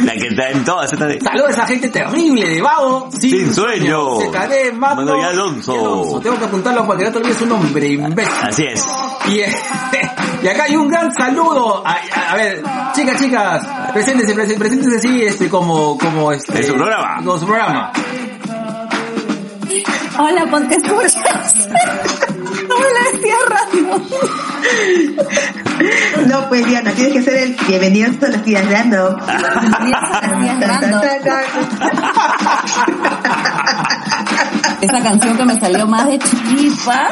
[0.05, 1.17] La que está en todas estas...
[1.23, 3.09] Saludos a esa gente terrible de vago.
[3.19, 4.19] Sin sueño.
[4.19, 6.21] CKD, Mando Mando y Alonso.
[6.23, 8.33] Tengo que apuntarlo para que no te olvides su nombre, imbécil.
[8.43, 8.85] Así es.
[9.29, 9.55] Y, eh,
[10.47, 11.83] y acá hay un gran saludo.
[11.85, 12.63] A, a- a ver,
[12.95, 16.59] chicas, chicas, preséntense, preséntense así, este, como, como este.
[16.59, 17.17] En su programa.
[17.17, 17.91] Como su programa.
[20.19, 21.69] Hola, ponte escuchas.
[22.69, 24.03] Hola, estoy random.
[26.29, 29.17] No, pues Diana, tienes que ser el bienvenido a las tías random.
[29.27, 31.01] Bienvenidos a las tías random.
[34.81, 37.09] Esa canción que me salió más de chiquipa,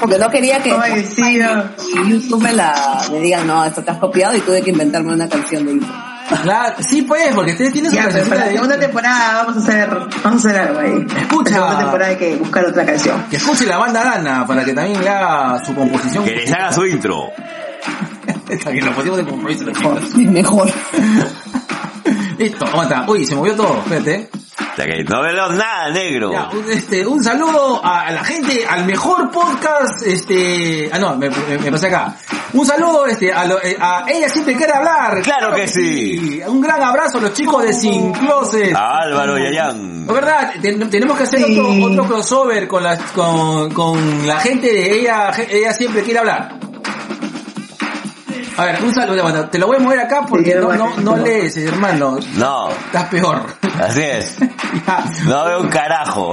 [0.00, 1.64] porque no quería que Ay, sí, no.
[2.08, 5.28] YouTube me la me digan, no, esto te has copiado y tuve que inventarme una
[5.28, 5.92] canción de intro.
[6.42, 9.56] Claro, sí, pues, porque ustedes tienen su Ya, pero para la de- segunda temporada vamos
[9.56, 9.90] a hacer,
[10.24, 11.06] vamos a hacer algo ahí.
[11.20, 11.50] Escucha.
[11.50, 13.22] La segunda temporada hay que buscar otra canción.
[13.28, 16.24] Que escuche la banda Dana para que también le haga su composición.
[16.24, 17.24] Que les haga su intro.
[18.48, 20.16] Está bien, lo pusimos de compromiso mejor.
[20.16, 20.72] Mejor.
[22.42, 23.04] Listo, aguanta.
[23.08, 24.28] Uy, se movió todo, espérate.
[24.34, 26.32] O sea que no veo nada negro.
[26.32, 31.16] Ya, un, este, un saludo a, a la gente, al mejor podcast, este, ah no,
[31.16, 32.16] me, me, me pasé acá.
[32.54, 35.20] Un saludo, este, a, lo- eh, a ella siempre quiere hablar.
[35.22, 36.40] Claro que sí.
[36.46, 38.74] Un gran abrazo a los chicos de Sin Closet.
[38.74, 40.06] A Álvaro Yayán.
[40.06, 41.58] La verdad, ten- tenemos que hacer Sí.
[41.58, 46.56] otro, otro crossover con la, con, con la gente de ella, ella siempre quiere hablar.
[48.56, 51.16] A ver, un saludo, bueno, te lo voy a mover acá porque no, no, no
[51.16, 52.18] lees, hermano.
[52.36, 53.46] No, Estás peor.
[53.82, 54.36] Así es.
[55.26, 56.32] No veo un carajo.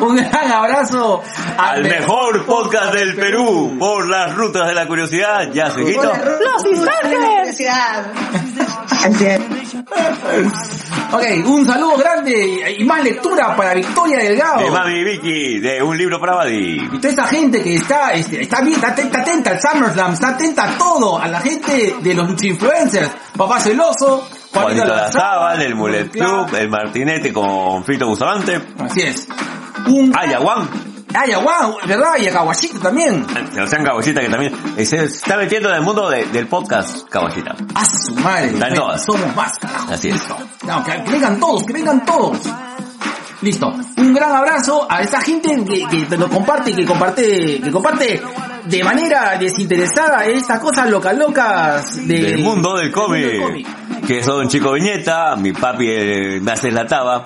[0.00, 1.22] Un gran abrazo
[1.56, 3.76] Al mejor podcast del Perú.
[3.78, 5.50] Por las rutas de la curiosidad.
[5.52, 6.02] Ya, seguito.
[6.04, 7.66] Los instantes.
[11.12, 14.60] Ok, un saludo grande y más lectura para Victoria Delgado.
[14.60, 16.88] De Mami Vicky, de Un Libro para Buddy.
[16.92, 20.28] Y toda esa gente que está, este, está bien, está atenta, atenta al SummerSlam, está
[20.28, 24.28] atenta a todo, a la gente de los influencers, Papá Celoso,
[24.62, 26.10] Juanito Lazábal, el Mulet.
[26.10, 28.60] Club, el Martinete con Fito Bustamante.
[28.78, 29.28] Así es.
[29.86, 30.68] Un Ayahuán.
[31.14, 32.18] Ay, guau, ¿verdad?
[32.18, 33.26] Y a Kawashita también.
[33.50, 34.54] Sebastián Caballita que también
[34.84, 37.56] se está metiendo en el mundo de- del podcast Caballita.
[37.74, 38.48] A su madre.
[38.48, 39.04] Están todas.
[39.06, 39.92] Somos más, carajo.
[39.94, 40.20] Así es.
[40.66, 42.38] No, que, que vengan todos, que vengan todos.
[43.42, 43.72] Listo.
[43.98, 48.20] Un gran abrazo a esa gente que, que te lo comparte, que comparte, que comparte
[48.64, 53.66] de manera desinteresada estas cosas loca locas de- del mundo del cómic.
[54.06, 57.22] Que son Chico Viñeta, mi papi eh, me hace la taba.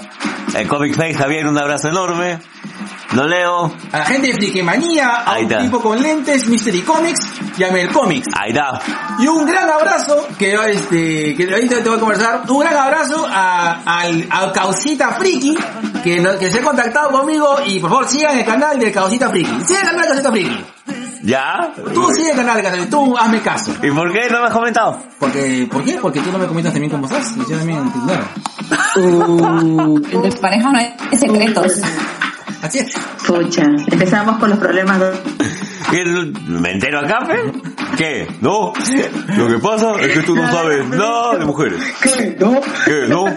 [0.55, 2.39] El Comic Face Javier, un abrazo enorme.
[3.13, 3.73] Lo leo.
[3.93, 5.63] A la gente de Friquemanía, a Ahí un está.
[5.65, 7.21] tipo con lentes, Mystery Comics
[7.59, 8.29] y a Mel Comics.
[8.35, 8.81] Ahí está.
[9.19, 13.27] Y un gran abrazo, que este, que ahorita te voy a conversar, un gran abrazo
[13.31, 15.57] a, al, al Causita Friki,
[16.03, 19.29] que, no- que se ha contactado conmigo y por favor sigan el canal de Causita
[19.31, 19.61] Friki.
[19.67, 20.65] Sigan el canal de Causita Friki.
[21.25, 21.73] ¿Ya?
[21.95, 23.73] Tú sigue el canal de Causita tú hazme caso.
[23.83, 25.01] ¿Y por qué no me has comentado?
[25.21, 25.99] Porque, ¿por qué?
[26.03, 28.25] Porque tú no me comentas también cómo estás, y yo también te ignoro.
[28.97, 31.73] Uh, entre parejas no hay secretos.
[32.63, 32.93] Así es.
[33.27, 35.01] Pucha, empezamos con los problemas.
[35.01, 35.13] de-
[35.91, 36.05] ¿Qué,
[36.49, 37.53] ¿Me entero acá, pe?
[37.97, 38.29] ¿Qué?
[38.41, 38.73] ¿No?
[39.37, 41.83] Lo que pasa es que tú no sabes nada de mujeres.
[42.03, 42.37] ¿Qué?
[42.41, 42.61] ¿No?
[42.85, 43.07] ¿Qué?
[43.09, 43.25] ¿No?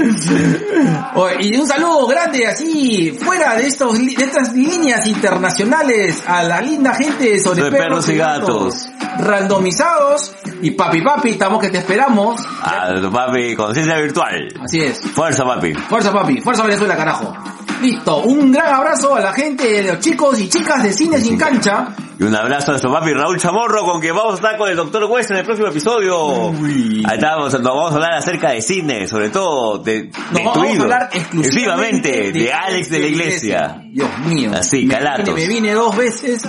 [1.40, 6.60] Y un saludo grande así, fuera de estos li- de estas líneas internacionales, a la
[6.60, 8.88] linda gente sobre De perros y gatos.
[9.18, 10.34] Randomizados.
[10.62, 12.40] Y papi papi, estamos que te esperamos.
[12.62, 14.48] Ah, papi, conciencia virtual.
[14.62, 15.00] Así es.
[15.14, 15.72] Fuerza, papi.
[15.74, 17.34] Fuerza papi, fuerza Venezuela, carajo.
[17.80, 21.38] Listo, un gran abrazo a la gente de los chicos y chicas de Cine Sin
[21.38, 21.88] Cancha.
[22.18, 24.76] Y un abrazo a nuestro papi Raúl Chamorro, con quien vamos a estar con el
[24.76, 26.48] Doctor West en el próximo episodio.
[26.50, 27.02] Uy.
[27.08, 30.10] Ahí estamos, nos vamos a hablar acerca de cine, sobre todo de, de
[30.44, 33.80] Nos vamos a hablar exclusivamente de Alex de la Iglesia.
[33.90, 34.50] Dios mío.
[34.54, 35.34] Así, Me calatos.
[35.34, 36.42] vine- Me vine dos veces,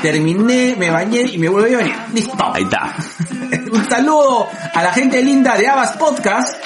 [0.00, 1.94] terminé, me bañé y me volví a venir.
[2.14, 2.52] Listo.
[2.54, 2.96] Ahí está.
[3.72, 6.56] Un saludo a la gente linda de Abbas Podcast.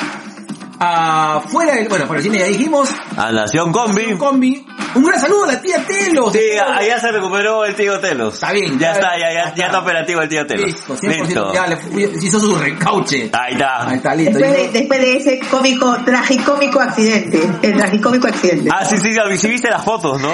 [0.79, 2.89] Afuera del, bueno, por el cine ya dijimos.
[3.17, 4.13] A Nación Combi.
[4.13, 4.67] Un combi.
[4.97, 6.33] Un gran saludo a la tía Telos.
[6.33, 8.35] Sí, allá se recuperó el tío Telos.
[8.35, 10.67] Está bien, Ya ya- está, ya, ya, ya está operativo el tío Telos.
[10.67, 11.53] Listo, 100%.
[11.55, 11.79] Ya le
[12.23, 13.31] hizo su recauche.
[13.33, 13.89] Ahí está.
[13.89, 14.39] Ahí está, listo.
[14.39, 17.41] Después de, Yo- después de ese cómico, tragicómico accidente.
[17.63, 18.71] El tragicómico accidente.
[18.73, 20.33] Ah, sí, sí, sí, viste las fotos, ¿no?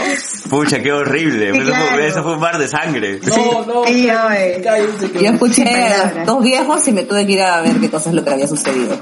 [0.50, 1.52] Pucha, qué horrible.
[1.52, 2.02] Sí, eso, fue, claro.
[2.04, 3.20] eso fue un mar de sangre.
[3.26, 3.84] No, no.
[3.86, 5.64] Sí, que- Yo escuché
[5.94, 8.30] a dos viejos y me tuve que ir a ver qué cosa es lo que
[8.30, 8.98] había sucedido.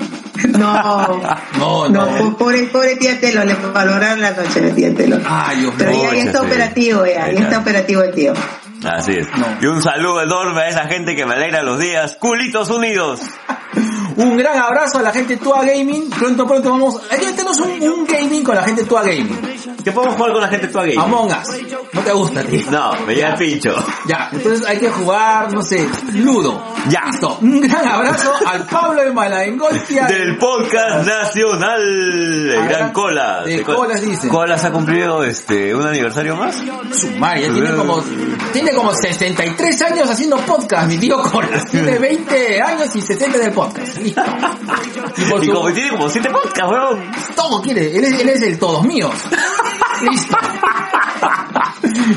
[0.59, 1.21] No.
[1.59, 2.17] No, No, no.
[2.19, 5.19] po- pobre, pobre tía Telo, le valoraron la noche de tía Telo.
[5.27, 6.03] Ay, Dios Pero mío.
[6.05, 6.47] ya, ya está sí.
[6.47, 7.43] operativo, ya, Ahí ya está.
[7.45, 8.33] está operativo el tío.
[8.85, 9.27] Así es.
[9.37, 9.47] No.
[9.61, 12.17] Y un saludo enorme a esa gente que me alegra los días.
[12.21, 13.21] Culitos Unidos.
[14.19, 16.11] Un gran abrazo a la gente de Tua Gaming.
[16.11, 17.01] Pronto, pronto vamos.
[17.11, 19.39] Aquí tenemos un, un gaming con la gente de Tua Gaming.
[19.85, 21.01] ¿Qué podemos jugar con la gente Tua Game?
[21.01, 21.63] Among Us.
[21.93, 22.71] No te gusta, tío.
[22.71, 23.75] No, me llega el pincho.
[24.07, 26.63] Ya, entonces hay que jugar, no sé, Ludo.
[26.89, 27.05] Ya.
[27.07, 27.39] Listo.
[27.41, 30.07] Un gran abrazo al Pablo de Malaengoltia.
[30.07, 32.93] Del podcast nacional, Ah, Gran.
[32.93, 33.45] Colas.
[33.45, 34.29] De Colas, dice.
[34.29, 36.57] Colas ha cumplido este un aniversario más.
[36.93, 38.03] Su madre, ya tiene como,
[38.53, 41.65] tiene como 63 años haciendo podcast, mi tío Colas.
[41.71, 43.99] Tiene 20 años y 60 del podcast.
[45.17, 47.11] Y por Y su- como tiene como siete podcasts, weón.
[47.35, 49.15] todo quiere, él es, él es el todos míos.
[50.03, 50.37] Listo.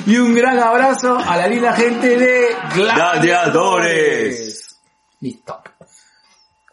[0.05, 4.77] Y un gran abrazo a la linda gente de Gladiadores.
[5.19, 5.61] Listo.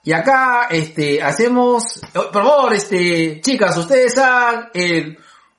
[0.05, 5.19] Y acá, este, hacemos, oh, por favor, este, chicas, ustedes hagan el,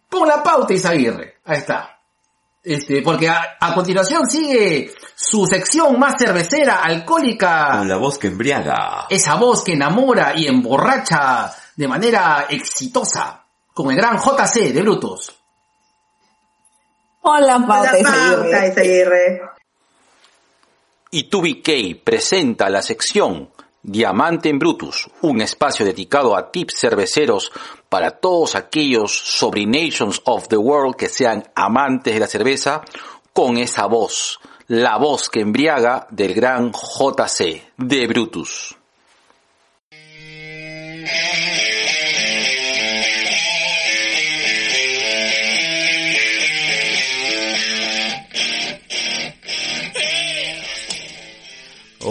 [0.09, 1.37] pon la pauta Isaguirre.
[1.45, 1.98] Ahí está.
[2.61, 8.27] Este, porque a, a continuación sigue su sección más cervecera, alcohólica, Con la voz que
[8.27, 9.05] embriaga.
[9.09, 15.33] esa voz que enamora y emborracha de manera exitosa, con el gran JC de Brutus.
[17.21, 18.35] Hola, pauta, La Isaguirre.
[18.51, 19.41] pauta, Isaguirre.
[21.11, 23.49] y 2BK presenta la sección
[23.81, 27.51] Diamante en Brutus, un espacio dedicado a tips cerveceros
[27.87, 32.81] para todos aquellos sobrinations of the world que sean amantes de la cerveza
[33.31, 38.75] con esa voz, la voz que embriaga del gran JC de Brutus.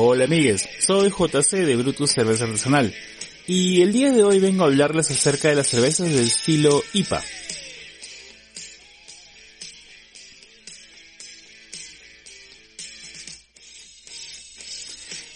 [0.00, 2.94] Hola amigues, soy JC de Brutus Cerveza Artesanal
[3.48, 7.20] y el día de hoy vengo a hablarles acerca de las cervezas del estilo IPA.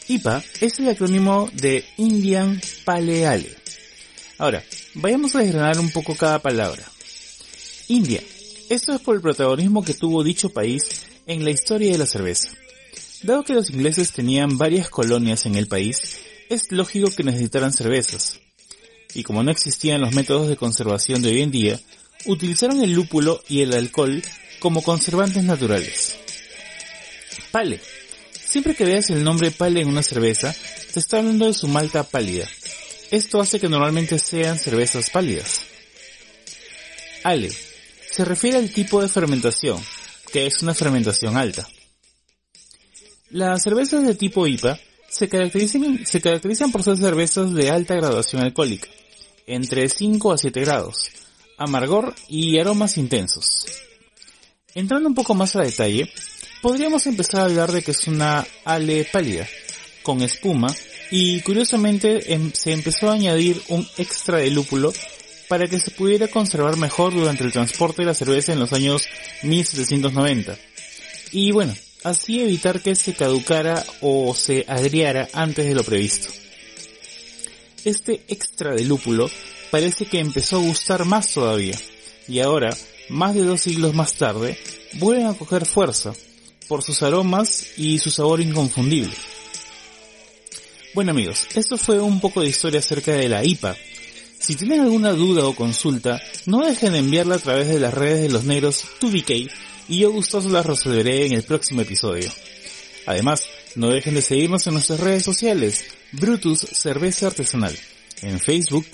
[0.07, 3.57] IPA es el acrónimo de Indian Pale Ale.
[4.39, 4.63] Ahora,
[4.95, 6.85] vayamos a desgranar un poco cada palabra.
[7.89, 8.23] India.
[8.71, 10.85] Esto es por el protagonismo que tuvo dicho país
[11.27, 12.62] en la historia de la cerveza.
[13.23, 16.19] Dado que los ingleses tenían varias colonias en el país,
[16.49, 18.41] es lógico que necesitaran cervezas.
[19.15, 21.81] Y como no existían los métodos de conservación de hoy en día,
[22.27, 24.23] utilizaron el lúpulo y el alcohol
[24.59, 26.17] como conservantes naturales.
[27.53, 27.81] Pale.
[28.45, 30.55] Siempre que veas el nombre pale en una cerveza,
[30.93, 32.49] te está hablando de su malta pálida.
[33.11, 35.61] Esto hace que normalmente sean cervezas pálidas.
[37.23, 37.53] Ale.
[38.11, 39.83] Se refiere al tipo de fermentación,
[40.33, 41.67] que es una fermentación alta.
[43.33, 44.79] Las cervezas de tipo IPA
[45.09, 48.89] se caracterizan, por ser cervezas de alta graduación alcohólica,
[49.47, 51.11] entre 5 a 7 grados,
[51.57, 53.67] amargor y aromas intensos.
[54.75, 56.11] Entrando un poco más a detalle,
[56.61, 59.49] podríamos empezar a hablar de que es una ale pálida,
[60.03, 60.69] con espuma,
[61.11, 64.93] y curiosamente em- se empezó a añadir un extra de lúpulo
[65.49, 69.07] para que se pudiera conservar mejor durante el transporte de la cerveza en los años
[69.43, 70.59] 1790.
[71.33, 76.29] Y bueno, así evitar que se caducara o se agriara antes de lo previsto.
[77.85, 79.31] Este extra de lúpulo
[79.71, 81.77] parece que empezó a gustar más todavía,
[82.29, 82.77] y ahora,
[83.09, 84.59] más de dos siglos más tarde,
[84.95, 86.13] vuelven a coger fuerza,
[86.69, 89.13] por sus aromas y su sabor inconfundible.
[90.95, 93.77] Bueno amigos, esto fue un poco de historia acerca de la IPA.
[94.39, 98.23] Si tienen alguna duda o consulta, no dejen de enviarla a través de las redes
[98.23, 99.51] de los negros 2BK
[99.93, 102.33] y yo gustoso las resolveré en el próximo episodio.
[103.05, 103.45] Además,
[103.75, 107.79] no dejen de seguirnos en nuestras redes sociales, Brutus Cerveza Artesanal,
[108.23, 108.87] en Facebook,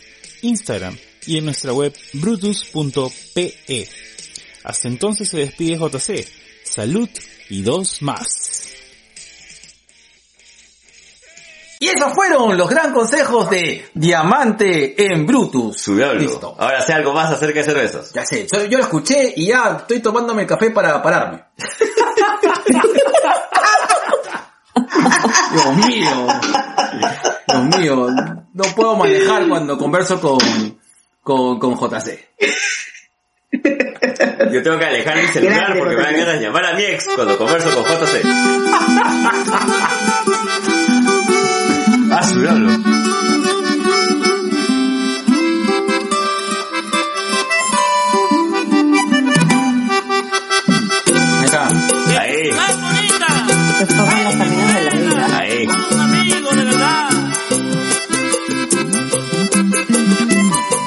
[0.42, 3.88] Instagram y en nuestra web brutus.pe.
[4.64, 6.26] Hasta entonces se despide JC.
[6.64, 7.08] Salud
[7.48, 8.67] y dos más.
[11.80, 15.80] Y esos fueron los gran consejos de Diamante en Brutus.
[15.80, 16.20] Su diablo.
[16.20, 16.56] Listo.
[16.58, 18.12] Ahora sé algo más acerca de cervezas.
[18.12, 21.44] Ya sé, yo, yo lo escuché y ya estoy tomándome el café para pararme.
[25.52, 26.26] Dios mío.
[27.46, 28.06] Dios mío.
[28.54, 30.38] No puedo manejar cuando converso con,
[31.22, 32.28] con, con JC.
[34.52, 37.06] Yo tengo que alejar mi celular porque me dan ganas de llamar a mi ex
[37.14, 38.22] cuando converso con JC.
[42.20, 42.88] Ah.
[51.38, 51.68] Ahí está.
[52.18, 52.50] Ahí,
[53.78, 55.38] Se forman los caminos de la vida.
[55.38, 55.68] ahí.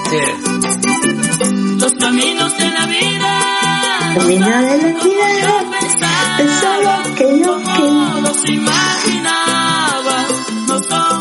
[0.10, 0.20] Sí.
[1.80, 3.32] Los caminos de la vida.
[4.16, 5.56] Camino de la vida,
[6.40, 7.90] es algo que yo quiero.
[7.94, 10.16] No los imaginaba.
[10.68, 11.20] No son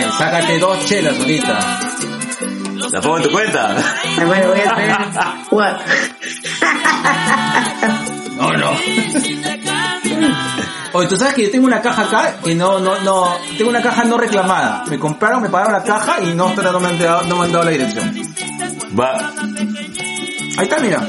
[0.00, 1.58] sácate dos chelas ahorita.
[2.90, 3.76] ¿La pongo en tu cuenta?
[3.76, 4.96] Ah, Bueno, voy a hacer...
[5.50, 5.76] What?
[8.36, 8.70] No, no.
[10.94, 13.80] Oye, tú sabes que yo tengo una caja acá que no, no, no, tengo una
[13.80, 14.84] caja no reclamada.
[14.88, 17.52] Me compraron, me pagaron la caja y no, no me han dado, no me han
[17.52, 18.14] dado la dirección.
[18.98, 19.32] Va.
[20.58, 21.00] Ahí está, mira.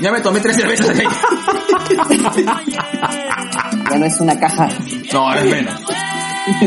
[0.00, 1.08] Ya me tomé tres cervezas de ahí.
[3.90, 4.68] Ya no es una caja.
[5.12, 5.80] No, ahora es menos.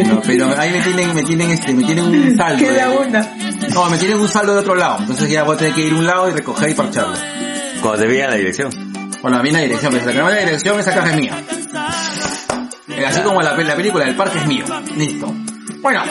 [0.05, 2.59] No, pero ahí me tienen, me tienen este, me tienen un saldo.
[2.59, 3.35] Queda de- una.
[3.73, 4.99] No, me tienen un saldo de otro lado.
[5.01, 7.15] Entonces ya voy a tener que ir a un lado y recoger y parcharlo.
[7.81, 8.69] Cuando te vean la dirección.
[9.21, 11.43] Bueno, a mí la dirección, pero si la la dirección, esa caja es mía.
[12.89, 14.63] Eh, Así como la, la película del parque es mío.
[14.95, 15.33] Listo.
[15.81, 16.03] Bueno,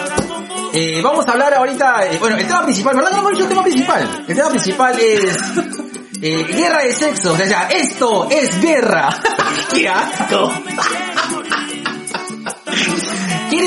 [0.72, 3.12] eh, vamos a hablar ahorita, eh, bueno, el tema principal, ¿verdad?
[3.12, 4.24] No hemos dicho el tema principal.
[4.28, 5.36] El tema principal es
[6.20, 7.32] eh, guerra de sexo.
[7.32, 9.08] O sea, esto es guerra.
[9.74, 10.52] ¡Qué asco!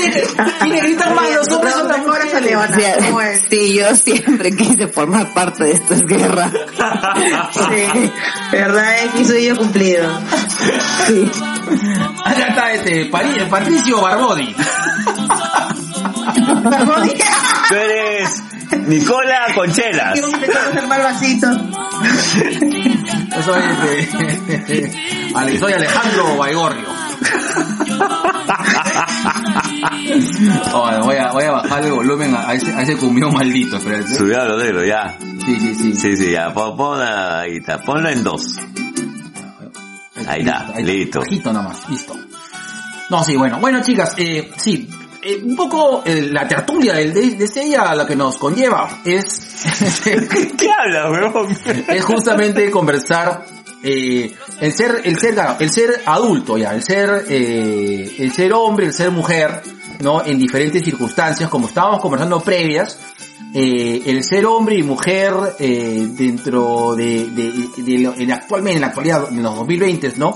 [0.00, 2.42] ¿Quiénes quiénes gritan más los hombres o las Ahora se mujeres?
[2.42, 2.76] levanta.
[2.76, 3.42] O sea, ¿Cómo es?
[3.50, 6.50] sí, yo siempre quise formar parte de esta guerra.
[7.52, 8.12] Sí,
[8.52, 10.20] verdad es que soy yo cumplido.
[11.06, 11.30] Sí.
[12.24, 14.54] Acá está este, Patricio Barbodi.
[17.68, 18.42] Tú eres
[18.86, 20.20] Nicola Conchelas.
[20.20, 20.28] Quiero
[20.72, 21.46] que vasito.
[23.36, 23.62] Yo soy,
[24.48, 26.88] este, soy Alejandro Baigorrio.
[30.74, 33.76] Oh, voy, a, voy a bajar el volumen a, ese, a ese cumión maldito.
[33.76, 34.14] espérate.
[34.14, 35.16] Su diablo negro, ya.
[35.44, 35.94] Sí, sí, sí.
[35.94, 36.52] Sí, sí, ya.
[36.52, 37.78] Pon, pon ahí está.
[37.80, 38.56] Ponlo en dos.
[40.26, 41.20] Ahí está, listo.
[41.20, 42.14] Bajito nomás, listo.
[43.10, 43.58] No, sí, bueno.
[43.60, 44.88] Bueno, chicas, eh, sí.
[45.22, 49.44] eh, un poco eh, la tertulia del, de, de la que nos conlleva es...
[50.58, 51.58] ¿Qué hablas, weón?
[51.88, 53.44] es justamente conversar
[53.82, 58.86] eh, el ser el ser el ser adulto ya el ser eh, el ser hombre
[58.86, 59.62] el ser mujer
[60.00, 62.98] no en diferentes circunstancias como estábamos conversando previas
[63.54, 67.52] eh, el ser hombre y mujer eh, dentro de, de,
[67.82, 70.34] de en actualmente en la actualidad en los 2020 no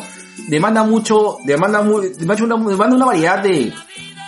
[0.49, 3.73] demanda mucho demanda mu- demanda una, demanda una variedad de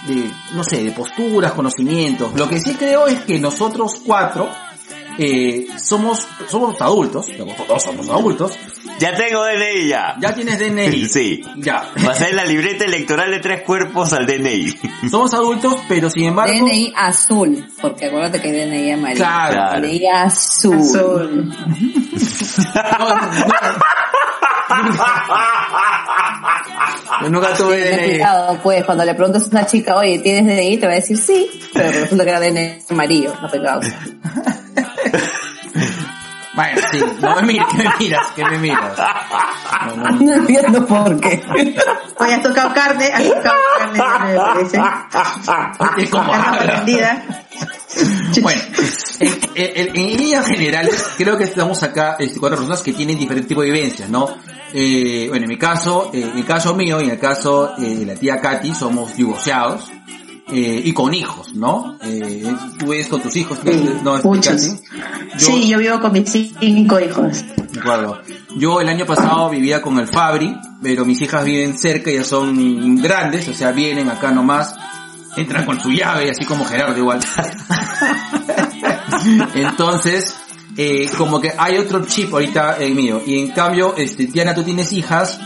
[0.06, 2.34] de no sé de posturas conocimientos.
[2.38, 4.50] Lo que sí creo es que nosotros cuatro
[5.18, 7.26] eh, somos somos adultos
[7.66, 8.52] todos somos adultos
[8.98, 10.14] Ya tengo DNI ya.
[10.20, 11.42] ya tienes DNI Sí.
[11.56, 14.74] ya Pasé la libreta electoral de tres cuerpos al DNI.
[15.10, 19.24] somos adultos pero sin embargo DNI azul, porque acuérdate que hay DNI amarillo.
[19.24, 19.80] claro.
[19.80, 20.76] DNI azul.
[20.78, 21.54] Azul.
[22.74, 25.04] No, no.
[27.22, 30.44] Yo nunca tuve Ten DNI cuidado, pues, cuando le preguntas a una chica, oye, ¿tienes
[30.46, 30.78] DNI?
[30.78, 33.98] Te va a decir sí, pero resulta que era DNI amarillo, no causa.
[36.54, 38.92] bueno sí no me mires que me miras que me miras
[39.86, 40.20] no, no, no.
[40.20, 41.42] No entiendo por qué.
[42.18, 43.54] Hoy has tocado carne, has tocado
[43.96, 44.80] carne, me parece.
[45.98, 47.24] Es como prendida.
[48.40, 48.62] Bueno,
[49.20, 53.48] en, en- en líneas generales, creo que estamos acá este, cuatro personas que tienen diferentes
[53.48, 54.28] tipos de vivencias, ¿no?
[54.72, 57.96] Eh, bueno, en mi caso, eh, en el caso mío y en el caso eh,
[57.96, 59.90] de la tía Katy, somos divorciados
[60.48, 61.96] eh, y con hijos, ¿no?
[62.02, 62.44] Eh,
[62.78, 63.58] tú ves con tus hijos,
[64.02, 64.16] ¿no?
[64.16, 64.66] Este, Muchos.
[64.66, 64.74] Yo-
[65.38, 67.44] Sí, yo vivo con mis cinco hijos.
[67.72, 68.20] De acuerdo.
[68.56, 72.96] Yo el año pasado vivía con el Fabri, pero mis hijas viven cerca, ya son
[73.02, 74.74] grandes, o sea, vienen acá nomás,
[75.36, 77.18] entran con su llave, así como Gerardo igual.
[79.54, 80.36] Entonces,
[80.76, 83.22] eh, como que hay otro chip ahorita en mío.
[83.26, 85.38] Y en cambio, este, Diana, tú tienes hijas,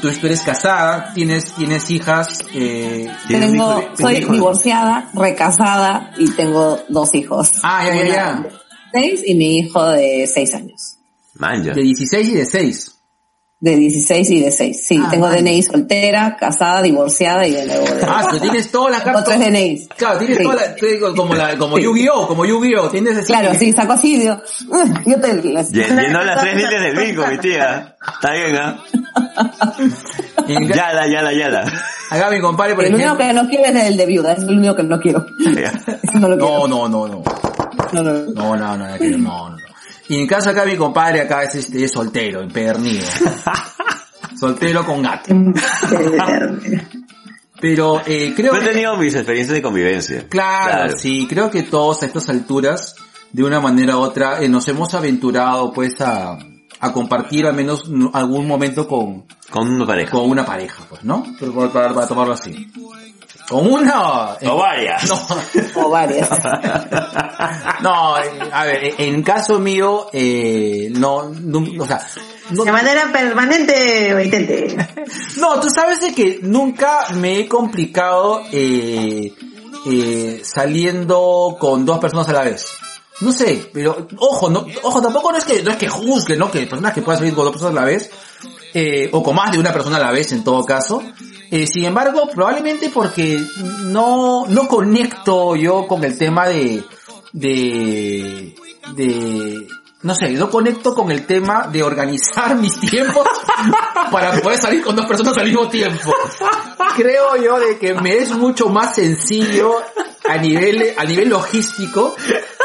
[0.00, 6.12] tú, tú eres casada, tienes, tienes hijas, eh, ¿Tienes Tengo, soy hijo de- divorciada, recasada
[6.18, 7.50] y tengo dos hijos.
[7.62, 8.32] Ah, ya, ya, ya.
[8.42, 8.50] de
[8.92, 10.96] Seis y mi hijo de seis años.
[11.34, 11.72] Manja.
[11.74, 12.95] de 16 y de 6.
[13.58, 14.86] De 16 y de 6.
[14.86, 15.30] Sí, Ah, tengo.
[15.30, 19.24] DNI soltera, casada, divorciada y de nuevo de Ah, pero tienes todas las cartas.
[19.24, 19.88] tres DNIs.
[19.96, 20.42] Claro, tienes Sí.
[20.44, 21.84] toda la, te digo, como la, como Sí.
[21.84, 23.26] Yu-Gi-Oh, como Yu-Gi-Oh, tienes así.
[23.28, 24.36] Claro, sí, saco así, digo,
[24.68, 25.42] "Ugh, yo te...
[25.52, 27.96] las- Llenó las tres líneas del bingo, mi tía.
[28.14, 28.78] Está bien, ca-
[30.46, 31.64] Yala, yala, yala.
[32.10, 33.26] Acá mi compadre, por El único ejemplo.
[33.26, 35.26] que no quiero es el de viuda, es el único que no quiero.
[36.14, 37.22] No No, no, no, no.
[37.92, 38.32] No, no, no.
[38.34, 39.65] No, no, no, no, no, no.
[40.08, 43.06] Y en caso acá mi compadre acá es, este, es soltero, empedernido.
[44.38, 45.34] soltero con gato.
[47.60, 48.70] Pero eh, creo Yo he que...
[48.72, 50.28] tenido mis experiencias de convivencia.
[50.28, 52.94] Claro, sí, creo que todos a estas alturas,
[53.32, 56.36] de una manera u otra, eh, nos hemos aventurado pues a,
[56.80, 60.10] a compartir al menos n- algún momento con, Con una pareja.
[60.12, 61.24] con una pareja, pues, ¿no?
[61.40, 62.70] Pero para- para tomarlo así.
[63.48, 64.36] Con una...
[64.42, 65.08] O varias.
[65.08, 65.26] No,
[65.74, 66.28] O varias.
[67.82, 72.00] no, eh, a ver, eh, en caso mío, eh, no, no, o sea,
[72.50, 74.76] no, De manera permanente o intente.
[75.38, 79.32] no, tú sabes de que nunca me he complicado eh,
[79.84, 82.66] eh, saliendo con dos personas a la vez.
[83.20, 86.50] No sé, pero ojo, no, ojo, tampoco no es que no es que juzgue, ¿no?
[86.50, 88.10] Que personas que puedan salir con dos personas a la vez,
[88.74, 91.02] eh, o con más de una persona a la vez en todo caso.
[91.50, 93.40] Eh, sin embargo, probablemente porque
[93.84, 96.82] no, no conecto yo con el tema de,
[97.32, 98.54] de,
[98.94, 99.66] de,
[100.02, 103.26] no sé, no conecto con el tema de organizar mis tiempos
[104.10, 106.14] para poder salir con dos personas al mismo tiempo.
[106.96, 109.74] Creo yo de que me es mucho más sencillo
[110.28, 112.14] a nivel, a nivel logístico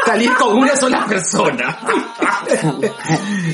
[0.04, 1.78] salir con una sola persona.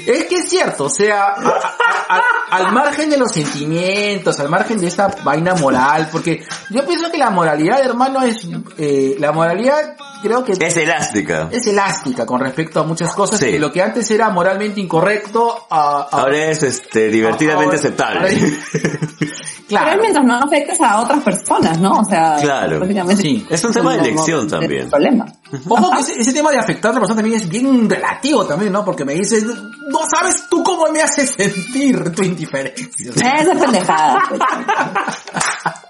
[0.07, 1.75] es que es cierto, o sea, a-
[2.09, 6.87] a- a- al margen de los sentimientos, al margen de esa vaina moral, porque yo
[6.87, 8.49] pienso que la moralidad, hermano, es,
[8.79, 11.49] eh, la moralidad creo que Es elástica.
[11.53, 13.59] es elástica con respecto a muchas cosas Sí.
[13.59, 18.59] lo que antes era moralmente incorrecto, a, a- Ahora es este divertidamente ahora- aceptable.
[19.69, 19.97] Pero claro.
[19.97, 21.93] es mientras no afectes a otras personas, ¿no?
[22.01, 22.79] O sea, Claro.
[22.79, 23.47] prácticamente Sí.
[23.51, 24.85] Es un tema de no- no- elección no- también.
[24.85, 25.27] no- problema.
[25.69, 28.73] Ojo que ese, ese tema de afectar a otra persona también es bien relativo también,
[28.73, 28.85] ¿no?
[28.85, 33.11] Porque me dices, no sabes tú cómo me hace sentir tu indiferencia.
[33.15, 34.23] Esa es pendejada.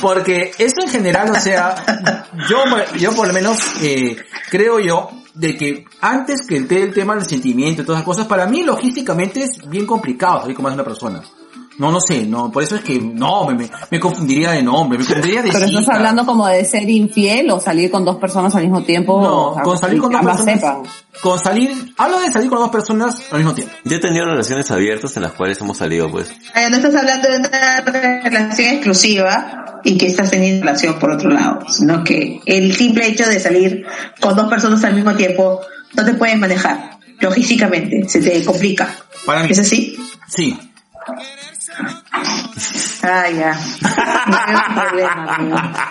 [0.00, 2.56] Porque eso en general, o sea, yo,
[2.98, 4.16] yo por lo menos eh,
[4.50, 8.06] creo yo de que antes que el, te- el tema del sentimiento y todas esas
[8.06, 11.22] cosas, para mí logísticamente es bien complicado salir con más de una persona.
[11.78, 14.98] No, no sé, no, por eso es que no, me, me, me confundiría de nombre,
[14.98, 18.52] me confundiría de Pero estás hablando como de ser infiel o salir con dos personas
[18.56, 19.20] al mismo tiempo.
[19.22, 20.54] No, o sea, con salir con dos personas.
[20.60, 20.82] sepan.
[21.22, 23.72] Con salir, hablo de salir con dos personas al mismo tiempo.
[23.84, 26.30] Yo he tenido relaciones abiertas en las cuales hemos salido, pues.
[26.54, 27.80] Eh, No estás hablando de una
[28.22, 33.26] relación exclusiva y que estás teniendo relación por otro lado, sino que el simple hecho
[33.26, 33.86] de salir
[34.20, 35.60] con dos personas al mismo tiempo
[35.94, 38.94] no te puedes manejar logísticamente, se te complica.
[39.24, 39.50] Para mí.
[39.50, 39.96] ¿Es así?
[40.28, 40.58] Sí.
[43.02, 43.52] Ah, ya.
[44.26, 45.88] No tu problema.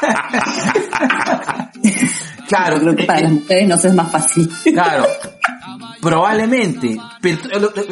[2.48, 4.50] Claro, creo que para las mujeres nos es más fácil.
[4.74, 5.06] Claro,
[6.02, 6.98] probablemente.
[7.22, 7.40] Pero,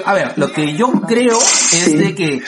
[0.06, 2.41] a ver, lo que yo creo es de que,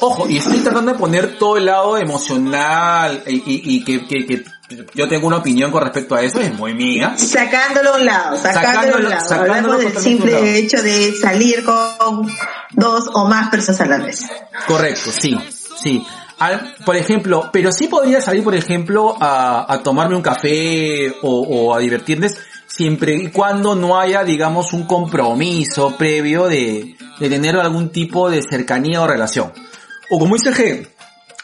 [0.00, 4.26] ojo, y estoy tratando de poner todo el lado emocional y, y- y que, que-
[4.26, 4.44] que
[4.94, 7.14] yo tengo una opinión con respecto a eso, es muy mía.
[7.16, 9.28] Sacándolo a un lado, sacándolo, a Sacándolo- un lado.
[9.28, 12.28] sacándolo Hablamos del simple hecho de salir con
[12.72, 14.22] dos o más personas a la vez.
[14.66, 15.38] Correcto, sí,
[15.82, 16.04] sí.
[16.38, 21.40] Al- por ejemplo, pero sí podría salir, por ejemplo, a, a tomarme un café o,
[21.42, 22.36] o a divertirles
[22.66, 28.42] siempre y cuando no haya, digamos, un compromiso previo de, de tener algún tipo de
[28.42, 29.52] cercanía o relación.
[30.10, 30.88] O como dice G,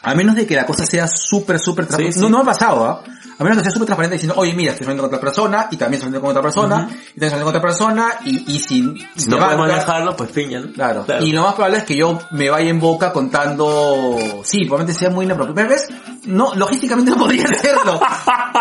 [0.01, 1.85] a menos de que la cosa sea súper, súper.
[1.95, 2.19] Sí, sí.
[2.19, 3.03] No, no ha pasado, ¿ah?
[3.39, 5.77] A menos que sea súper transparente diciendo, oye, mira, estoy saliendo con otra persona, y
[5.77, 8.93] también estoy saliendo con otra persona, y también saliendo con otra persona, y, y si...
[9.15, 10.71] Si no tocar- manejarlo, pues piña, ¿no?
[10.73, 11.05] Claro.
[11.21, 15.09] Y lo más probable es que yo me vaya en boca contando, sí, probablemente sea
[15.09, 15.55] muy inapropiado.
[15.55, 15.87] Pero ves,
[16.25, 17.99] no, logísticamente no podría hacerlo.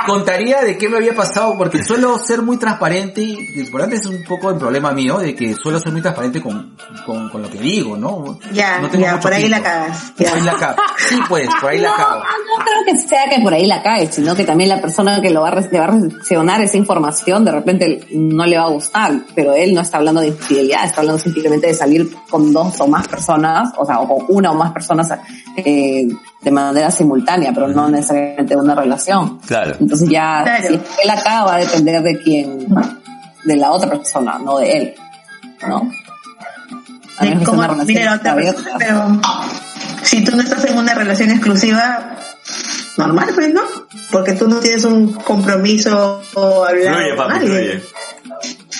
[0.06, 4.14] Contaría de qué me había pasado porque suelo ser muy transparente y, y probablemente es
[4.14, 7.50] un poco el problema mío de que suelo ser muy transparente con, con, con lo
[7.50, 8.38] que digo, ¿no?
[8.52, 10.12] Ya, No tengo ya, por ahí la cagas.
[10.16, 10.76] Por ahí la.
[10.96, 12.20] Sí, pues, por ahí la cago.
[12.22, 15.30] no creo que sea que por ahí la cae, sino que también la persona que
[15.30, 18.70] lo va a, le va a recepcionar esa información de repente no le va a
[18.70, 22.80] gustar, pero él no está hablando de infidelidad, está hablando simplemente de salir con dos
[22.80, 25.12] o más personas, o sea, o con una o más personas
[25.56, 26.06] eh,
[26.42, 29.38] de manera simultánea, pero no necesariamente una relación.
[29.38, 29.76] Claro.
[29.80, 30.68] Entonces ya, Claro.
[30.68, 32.68] si él acaba va a depender de quién,
[33.44, 34.94] de la otra persona, no de él,
[35.66, 35.90] ¿no?
[37.18, 39.20] A de cómo mira otra persona, pero
[40.02, 42.16] si tú no estás en una relación exclusiva,
[42.98, 43.62] normal, pues, ¿no?
[44.12, 47.52] Porque tú no tienes un compromiso o hablar Fluye, con papi, alguien.
[47.52, 47.82] fluye.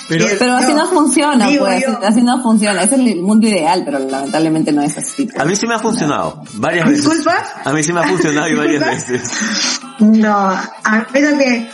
[0.08, 1.98] Pero, Pero así No, no funciona, digo pues, yo.
[2.02, 2.82] así no funciona.
[2.82, 5.26] Ese es el mundo ideal, pero lamentablemente no es así.
[5.26, 5.38] pues.
[5.38, 6.42] A mí sí me ha funcionado.
[6.54, 7.04] Varias veces.
[7.04, 7.44] ¿Disculpa?
[7.64, 9.80] A mí sí me ha funcionado y varias veces.
[9.98, 11.68] No, a mí también.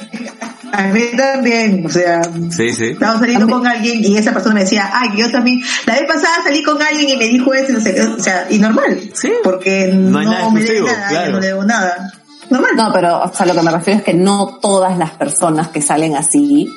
[0.73, 2.87] A mí también, o sea, Sí, sí.
[2.87, 6.43] estaba saliendo con alguien y esa persona me decía, ay, yo también, la vez pasada
[6.43, 8.99] salí con alguien y me dijo eso, y no sé qué", o sea, y normal.
[9.15, 9.31] Sí.
[9.45, 11.33] Porque No no, hay nada me exclusivo, nada, claro.
[11.33, 12.13] no debo nada.
[12.51, 15.81] No, pero, o sea, lo que me refiero es que no todas las personas que
[15.81, 16.71] salen así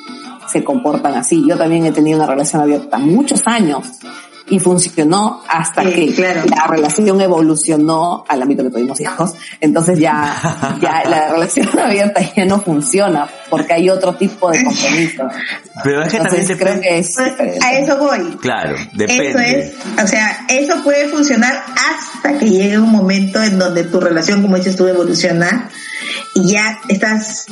[0.48, 1.44] se comportan así.
[1.46, 3.86] Yo también he tenido una relación abierta muchos años
[4.50, 6.42] y funcionó hasta Sí, que claro.
[6.48, 9.32] la relación evolucionó al ámbito que tuvimos hijos.
[9.60, 10.34] Entonces ya,
[10.80, 15.24] ya la relación abierta ya no funciona porque hay otro tipo de compromiso.
[15.84, 16.88] Pero es que también Entonces creo depende.
[16.88, 18.36] que es Pues, a eso voy.
[18.40, 19.60] Claro, Eso depende.
[19.60, 24.42] es, o sea, eso puede funcionar hasta que llegue un momento en donde tu relación,
[24.42, 25.68] como dices tú, evoluciona
[26.34, 27.46] y ya estás,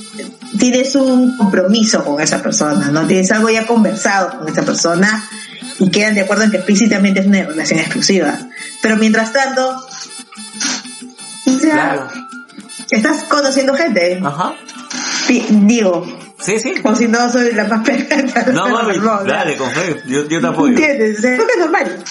[0.58, 3.06] tienes un compromiso con esa persona, ¿no?
[3.06, 5.28] Tienes algo ya conversado con esa persona
[5.78, 8.38] y quedan de acuerdo en que explícitamente es una relación exclusiva.
[8.82, 9.76] Pero mientras tanto,
[11.46, 12.08] o sea, Claro.
[12.90, 14.20] estás conociendo gente.
[14.24, 14.54] Ajá.
[15.28, 16.06] Di- Digo,
[16.38, 16.74] Sí, sí.
[16.84, 18.44] o si no soy la más perfecta.
[18.52, 20.02] No, mami, o sea, dale, con fe.
[20.06, 20.72] Yo, yo te apoyo.
[20.72, 21.18] ¿Entiendes?
[21.18, 22.04] O sea, Creo que es normal.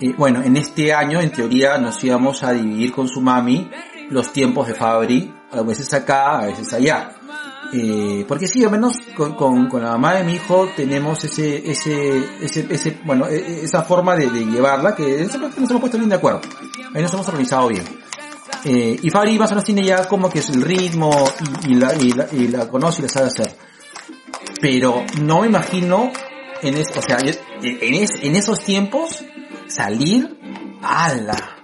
[0.00, 3.70] eh, bueno, en este año, en teoría, nos íbamos a dividir con su mami
[4.10, 7.10] los tiempos de Fabri, a veces acá, a veces allá.
[7.76, 12.22] Eh, porque sí, al menos con, con, la mamá de mi hijo tenemos ese, ese,
[12.40, 16.14] ese, ese, bueno, e- e- esa forma de, llevarla que nos hemos puesto bien de
[16.14, 16.40] acuerdo.
[16.94, 17.82] Ahí nos hemos organizado bien.
[18.64, 21.10] Eh, y Fabri más o menos tiene ya como que es el ritmo
[21.66, 23.56] y, la, y, la, y la conoce y la sabe hacer.
[24.60, 26.12] Pero no me imagino
[26.62, 29.24] en es, o sea, en, es- en esos tiempos
[29.66, 30.38] salir
[30.80, 31.63] ala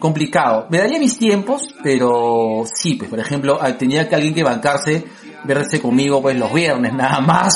[0.00, 0.66] complicado.
[0.70, 5.04] Me daría mis tiempos, pero sí, pues por ejemplo, ah, tenía que alguien que bancarse
[5.44, 7.54] verse conmigo pues los viernes nada más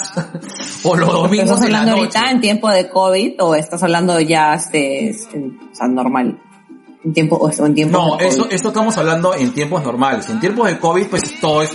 [0.85, 2.16] o los domingos ¿Estás en la hablando noche.
[2.19, 6.39] ahorita en tiempo de COVID o estás hablando ya este, en- o sea, normal?
[7.05, 8.55] En tiempo, o en tiempo No, de eso, COVID.
[8.55, 10.31] eso estamos hablando en tiempos normales.
[10.31, 11.71] En tiempos de COVID, pues todo es,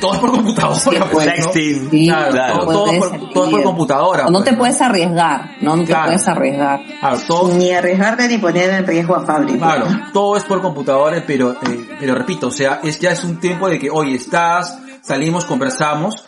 [0.00, 0.78] todo es por computadora.
[0.78, 1.32] Sí, pues, ¿no?
[1.32, 1.90] Sexting.
[1.90, 2.58] Sí, Claro, claro.
[2.60, 3.28] todo, todo puedes por, salir.
[3.32, 4.26] todo es por computadora.
[4.26, 6.02] O no pues, te puedes arriesgar, no, no Claro.
[6.02, 6.80] te puedes arriesgar.
[7.00, 9.58] Claro, todo, Ni arriesgarte ni poner en riesgo a Fabri.
[9.58, 13.38] Claro, todo es por computadora, pero, eh, pero repito, o sea, es ya es un
[13.40, 16.24] tiempo de que, oye, estás, salimos, conversamos,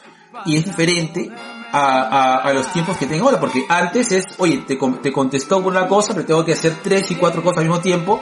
[0.46, 1.30] y es diferente
[1.72, 5.12] a, a, a los tiempos que tengo ahora, porque antes es, oye, te, con- te
[5.12, 8.20] contestó una cosa, pero tengo que hacer tres y cuatro cosas al mismo tiempo,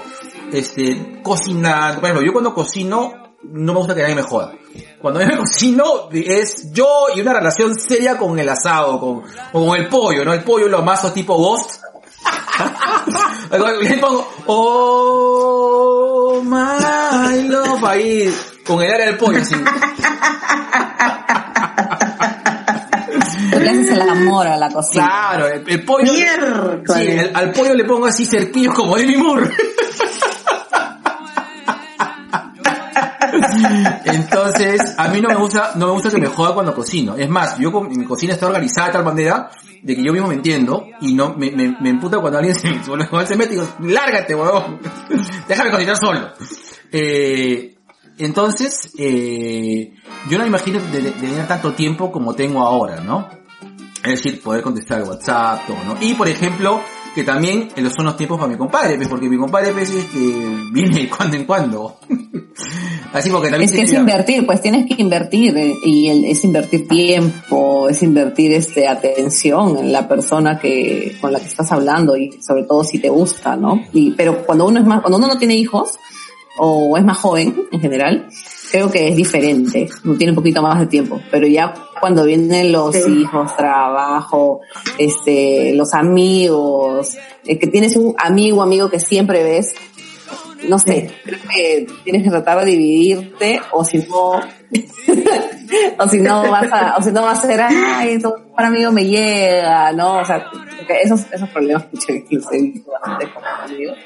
[0.52, 3.12] este, cocinando, por ejemplo, yo cuando cocino,
[3.42, 4.52] no me gusta que nadie me joda.
[5.00, 9.76] Cuando yo me cocino, es yo y una relación seria con el asado, con, con
[9.78, 10.32] el pollo, ¿no?
[10.32, 11.80] El pollo lo amaso tipo ghost,
[13.82, 18.34] le pongo, oh my love, ahí,
[18.66, 19.40] con el área del pollo.
[23.50, 25.04] Tú le haces el amor a la cocina.
[25.06, 26.12] Claro, el, el pollo.
[26.12, 29.50] Sí, el- al pollo le pongo así cerquillos como Demi Moore.
[34.04, 37.16] Entonces, a mí no me gusta, no me gusta que me joda cuando cocino.
[37.16, 39.50] Es más, yo mi cocina está organizada de tal manera
[39.82, 42.68] de que yo mismo me entiendo y no me, me, me emputa cuando alguien se,
[43.36, 44.80] mete y digo, lárgate, huevón.
[45.48, 46.28] Déjame cocinar solo.
[46.90, 47.76] Eh,
[48.18, 49.94] entonces, eh,
[50.28, 53.28] yo no me imagino tener tanto tiempo como tengo ahora, ¿no?
[54.02, 55.96] Es decir, poder contestar WhatsApp, todo, ¿no?
[56.00, 56.80] Y por ejemplo,
[57.18, 60.18] que también son los tiempos para mi compadre, pues, porque mi compadre pues, es que
[60.72, 61.96] viene de cuando en cuando.
[63.12, 66.44] Así porque también Es que es invertir, pues tienes que invertir eh, y el- es
[66.44, 72.16] invertir tiempo, es invertir este atención en la persona que con la que estás hablando
[72.16, 73.82] y sobre todo si te gusta, ¿no?
[73.92, 75.98] Y pero cuando uno es más, cuando uno no tiene hijos
[76.58, 78.28] o es más joven en general,
[78.70, 82.72] creo que es diferente, no tiene un poquito más de tiempo, pero ya cuando vienen
[82.72, 83.22] los Sí.
[83.22, 84.60] hijos, trabajo,
[84.98, 89.74] este, los amigos, eh, que tienes un amigo, amigo que siempre ves,
[90.68, 94.40] no sé, creo que tienes que tratar de dividirte o si no,
[95.98, 98.92] o si no vas a, o si no vas a ser, ay, tu mejor amigo
[98.92, 100.18] me llega, ¿no?
[100.18, 100.50] O sea,
[101.02, 103.96] esos, esos problemas que los he visto bastante con amigos.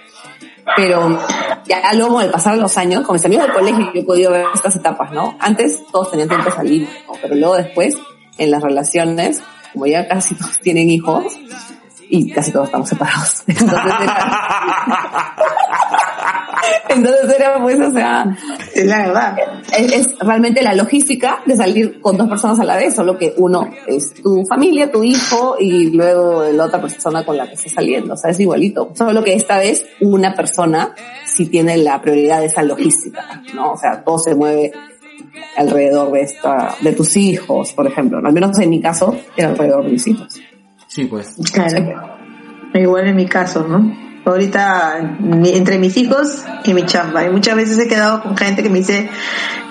[0.77, 1.19] Pero
[1.67, 4.47] ya luego al pasar los años, con mis amigos del colegio yo he podido ver
[4.55, 5.37] estas etapas, ¿no?
[5.41, 7.15] Antes todos tenían tiempo de salir, ¿no?
[7.21, 7.97] pero luego después,
[8.39, 11.37] en las relaciones, como ya casi todos tienen hijos,
[12.13, 13.43] y casi todos estamos separados.
[13.47, 13.73] Entonces,
[16.89, 18.37] Entonces era pues, o sea,
[18.75, 19.37] Es la verdad.
[19.79, 23.35] es, es realmente la logística de salir con dos personas a la vez, solo que
[23.37, 27.73] uno es tu familia, tu hijo y luego la otra persona con la que estás
[27.73, 28.15] saliendo.
[28.15, 28.93] O sea, es igualito.
[28.95, 33.73] Solo que esta vez una persona sí tiene la prioridad de esa logística, ¿no?
[33.73, 34.73] O sea, todo se mueve
[35.57, 38.19] alrededor de esta, de tus hijos, por ejemplo.
[38.25, 40.41] Al menos en mi caso, era alrededor de mis hijos.
[40.89, 41.35] Sí, pues.
[41.53, 42.19] Claro.
[42.75, 44.12] Igual en mi caso, ¿no?
[44.25, 47.25] Ahorita entre mis hijos y mi chamba.
[47.25, 49.09] Y muchas veces he quedado con gente que me dice,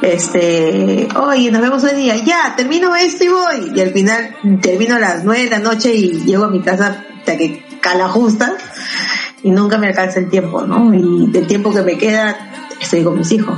[0.01, 2.17] este, oye, nos vemos hoy día.
[2.17, 3.71] Ya, termino esto y voy.
[3.73, 7.05] Y al final termino a las nueve de la noche y llego a mi casa
[7.19, 8.53] hasta que cala justa
[9.43, 10.93] y nunca me alcanza el tiempo, ¿no?
[10.93, 12.35] Y del tiempo que me queda
[12.79, 13.57] estoy con mis hijos.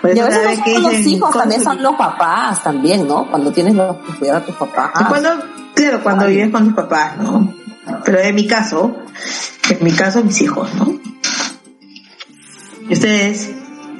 [0.00, 3.28] Por Y a veces no que los hijos, también son los papás también, ¿no?
[3.28, 4.90] Cuando tienes los, que cuidar a tus papás.
[5.00, 5.30] Y Cuando,
[5.74, 7.54] claro, cuando vives con tus papás, ¿no?
[8.04, 8.96] Pero en mi caso,
[9.70, 11.00] en mi caso, mis hijos, ¿no?
[12.88, 13.50] Y ustedes,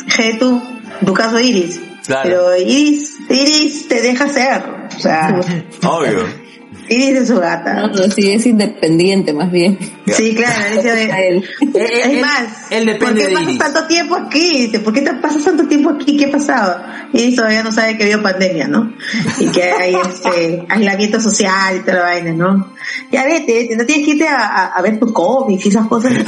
[0.07, 0.63] G, tú,
[1.01, 1.81] en tu caso Iris.
[2.07, 2.23] Claro.
[2.25, 4.63] Pero Iris, Iris te deja ser.
[4.97, 5.41] O sea,
[5.85, 6.42] Obvio.
[6.89, 7.75] Iris es su gata.
[7.75, 9.79] No, pero sí es independiente más bien.
[10.07, 11.45] Sí, claro, dice, A él.
[11.75, 13.59] es él- más, él depende ¿por de qué pasas Iris.
[13.59, 14.67] tanto tiempo aquí?
[14.67, 16.17] Dice, ¿por qué te pasas tanto tiempo aquí?
[16.17, 16.83] ¿Qué ha pasado?
[17.13, 18.93] Iris todavía no sabe que había pandemia, ¿no?
[19.39, 22.73] Y que hay este aislamiento social y toda la vaina, ¿no?
[23.11, 25.87] Ya vete, vete, no tienes que irte a, a, a ver tu cómics y esas
[25.87, 26.13] cosas.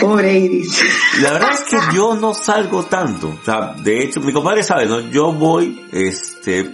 [0.00, 0.82] Pobre Iris.
[1.20, 3.28] La verdad es que yo no salgo tanto.
[3.40, 5.00] O sea, de hecho, mi compadre sabe, ¿no?
[5.10, 6.70] Yo voy, este,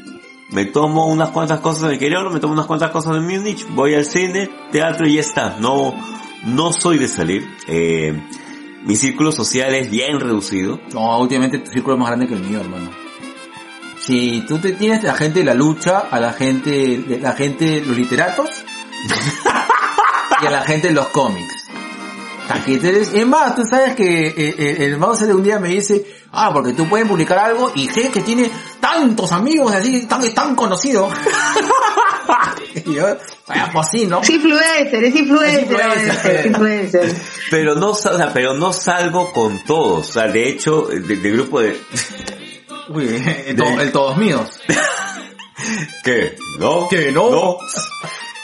[0.51, 3.67] me tomo unas cuantas cosas en el interior, me tomo unas cuantas cosas en Múnich,
[3.71, 5.57] voy al cine, teatro y ya está.
[5.61, 5.95] No,
[6.45, 7.47] no soy de salir.
[7.67, 8.15] Eh,
[8.85, 10.81] mi círculo social es bien reducido.
[10.93, 12.91] No, últimamente tu círculo es más grande que el mío, hermano.
[14.01, 17.83] Si tú te tienes la gente de la lucha, a la gente, de la gente,
[17.85, 18.49] los literatos,
[20.43, 21.55] y a la gente de los cómics.
[22.51, 25.59] Aquí te des- Es más, tú sabes que eh, eh, el mouse de un día
[25.59, 28.51] me dice, ah, porque tú puedes publicar algo y sé que tiene
[28.81, 31.11] tantos amigos así, tan, tan conocido.
[32.87, 33.05] y yo,
[33.47, 34.23] vaya, pues sí, ¿no?
[34.23, 36.37] Es influencer, es influencer, Es influencer.
[36.37, 37.15] es influencer.
[37.51, 40.09] Pero no, o sea, pero no salgo con todos.
[40.09, 41.79] O sea, de hecho, de- del grupo de...
[42.91, 44.49] Uy, el, to- el todos míos.
[46.05, 46.37] ¿Qué?
[46.59, 46.89] ¿No?
[46.89, 47.11] ¿Qué?
[47.13, 47.59] ¿No?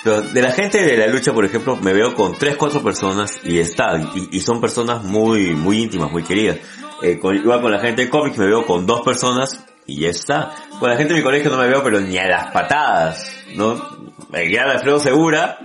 [0.05, 3.59] De la gente de la lucha, por ejemplo, me veo con tres, cuatro personas y
[3.59, 6.59] está, y, y son personas muy, muy íntimas, muy queridas.
[7.03, 10.09] Eh, con- igual con la gente de cómics me veo con dos personas y ya
[10.11, 10.53] está.
[10.79, 13.83] Con la gente de mi colegio no me veo, pero ni a las patadas, ¿no?
[14.31, 15.59] Me queda Alfredo Segura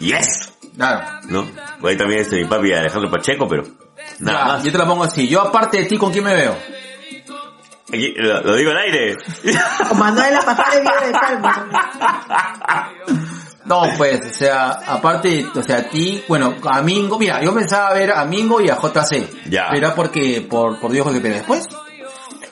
[0.00, 1.00] y eso, Claro.
[1.28, 1.46] ¿no?
[1.80, 3.64] Por ahí también este mi papi Alejandro Pacheco, pero
[4.20, 4.64] nada Ya, más.
[4.64, 5.26] Yo te la pongo así.
[5.28, 6.56] Yo aparte de ti, ¿con quién me veo?
[7.88, 9.16] Aquí, lo, lo digo al aire.
[9.90, 11.68] O Manuel la pasada de Palma.
[13.68, 17.92] No, pues, o sea, aparte, o sea, a ti, bueno, a Mingo, mira, yo pensaba
[17.92, 19.48] ver a Mingo y a JC.
[19.50, 19.66] Ya.
[19.70, 21.66] Pero era porque, por, por Dios que pero después,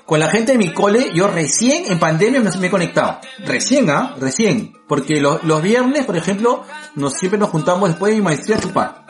[0.05, 3.19] con la gente de mi cole, yo recién en pandemia me, me he conectado.
[3.45, 4.15] Recién, ¿ah?
[4.21, 4.75] Recién.
[4.87, 6.65] Porque los, los viernes, por ejemplo,
[6.95, 9.07] nos, siempre nos juntamos después de mi maestría a chupar.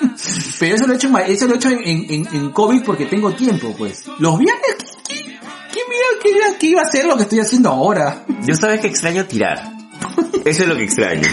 [0.58, 3.30] Pero eso lo he hecho, eso lo he hecho en, en, en- COVID porque tengo
[3.32, 4.04] tiempo, pues.
[4.18, 4.76] Los viernes,
[5.06, 5.38] ¿qué, qué,
[5.72, 8.24] qué mira, qué, iba- qué iba a hacer lo que estoy haciendo ahora?
[8.46, 9.70] Yo sabes que extraño tirar.
[10.44, 11.28] Eso es lo que extraño.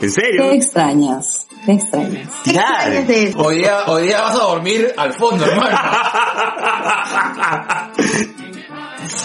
[0.00, 0.42] ¿En serio?
[0.42, 1.46] ¿Qué extrañas?
[1.64, 2.28] ¿Qué extrañas?
[2.42, 2.64] Tirar.
[2.74, 3.38] extrañas de eso?
[3.38, 5.78] Hoy día, hoy día vas a dormir al fondo, hermano.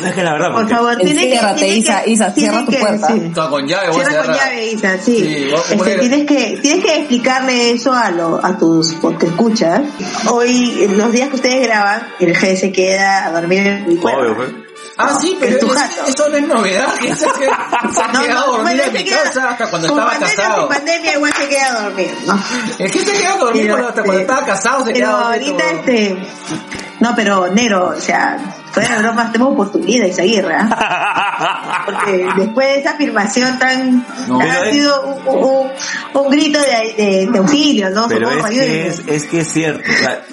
[0.03, 1.39] Es que la verdad, Por favor, tiene que...
[1.55, 3.07] Tiene Isa, que- Isa, tiene cierra tu que- puerta.
[3.07, 3.31] sí.
[3.33, 4.49] Todo con llave, voy a Cierra con cerrar.
[4.51, 5.47] llave, Isa, sí.
[5.55, 9.81] Este, poner- tienes que tienes que explicarle eso a lo, a tus porque escuchas.
[10.29, 13.95] Hoy, en los días que ustedes graban, el G se queda a dormir en mi
[13.97, 14.19] cuarto.
[14.21, 14.49] Obvio, pues.
[14.99, 16.93] Ah, sí, pero En tu eso, eso no es novedad.
[17.01, 19.87] que se, se ha quedado a dormir bueno, en se mi queda- casa hasta cuando
[19.89, 20.59] con estaba pandemia, casado.
[20.61, 22.43] Sin pandemia igual se queda a dormir, ¿no?
[22.79, 25.07] Es que se queda a dormir Pero, cuando- hasta cuando este, estaba casado, se Pero
[25.09, 25.69] ahorita todo.
[25.79, 26.17] este,
[26.99, 28.37] no, pero Nero, o sea,
[28.71, 31.83] fuera de bromas, tenemos oportunidad, Isaguirre, ¿ah?
[31.85, 35.71] Porque después de esa afirmación tan, No, ha es- sido un, un-
[36.23, 38.07] un grito de, de, de auxilio, ¿no?
[38.07, 40.23] Pero es que es, es que es cierto, o sea,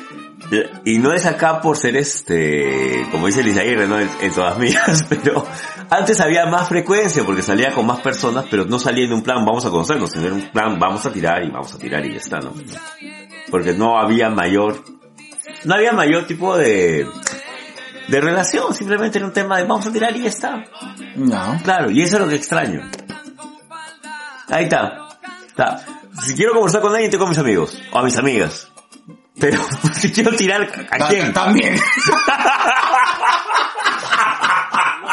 [0.85, 3.99] y no es acá por ser este, como dice Liz Aguirre, ¿no?
[3.99, 5.47] En, en todas mías, pero
[5.91, 9.45] antes había más frecuencia porque salía con más personas, pero no salía en un plan
[9.45, 12.12] vamos a conocernos, sino en un plan vamos a tirar y vamos a tirar y
[12.12, 12.53] ya está, ¿no?
[13.51, 14.85] Porque no había mayor,
[15.65, 17.07] no había mayor tipo de,
[18.09, 20.65] de relación, simplemente era un tema de vamos a tirar y ya está.
[21.16, 21.61] No.
[21.62, 22.83] Claro, y eso es lo que extraño.
[24.49, 25.09] Ahí está.
[25.47, 25.85] Está.
[26.23, 27.79] Si quiero conversar con alguien, tengo a mis amigos.
[27.93, 28.71] O a mis amigas.
[29.45, 29.61] Pero
[29.93, 31.31] si quiero tirar, ¿a quién?
[31.35, 31.77] También.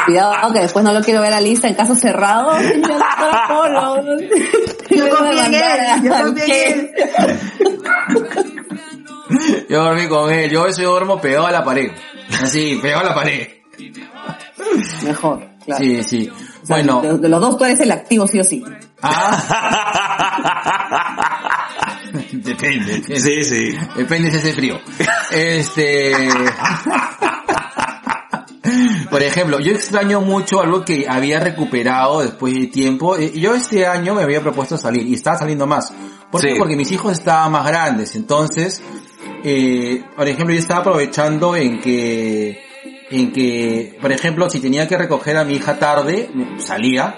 [0.06, 2.56] Cuidado que después no lo quiero ver a lista en caso cerrado.
[4.90, 6.90] Yo confío en él, yo confío en él.
[9.68, 11.90] Yo dormí con él, yo eso yo duermo pegado a la pared.
[12.42, 13.48] Así, pegado a la pared.
[15.02, 15.82] Mejor, claro.
[15.82, 16.30] Sí, sí.
[16.62, 18.62] O sea, Bueno, de, de los dos tú eres el activo sí o sí.
[19.02, 21.01] ah.
[22.42, 23.20] Depende, depende.
[23.20, 23.76] Sí, sí.
[23.96, 24.80] Depende si hace frío.
[25.30, 26.12] Este...
[29.10, 33.16] Por ejemplo, yo extraño mucho algo que había recuperado después de tiempo.
[33.18, 35.92] Eh, Yo este año me había propuesto salir y estaba saliendo más.
[36.30, 36.52] ¿Por qué?
[36.52, 36.58] Sí.
[36.58, 38.16] Porque mis hijos estaban más grandes.
[38.16, 38.82] Entonces,
[39.44, 42.62] eh, por ejemplo, yo estaba aprovechando en que,
[43.10, 47.16] en que, por ejemplo, si tenía que recoger a mi hija tarde, salía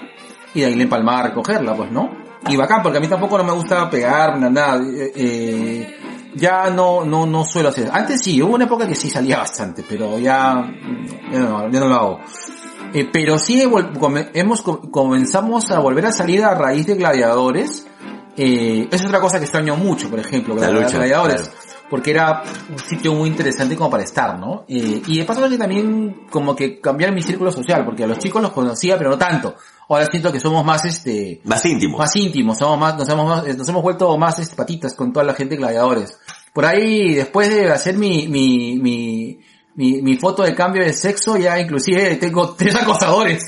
[0.53, 2.24] y de ahí le empalmaba a recogerla, pues, ¿no?
[2.47, 4.77] Y bacán, porque a mí tampoco no me gusta pegar, nada.
[4.83, 5.97] Eh, eh,
[6.35, 7.89] ya no, no, no suelo hacer.
[7.91, 10.63] Antes sí, hubo una época que sí salía bastante, pero ya,
[11.31, 12.19] ya no, ya no lo hago.
[12.93, 17.87] Eh, pero sí hemos, co- comenzamos a volver a salir a raíz de gladiadores.
[18.37, 21.41] Eh, es otra cosa que extraño mucho, por ejemplo, La Gladi- lucha, gladiadores.
[21.49, 21.74] claro.
[21.89, 24.65] Porque era un sitio muy interesante como para estar, ¿no?
[24.67, 28.17] Eh, y de paso que también como que cambiar mi círculo social, porque a los
[28.17, 29.55] chicos los conocía, pero no tanto.
[29.87, 31.99] Ahora siento que somos más este, Más íntimo.
[31.99, 35.25] más íntimos, somos más, nos hemos, más- nos hemos vuelto más este, patitas con toda
[35.25, 36.19] la gente de gladiadores.
[36.53, 39.39] Por ahí, después de hacer mi, mi, mi,
[39.75, 43.43] mi, mi foto de cambio de sexo, ya inclusive tengo tres acosadores.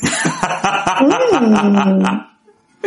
[1.02, 2.14] Mm.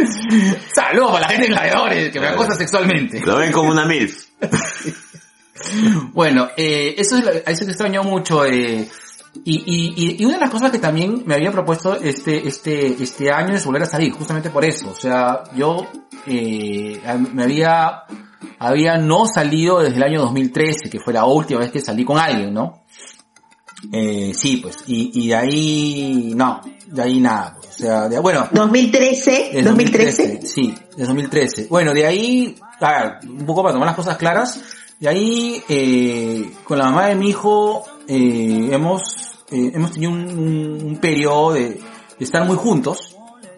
[0.74, 3.20] Saludos para la gente de gladiadores que me acosa sexualmente.
[3.20, 4.26] Lo ven como una MILF.
[6.12, 8.88] Bueno, eh, eso es lo, eso que extraño mucho, eh,
[9.44, 13.00] y, y, y- y una de las cosas que también me había propuesto este, este,
[13.02, 14.90] este año es volver a salir, justamente por eso.
[14.90, 15.86] O sea, yo,
[16.26, 17.00] eh,
[17.32, 18.02] me había,
[18.58, 22.18] había no salido desde el año 2013, que fue la última vez que salí con
[22.18, 22.82] alguien, ¿no?
[23.92, 28.18] Eh, sí, pues, y, y de ahí, no, de ahí nada, pues, o sea, de,
[28.18, 30.40] bueno, 2013, desde 2013.
[30.46, 31.66] Sí, de 2013.
[31.70, 34.60] Bueno, de ahí, a ver, un poco para tomar las cosas claras,
[35.00, 39.02] de ahí, eh, con la mamá de mi hijo, eh, hemos,
[39.50, 41.80] eh, hemos tenido un, un- un periodo de, de
[42.20, 43.16] estar muy juntos,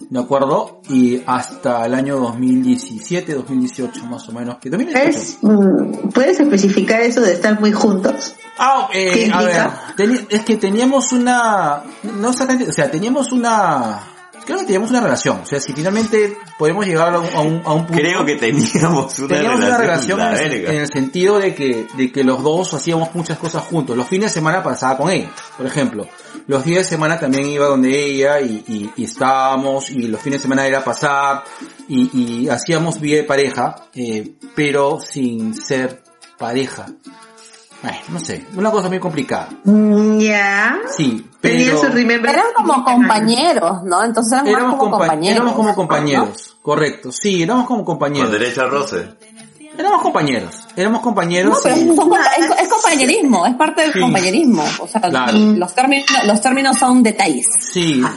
[0.08, 0.80] ¿de acuerdo?
[0.88, 5.08] Y hasta el año 2017, 2018 más o menos, que 2018.
[5.08, 8.34] ¿Es, mm, ¿Puedes especificar eso de estar muy juntos?
[8.58, 11.82] Ah, ¿Qué eh, a ver, es que teníamos una,
[12.20, 14.00] no exactamente, o sea, teníamos una,
[14.44, 17.62] creo que teníamos una relación, o sea, si finalmente podemos llegar a un, a un,
[17.64, 18.02] a un punto.
[18.02, 20.72] Creo que teníamos una Teníamos relación, una relación la en el, verga.
[20.72, 23.96] en el sentido de que, de que los dos hacíamos muchas cosas juntos.
[23.96, 26.06] Los fines de semana pasaba con ella, por ejemplo.
[26.46, 30.40] Los días de semana también iba donde ella y, y, y estábamos y los fines
[30.40, 31.44] de semana era pasar
[31.88, 32.10] y,
[32.44, 36.02] y hacíamos vida de pareja, eh, pero sin ser
[36.38, 36.86] pareja.
[37.84, 39.48] Ay, no sé, una cosa muy complicada.
[40.18, 40.78] Ya.
[40.96, 42.30] Sí, Tenía pero su remember.
[42.30, 44.04] Eran como compañeros, ¿no?
[44.04, 45.36] Entonces eran éramos, más como compa- compañeros.
[45.36, 47.10] éramos como compañeros, correcto.
[47.10, 48.30] Sí, éramos como Con compañeros.
[48.30, 49.08] derecho al roce.
[49.78, 51.52] Éramos compañeros, éramos compañeros.
[51.54, 54.00] No, pero y- es, es- es compañerismo, es parte del Sí.
[54.00, 54.64] compañerismo.
[54.80, 55.32] O sea, Claro.
[55.38, 57.46] los términos, los términos son detalles.
[57.58, 58.10] Sí, las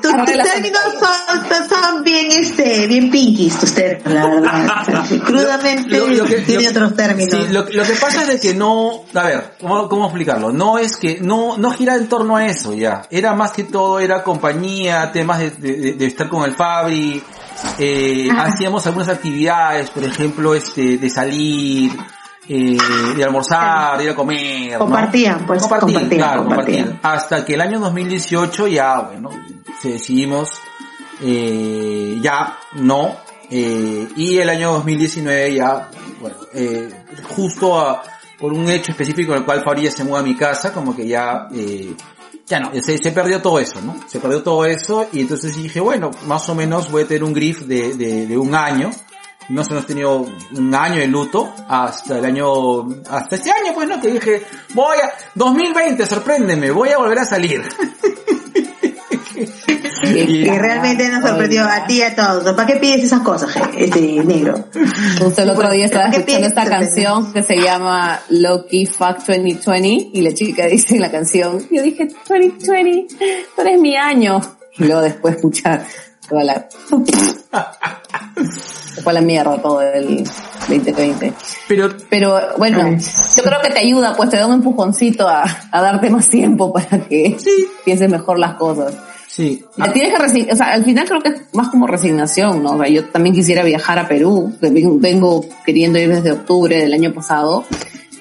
[0.00, 4.26] tus, términos son, son bien, este, bien pinkies, tus términos, la
[4.58, 5.04] verdad.
[5.26, 7.30] Crudamente Lo- lo que- tiene lo- otros términos.
[7.30, 10.52] Sí, lo, lo que pasa es de que no, a ver, ¿cómo, cómo explicarlo?
[10.52, 13.02] No es que, no, no gira en torno a eso ya.
[13.10, 17.22] Era más que todo, era compañía, temas de, de- de- de estar con el Fabri,
[17.78, 21.92] eh, hacíamos algunas actividades, por ejemplo, este, de salir,
[22.48, 22.76] eh,
[23.16, 24.72] de almorzar, de ir a comer.
[24.72, 24.78] ¿no?
[24.80, 27.00] Compartían, pues, compartían, claro, compartían.
[27.02, 29.30] Hasta que el año 2018 ya, bueno,
[29.80, 30.50] se decidimos,
[31.22, 33.16] eh, ya no,
[33.50, 35.88] eh, y el año 2019 ya,
[36.20, 36.88] bueno, eh,
[37.28, 38.02] justo a-
[38.38, 40.94] por un hecho específico en el cual Fabri ya se muda a mi casa, como
[40.94, 41.92] que ya, eh,
[42.48, 44.00] ya no, se, se perdió todo eso, ¿no?
[44.06, 47.34] Se perdió todo eso y entonces dije, bueno, más o menos voy a tener un
[47.34, 48.90] grif de, de, un año.
[49.50, 53.88] No se hemos tenido un año de luto hasta el año, hasta este año pues,
[53.88, 54.00] ¿no?
[54.00, 54.42] Que dije,
[54.74, 57.62] voy a, 2020, sorpréndeme, voy a volver a salir.
[60.16, 62.54] Y- que realmente nos sorprendió a ti y a todos.
[62.54, 64.64] ¿Para qué pides esas cosas, este negro?
[65.20, 69.18] Justo el otro día estaba ¿Por qué escuchando esta canción que se llama Loki Fuck
[69.26, 73.14] 2020 y la chica dice en la canción, yo dije 2020,
[73.54, 74.40] tú eres mi año.
[74.78, 75.84] Y luego después escuchar
[76.28, 76.68] toda la...
[79.02, 80.24] Fue la mierda todo el
[80.68, 81.32] 2020.
[81.68, 82.96] Pero, Pero bueno,
[83.36, 86.72] yo creo que te ayuda, pues te da un empujoncito a, a darte más tiempo
[86.72, 87.36] para que
[87.84, 88.94] pienses mejor las cosas.
[89.28, 92.72] Sí, tienes que resignar, o sea, al final creo que es más como resignación, ¿no?
[92.72, 96.76] O sea, yo también quisiera viajar a Perú, que ven- vengo queriendo ir desde octubre
[96.78, 97.64] del año pasado,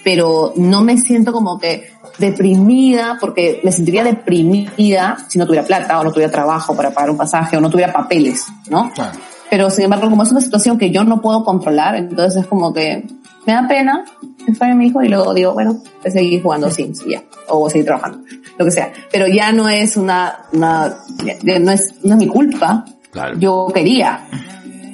[0.03, 5.99] pero no me siento como que deprimida, porque me sentiría deprimida si no tuviera plata
[5.99, 8.91] o no tuviera trabajo para pagar un pasaje o no tuviera papeles, ¿no?
[8.93, 9.17] Claro.
[9.49, 12.73] Pero sin embargo, como es una situación que yo no puedo controlar, entonces es como
[12.73, 13.05] que
[13.45, 14.03] me da pena,
[14.45, 17.69] extraño a mi hijo y luego digo, bueno, voy a seguir jugando Sims ya, o
[17.69, 18.19] seguir trabajando,
[18.57, 18.91] lo que sea.
[19.11, 20.97] Pero ya no es una, una
[21.43, 22.85] no es, no es mi culpa.
[23.11, 23.37] Claro.
[23.39, 24.27] Yo quería.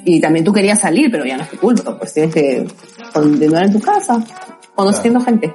[0.04, 2.66] Y también tú querías salir, pero ya no es tu culpa, pues tienes que
[3.12, 4.22] continuar en tu casa,
[4.74, 5.54] conociendo gente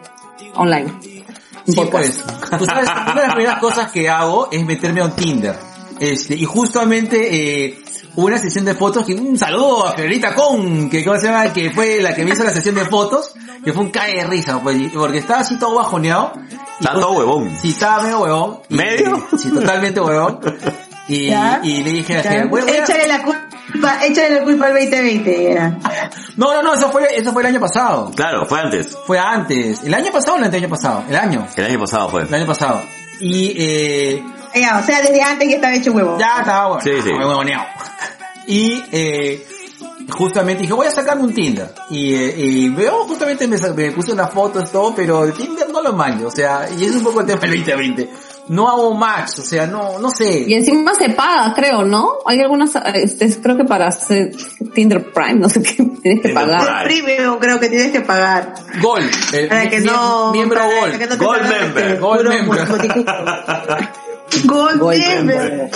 [0.56, 0.92] online.
[1.66, 2.24] Sí, pues.
[2.58, 5.56] Tú sabes, una de las primeras cosas que hago es meterme a un Tinder.
[6.00, 7.84] Este, y justamente, eh,
[8.16, 11.52] hubo una sesión de fotos que, un saludo a Fiorita Con, que, ¿cómo se llama?
[11.54, 13.34] Que fue la que me hizo la sesión de fotos,
[13.64, 16.34] que fue un cae de risa, pues, porque estaba así todo bajoneado.
[16.80, 17.52] Está todo huevón.
[17.62, 18.60] Sí, estaba medio huevón.
[18.70, 19.28] Y- ¿Medio?
[19.38, 20.40] Sí, totalmente huevón.
[21.10, 22.44] Y, le dije a la a-
[22.84, 25.54] Échale la culpa, échale la culpa al 2020.
[25.56, 25.80] ya.
[26.38, 28.12] no, no, no, eso fue, eso fue el año pasado.
[28.16, 28.96] Claro, fue antes.
[29.08, 29.82] Fue antes.
[29.84, 31.04] ¿El año pasado o el anteaño pasado?
[31.10, 31.48] El año.
[31.56, 32.22] El año pasado fue.
[32.26, 32.84] El año pasado.
[33.20, 34.24] Y, eh,
[34.54, 36.16] Ya, o sea, desde antes ya estaba hecho huevo.
[36.20, 36.82] Ya estaba bueno.
[36.84, 37.10] Sí, sí.
[37.10, 37.66] Huevoneado.
[38.52, 39.46] Y eh,
[40.12, 41.72] justamente dije, voy a sacarme un Tinder.
[41.90, 45.82] Y, eh, y veo, justamente me, me puse unas fotos, todo, pero el Tinder no
[45.82, 46.28] lo manjo.
[46.28, 48.10] O sea, y es un poco el tema del 2020.
[48.50, 50.40] No hago match, o sea, no, no sé.
[50.48, 52.14] Y encima se paga, creo, ¿no?
[52.26, 54.32] Hay algunas, este, creo que para hacer
[54.74, 56.84] Tinder Prime, no sé qué, tienes que Tinder pagar.
[56.88, 57.04] Prime.
[57.04, 58.56] Premium creo que tienes que pagar.
[58.82, 59.12] Gold.
[59.34, 60.32] eh, Para que mie- no...
[60.32, 60.98] Miembro para Gold.
[60.98, 62.60] que no te Gold salga member, este Gold member.
[64.46, 65.70] Gold, Gold member.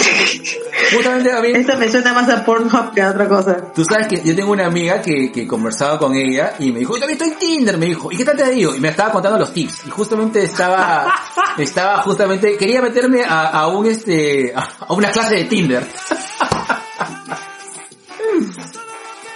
[0.94, 3.58] Justamente también Esto me suena más a Pornhub que a otra cosa.
[3.74, 6.94] Tú sabes que yo tengo una amiga que, que conversaba con ella y me dijo,
[6.96, 8.76] yo también estoy en Tinder, me dijo, ¿y qué tal te digo?
[8.76, 9.88] Y me estaba contando los tips.
[9.88, 11.14] Y justamente estaba,
[11.58, 15.88] estaba justamente, quería meterme a, a un este, a, una clase de Tinder.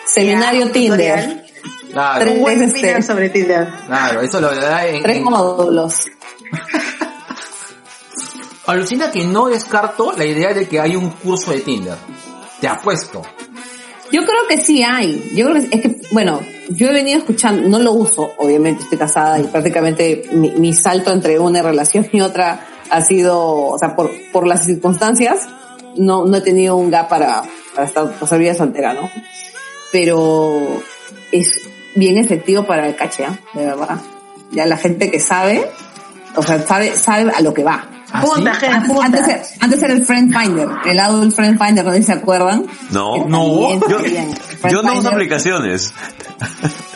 [0.05, 1.45] Seminario Tinder.
[1.91, 3.67] Claro, Tres- Tinder sobre Tinder.
[3.87, 6.05] claro, eso lo da en, Tres módulos.
[8.67, 11.95] Alucina que no descarto la idea de que hay un curso de Tinder.
[12.59, 13.21] Te apuesto.
[14.11, 15.31] Yo creo que sí hay.
[15.33, 18.97] Yo creo que es que, bueno, yo he venido escuchando, no lo uso, obviamente estoy
[18.97, 24.11] casada y prácticamente mi, salto entre una relación y otra ha sido, o sea, por,
[24.33, 25.47] por las circunstancias,
[25.95, 29.09] no, no he tenido un gap para, para estar, pasar vida soltera, ¿no?
[29.93, 30.81] Pero
[31.31, 33.39] es bien efectivo para el caché, ¿ah?
[33.53, 33.97] de verdad.
[34.51, 35.69] Ya la gente que sabe,
[36.35, 37.96] o sea, sabe, sabe a lo que va.
[38.11, 38.59] ¿Ah, Punta, sí?
[38.61, 39.05] gente, Antes, punta.
[39.05, 42.65] antes, antes era el Friend Finder, el Adult Friend Finder, no sé si se acuerdan.
[42.91, 43.81] No, También
[44.61, 45.93] yo, yo no uso aplicaciones.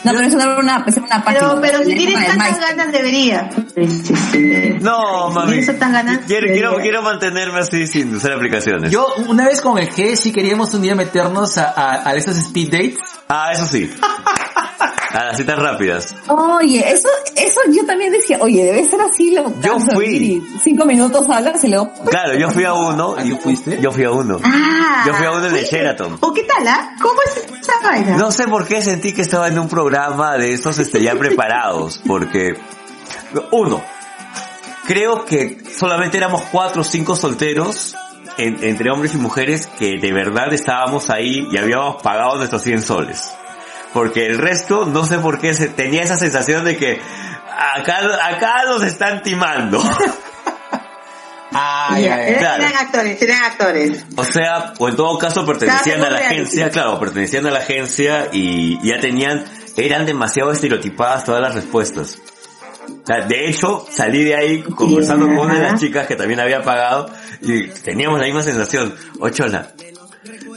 [0.04, 1.40] no, pero eso no era una, es una página.
[1.40, 3.50] Pero, pero si Era tienes tantas ganas debería.
[4.80, 5.48] No, Si mami.
[5.50, 6.18] tienes tantas ganas.
[6.26, 8.90] Quiero, quiero, mantenerme así sin usar aplicaciones.
[8.90, 12.36] Yo una vez con el G sí queríamos un día meternos a, a, a esos
[12.38, 12.98] speed dates.
[13.28, 13.90] Ah, eso sí.
[15.12, 16.14] A las citas rápidas.
[16.28, 20.42] Oye, eso, eso yo también decía, oye, debe ser así lo Yo fui.
[20.62, 23.14] Cinco minutos hablas y luego, Claro, yo fui a uno.
[23.18, 23.78] ¿A y fuiste?
[23.80, 24.38] Yo fui a uno.
[24.42, 25.64] Ah, Yo fui a uno en el.
[25.64, 26.16] Sheraton.
[26.20, 26.94] ¿O qué tal, ah?
[27.00, 28.16] ¿Cómo es esa vaina?
[28.16, 32.00] No sé por qué sentí que estaba en un programa de estos este, ya preparados,
[32.06, 32.54] porque,
[33.50, 33.82] uno,
[34.86, 37.94] creo que solamente éramos cuatro o cinco solteros,
[38.38, 42.82] en- entre hombres y mujeres, que de verdad estábamos ahí y habíamos pagado nuestros 100
[42.82, 43.32] soles.
[43.92, 47.00] Porque el resto, no sé por qué, se, tenía esa sensación de que
[47.48, 49.82] acá, acá nos están timando.
[51.54, 52.28] Ay, ay, ay.
[52.28, 52.62] eran, claro.
[52.62, 54.04] eran actores, eran actores.
[54.16, 58.28] O sea, o en todo caso pertenecían a la agencia, claro, pertenecían a la agencia
[58.32, 59.44] y ya tenían,
[59.76, 62.18] eran demasiado estereotipadas todas las respuestas.
[62.88, 66.40] O sea, de hecho, salí de ahí conversando con una de las chicas que también
[66.40, 67.10] había pagado
[67.40, 68.94] y teníamos la misma sensación.
[69.20, 69.72] Ochola,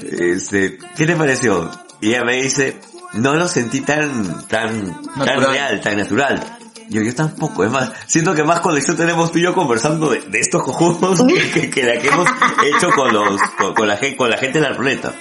[0.02, 1.72] este, ¿qué te pareció?
[2.02, 2.80] Y ella me dice,
[3.16, 6.42] no lo sentí tan, tan, tan real, tan natural.
[6.90, 10.22] Yo, yo tampoco, es más, siento que más conexión tenemos tú y yo conversando de,
[10.22, 12.28] de estos cojudos que, que, que la que hemos
[12.64, 15.12] hecho con los, con, con la gente, con la gente de la planeta.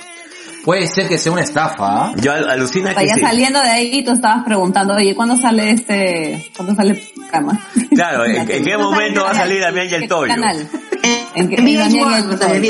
[0.62, 1.77] Puede ser que sea una estafa,
[2.07, 2.12] ¿ah?
[2.16, 3.21] Yo al- alucina que ya sí.
[3.21, 7.61] saliendo de ahí tú estabas preguntando, oye, ¿cuándo sale este, cuándo sale cama?
[7.95, 10.29] Claro, ¿en, en qué momento va a salir Damián y el ¿Qué Toyo?
[10.35, 10.69] canal?
[11.03, 12.62] En, ¿En qué- en en Damián y VH1, el o sea, en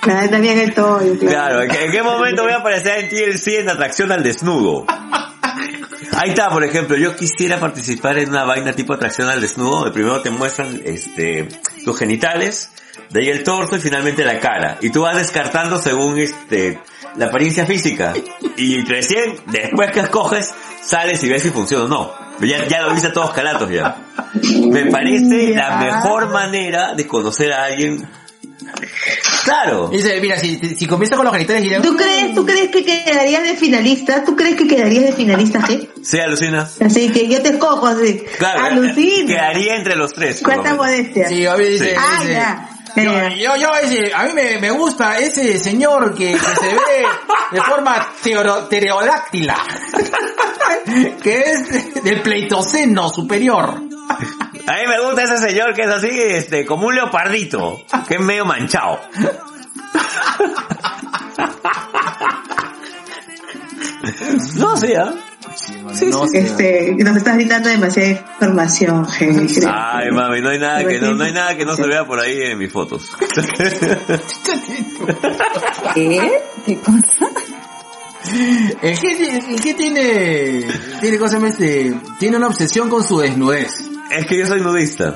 [0.00, 0.06] Toyo?
[0.06, 0.10] VH1.
[0.10, 3.60] Claro, también el Toyo, Claro, ¿en qué, en qué momento voy a aparecer en TLC
[3.60, 4.86] en atracción al desnudo?
[6.12, 9.92] Ahí está, por ejemplo, yo quisiera participar en una vaina tipo atracción al desnudo, de
[9.92, 11.48] primero te muestran este
[11.84, 12.70] tus genitales,
[13.10, 14.78] de ahí el torso y finalmente la cara.
[14.80, 16.78] Y tú vas descartando según este
[17.16, 18.12] la apariencia física.
[18.56, 20.52] Y recién, después que escoges,
[20.82, 22.12] sales y ves si funciona o no.
[22.40, 23.96] Ya, ya lo viste a todos calatos ya.
[24.68, 28.08] Me parece la mejor manera de conocer a alguien
[29.44, 29.88] Claro.
[29.88, 33.42] Dice, mira, si, si comienza con los genitales y ¿Tú crees, ¿Tú crees que quedarías
[33.42, 34.24] de finalista?
[34.24, 35.88] ¿Tú crees que quedarías de finalista, qué?
[36.02, 36.68] Sí, alucina.
[36.84, 38.22] Así que yo te escojo así.
[38.38, 38.64] Claro.
[38.64, 39.26] Alucina.
[39.26, 40.40] Quedaría entre los tres.
[40.42, 41.28] Cuánta modestia.
[41.28, 42.66] Sí, a ver, dice, Ah, dice, ya.
[42.96, 47.06] Yo, yo, yo, ese, a mí me, me gusta ese señor que, que se ve
[47.52, 48.68] de forma teoro-
[51.22, 53.80] que es del pleitoceno superior.
[54.66, 58.20] A mí me gusta ese señor que es así, este, como un leopardito, que es
[58.20, 59.00] medio manchado.
[64.56, 65.12] No, sí, ¿ah?
[66.10, 66.38] No sé.
[66.38, 69.64] Este, nos estás brindando demasiada información, Henry.
[69.66, 72.20] Ay, mami, no hay nada que no, no hay nada que no se vea por
[72.20, 73.10] ahí en mis fotos.
[75.94, 76.42] ¿Qué?
[76.66, 77.26] ¿Qué cosa?
[78.82, 78.98] El
[79.62, 80.66] que tiene,
[81.00, 83.72] tiene cosa este, tiene una obsesión con su desnudez.
[84.10, 85.14] Es que yo soy nudista.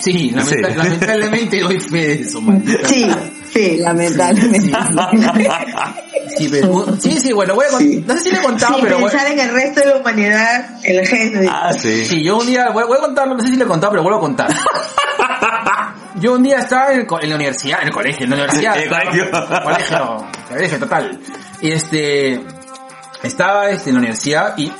[0.00, 0.76] Sí, lamenta- Sí.
[0.76, 2.88] lamentablemente doy fe de eso, maldita.
[2.88, 3.06] Sí,
[3.52, 3.76] sí.
[3.78, 4.72] Lamentablemente.
[6.36, 8.04] Sí, pero- sí, sí, bueno, voy a contar, Sí.
[8.06, 10.78] no sé si le he contado, pero voy- pensar en el resto de la humanidad,
[10.82, 11.50] el género.
[11.52, 12.04] Ah, sí.
[12.04, 14.02] Sí, yo un día, voy, voy a contarlo, no sé si le he contado, pero
[14.02, 14.48] vuelvo a contar.
[16.16, 18.36] Yo un día estaba en, el co- en la universidad, en el colegio, en la
[18.36, 18.76] universidad.
[18.78, 19.30] El colegio.
[19.64, 21.20] colegio, colegio total.
[21.60, 22.40] Y este,
[23.22, 24.70] estaba este, en la universidad y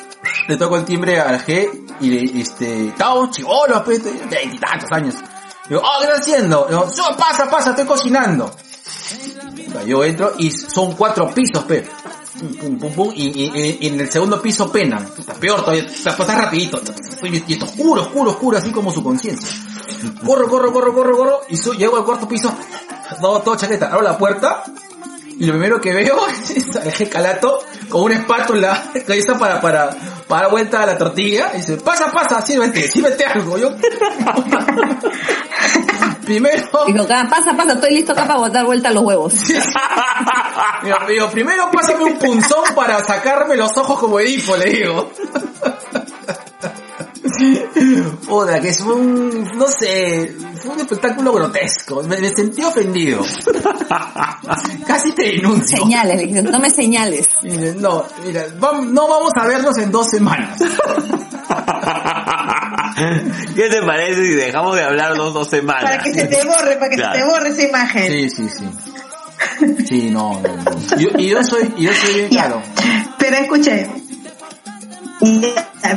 [0.48, 1.68] le toco el timbre al G
[2.00, 5.14] y le, este, estaba chivolo, pues, veintitantos años.
[5.68, 6.66] Digo, oh, ¿qué estás haciendo?
[6.68, 8.54] Digo, "No, pasa, pasa, estoy cocinando.
[9.86, 11.86] Yo entro y son cuatro pisos, pe.
[12.38, 15.08] Pum, pum, pum, pum, y, y- y- en el segundo piso penan.
[15.18, 16.80] Está peor todavía, está, está rapidito.
[17.22, 19.48] Y esto oscuro, oscuro, oscuro, así como su conciencia.
[20.24, 22.52] Corro, corro, corro, corro, corro, y su- llego al cuarto piso,
[23.20, 24.62] todo, todo chaqueta, abro la puerta,
[25.38, 27.58] y lo primero que veo es al G calato
[27.88, 28.90] con una espátula.
[28.92, 29.90] Que está para, para,
[30.28, 33.58] para dar vuelta a la tortilla, y dice, pasa, pasa, sírvete, sírvete algo.
[33.58, 33.70] Yo,
[36.24, 39.34] primero, Digo, pasa, pasa, estoy listo acá para dar vuelta a los huevos.
[40.82, 45.10] Digo, digo, primero pásame un punzón para sacarme los ojos como Edipo, le digo.
[48.26, 52.02] Joda, que es un, no sé, fue un espectáculo grotesco.
[52.02, 53.22] Me, me sentí ofendido.
[54.86, 55.76] Casi te denuncio.
[55.78, 57.28] Señales, no me señales.
[57.76, 60.58] No, mira, no vamos a vernos en dos semanas.
[63.54, 65.84] ¿Qué te parece si dejamos de hablar dos, dos semanas?
[65.84, 67.14] Para que se te borre, para que Claro.
[67.14, 68.06] se te borre esa imagen.
[68.10, 68.64] Sí, sí, sí.
[69.86, 70.96] Sí, no, no, no.
[70.96, 72.62] Yo- y yo soy, y yo soy bien claro.
[73.18, 73.88] Pero escucha, ya,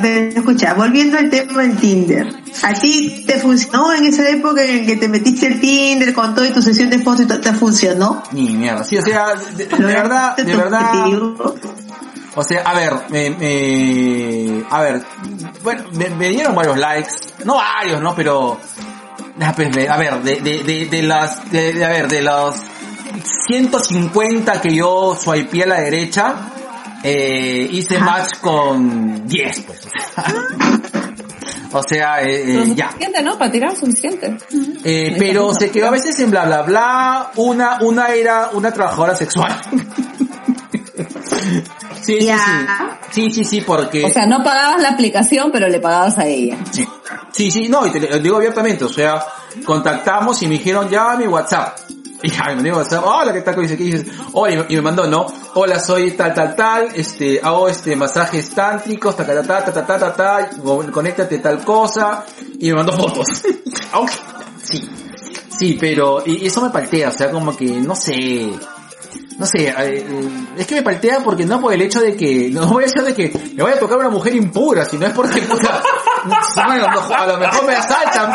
[0.02, 2.28] pero escucha, volviendo al tema del Tinder.
[2.64, 6.52] ¿A ti te funcionó en esa época en que te metiste el Tinder con toda
[6.54, 8.24] tu sesión de fotos y todo, te funcionó?
[8.32, 8.84] Ni mierda.
[8.84, 10.92] Sí, o sea, de, de verdad, de ¿Tu verdad.
[12.36, 15.02] O sea, a ver, me, me- a ver,
[15.64, 17.10] bueno, me, me dieron varios likes,
[17.46, 18.14] no varios, ¿no?
[18.16, 18.60] Pero,
[19.42, 22.56] ah, pues, a ver, de, de, de, de las, de- a ver, de los
[23.48, 26.36] 150 que yo swipeé a la derecha,
[27.04, 29.88] eh, hice match con 10, pues.
[31.74, 32.90] O sea, eh, eh, ya.
[32.92, 33.38] suficiente, ¿no?
[33.38, 34.38] Para tirar suficiente.
[34.84, 37.32] Eh, pero se quedó a veces en bla bla bla.
[37.36, 39.54] Una, una era una trabajadora sexual.
[42.02, 42.66] sí, sí, sí.
[43.12, 44.06] Sí, sí, sí, porque.
[44.06, 46.58] O sea, no pagabas la aplicación, pero le pagabas a ella.
[46.72, 46.88] sí,
[47.32, 49.24] sí, sí, no, y te lo digo abiertamente, o sea,
[49.66, 51.78] contactamos y me dijeron ya mi WhatsApp.
[52.24, 53.56] Y me mandé WhatsApp, hola, ¿qué tal?
[53.56, 54.06] ¿Qué dices?
[54.70, 55.28] Y, me mandó, ¿no?
[55.54, 60.00] Hola, soy tal, tal, tal, este, hago este masajes tántricos, ta, ta, ta, ta, ta,
[60.00, 60.50] ta, ta,
[60.92, 62.26] conéctate tal cosa,
[62.60, 63.28] y me mandó fotos.
[63.92, 64.14] aunque
[64.64, 64.90] sí,
[65.60, 68.52] sí, pero eso me paltea, o sea, como que, no sé,
[69.38, 70.06] no sé, eh,
[70.58, 73.04] es que me paltea porque no por el hecho de que, no voy a decir
[73.04, 75.80] de que me vaya a tocar una mujer impura, sino es porque, puta,
[76.56, 78.32] a, lo mejor, a lo mejor me asaltan,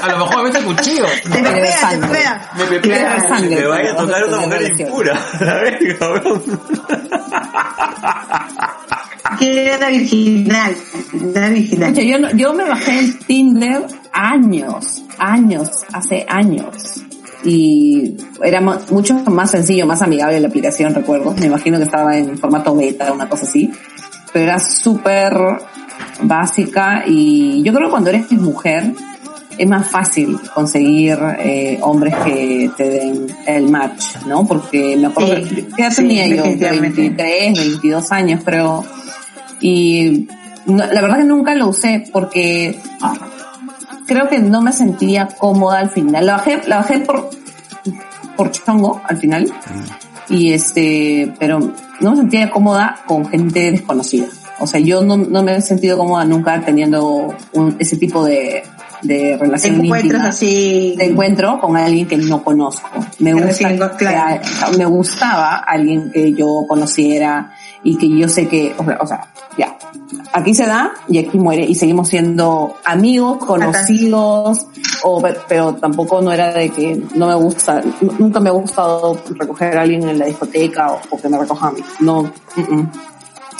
[0.00, 1.04] a lo mejor me mete el cuchillo.
[1.04, 2.08] Te Pero pepea, te sangre.
[2.08, 2.50] pepea.
[2.56, 2.98] Me pepea.
[2.98, 3.56] Claro, sangre.
[3.56, 5.14] Me vaya a a tocar una mujer impura.
[5.40, 6.42] A ver, cabrón.
[9.38, 10.76] Que era virginal.
[11.34, 11.98] Era virginal.
[11.98, 17.04] Escucha, yo, yo me bajé el Tinder años, años, hace años.
[17.44, 21.32] Y era mucho más sencillo, más amigable la aplicación, recuerdo.
[21.38, 23.70] Me imagino que estaba en formato beta, una cosa así.
[24.32, 25.32] Pero era súper
[26.22, 28.92] básica y yo creo que cuando eres mujer
[29.56, 34.44] es más fácil conseguir eh, hombres que te den el match, ¿no?
[34.46, 36.36] Porque me acuerdo, Sí, que- ¿qué edad sí, tenía yo?
[36.36, 37.00] definitivamente.
[37.02, 38.84] 23, 22 años creo.
[39.60, 40.26] Y
[40.66, 42.76] no- la verdad que nunca lo usé porque
[44.06, 46.26] creo que no me sentía cómoda al final.
[46.26, 47.30] La bajé, la bajé por,
[48.36, 49.52] por chongo al final.
[50.28, 51.58] Y este, pero
[52.00, 54.26] no me sentía cómoda con gente desconocida.
[54.60, 58.62] O sea, yo no, no me he sentido cómoda nunca teniendo un- ese tipo de,
[59.02, 60.94] de relación Encuentros íntima, así.
[60.96, 62.88] de encuentro con alguien que no conozco.
[63.18, 64.40] Me gusta, claro.
[64.70, 67.52] que- me gustaba alguien que yo conociera
[67.82, 69.26] y que yo sé que, o sea, o sea,
[69.58, 69.76] ya,
[70.32, 74.66] aquí se da y aquí muere y seguimos siendo amigos, conocidos,
[75.02, 77.82] o, pero tampoco no era de que no me gusta,
[78.18, 81.68] nunca me ha gustado recoger a alguien en la discoteca o, o que me recoja
[81.68, 81.80] a mí.
[82.00, 82.22] No,
[82.56, 82.82] mm.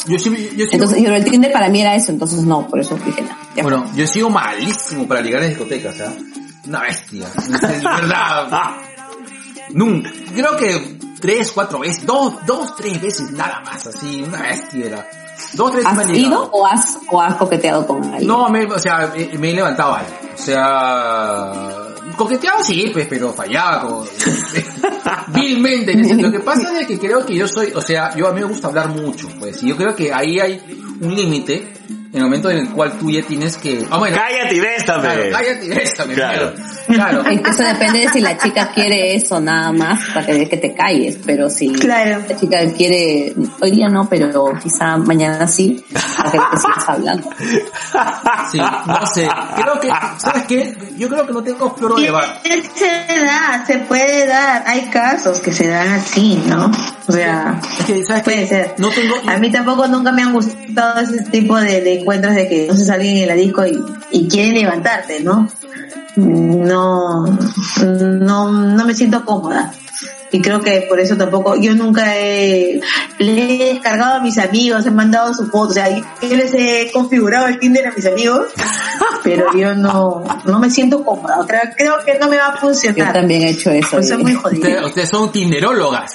[0.07, 3.23] Yo sí- Entonces, pero el Tinder para mí era eso, entonces no, por eso dije
[3.23, 3.39] nada.
[3.57, 3.63] ya.
[3.63, 6.13] bueno, yo he sido malísimo para ligar en discotecas, ¿ah?
[6.67, 7.27] Una bestia.
[7.83, 8.71] Verdad.
[9.71, 10.11] Nunca.
[10.35, 15.07] Creo que tres, cuatro veces, dos, dos, tres veces nada más, así, una bestia era.
[15.53, 16.17] Dos, tres me ¿Has ligado.
[16.17, 18.27] ido o has, o has coqueteado con alguien?
[18.27, 20.07] No, me, o sea, me, me he levantado ahí.
[20.35, 21.53] O sea,
[22.17, 24.05] coqueteaba sí, pues, pero fallaba como
[25.29, 25.95] vilmente.
[26.15, 28.47] Lo que pasa es que creo que yo soy, o sea, yo a mí me
[28.47, 31.73] gusta hablar mucho, pues, y yo creo que ahí hay un límite
[32.19, 35.01] el momento en el cual tú ya tienes que, ah, bueno, Cállate y bésame.
[35.03, 36.53] claro, cállate y bésame, Claro.
[36.87, 37.25] claro.
[37.51, 41.19] Eso depende de si la chica quiere eso nada más para que, que te calles,
[41.25, 42.23] pero si Claro.
[42.29, 45.85] la chica quiere, hoy día no, pero quizá mañana sí,
[46.17, 47.31] para que te sigas hablando.
[48.51, 49.27] Sí, no sé.
[49.57, 49.89] Creo que,
[50.19, 50.77] ¿sabes qué?
[50.99, 52.41] Yo creo que no tengo flor de bar.
[52.75, 52.87] se
[53.25, 54.63] da, se puede dar.
[54.67, 56.71] Hay casos que se dan así, ¿no?
[57.09, 58.47] O sea, Es que, ¿sabes puede qué?
[58.47, 58.75] ser.
[58.79, 59.15] No tengo...
[59.27, 62.89] A mí tampoco nunca me han gustado ese tipo de, de encuentros de que entonces
[62.91, 65.49] alguien en la disco y, y quieren levantarte, ¿no?
[66.17, 69.73] No, no, no me siento cómoda.
[70.31, 72.81] Y creo que por eso tampoco, yo nunca he,
[73.19, 76.91] le he descargado a mis amigos, he mandado su foto, o sea, yo les he
[76.93, 78.49] configurado el Tinder a mis amigos,
[79.23, 81.39] pero yo no, no me siento cómoda.
[81.47, 83.13] Creo, creo que no me va a Yo funcionar.
[83.13, 83.91] también he hecho eso.
[83.93, 84.67] Pues soy muy jodida.
[84.67, 86.11] Ustedes, ustedes son tinderólogas.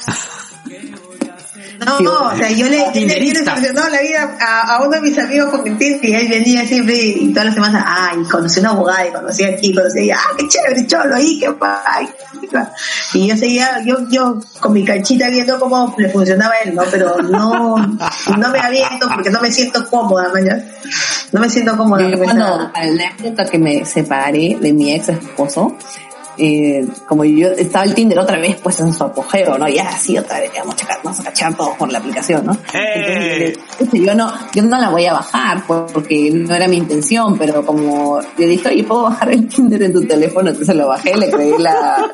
[1.86, 5.02] No, Sí, o sea, yo le, yo le, solucionaba la vida a, a uno de
[5.02, 9.08] mis amigos con y él venía siempre y todas las semanas, ay, conocí una abogada
[9.08, 12.10] y conocí aquí, conocí allá, ah, qué chévere, cholo, ahí, qué guay.
[13.14, 16.84] Y yo seguía, yo, yo con mi canchita viendo cómo le funcionaba a él, ¿no?
[16.92, 20.64] Pero no, no me aviento porque no me siento cómoda, mañana.
[21.32, 22.10] No me siento cómoda.
[22.10, 25.76] Yo cuando, la época que me separé de mi ex esposo,
[26.40, 29.68] eh, como yo estaba el Tinder otra vez pues en su apogeo, ¿no?
[29.68, 32.58] Ya así otra vez, vamos a cachar, vamos a cachar todos por la aplicación, ¿no?
[32.74, 33.54] ¡Eh!
[33.80, 37.66] Entonces, yo no, yo no la voy a bajar porque no era mi intención, pero
[37.66, 40.50] como yo dije, oye, ¿puedo bajar el Tinder en tu teléfono?
[40.50, 42.10] Entonces lo bajé, le creé la,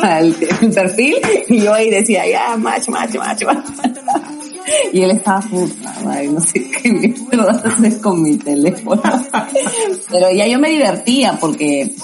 [0.00, 1.16] la- el, el perfil
[1.48, 3.46] y yo ahí decía, ya, macho, macho, macho.
[4.92, 9.00] Y él estaba puta madre, no sé qué mierda hacer con mi teléfono.
[10.10, 11.94] Pero ya yo me divertía porque,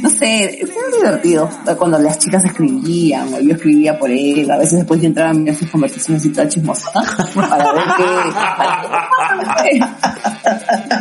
[0.00, 1.48] no sé, era divertido
[1.78, 4.50] cuando las chicas escribían o yo escribía por él.
[4.50, 6.90] A veces después yo entraba a mirar sus conversaciones y toda chismosa
[7.34, 8.04] para ver qué...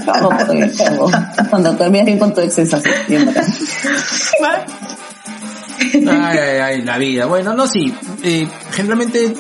[0.06, 1.10] Todo, pues, todo.
[1.49, 2.90] Cuando terminas bien con tu ex es así.
[5.80, 7.26] Ay, ay, ay, la vida.
[7.26, 7.94] Bueno, no, sí.
[8.24, 9.36] Eh, generalmente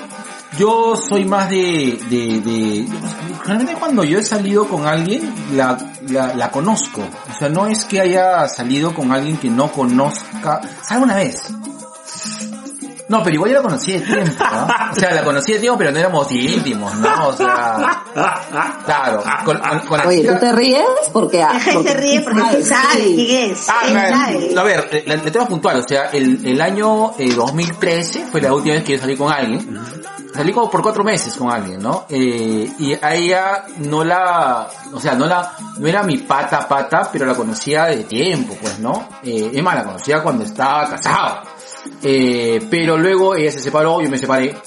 [0.57, 2.87] yo soy más de, de, de...
[3.41, 5.21] Generalmente cuando yo he salido con alguien,
[5.53, 5.77] la,
[6.09, 7.01] la, la conozco.
[7.01, 10.61] O sea, no es que haya salido con alguien que no conozca.
[10.81, 11.41] ¿Sabe una vez?
[13.07, 14.67] No, pero igual yo la conocí de tiempo, ¿no?
[14.91, 17.27] O sea, la conocí de tiempo, pero no éramos íntimos, ¿no?
[17.27, 18.03] O sea,
[18.83, 19.23] claro.
[19.45, 20.83] Con, con- con la Oye, chica- ¿tú te ríes?
[21.13, 21.43] Porque...
[21.43, 23.15] ah, Deja y se ríe porque Ay, él sabe sí.
[23.15, 23.69] quién es.
[23.69, 24.59] Ah, él no, sabe.
[24.59, 28.41] a ver, eh, la- le tengo puntual, o sea, el, el año eh, 2013 fue
[28.41, 29.79] la última vez que yo salí con alguien.
[30.35, 32.05] Salí como por cuatro meses con alguien, ¿no?
[32.09, 37.25] Eh, y ella no la, o sea, no la, no era mi pata pata, pero
[37.25, 39.07] la conocía de tiempo, pues, ¿no?
[39.23, 41.43] Eh, es más, la conocía cuando estaba casado.
[42.03, 44.57] Eh, pero luego ella se separó, yo me separé.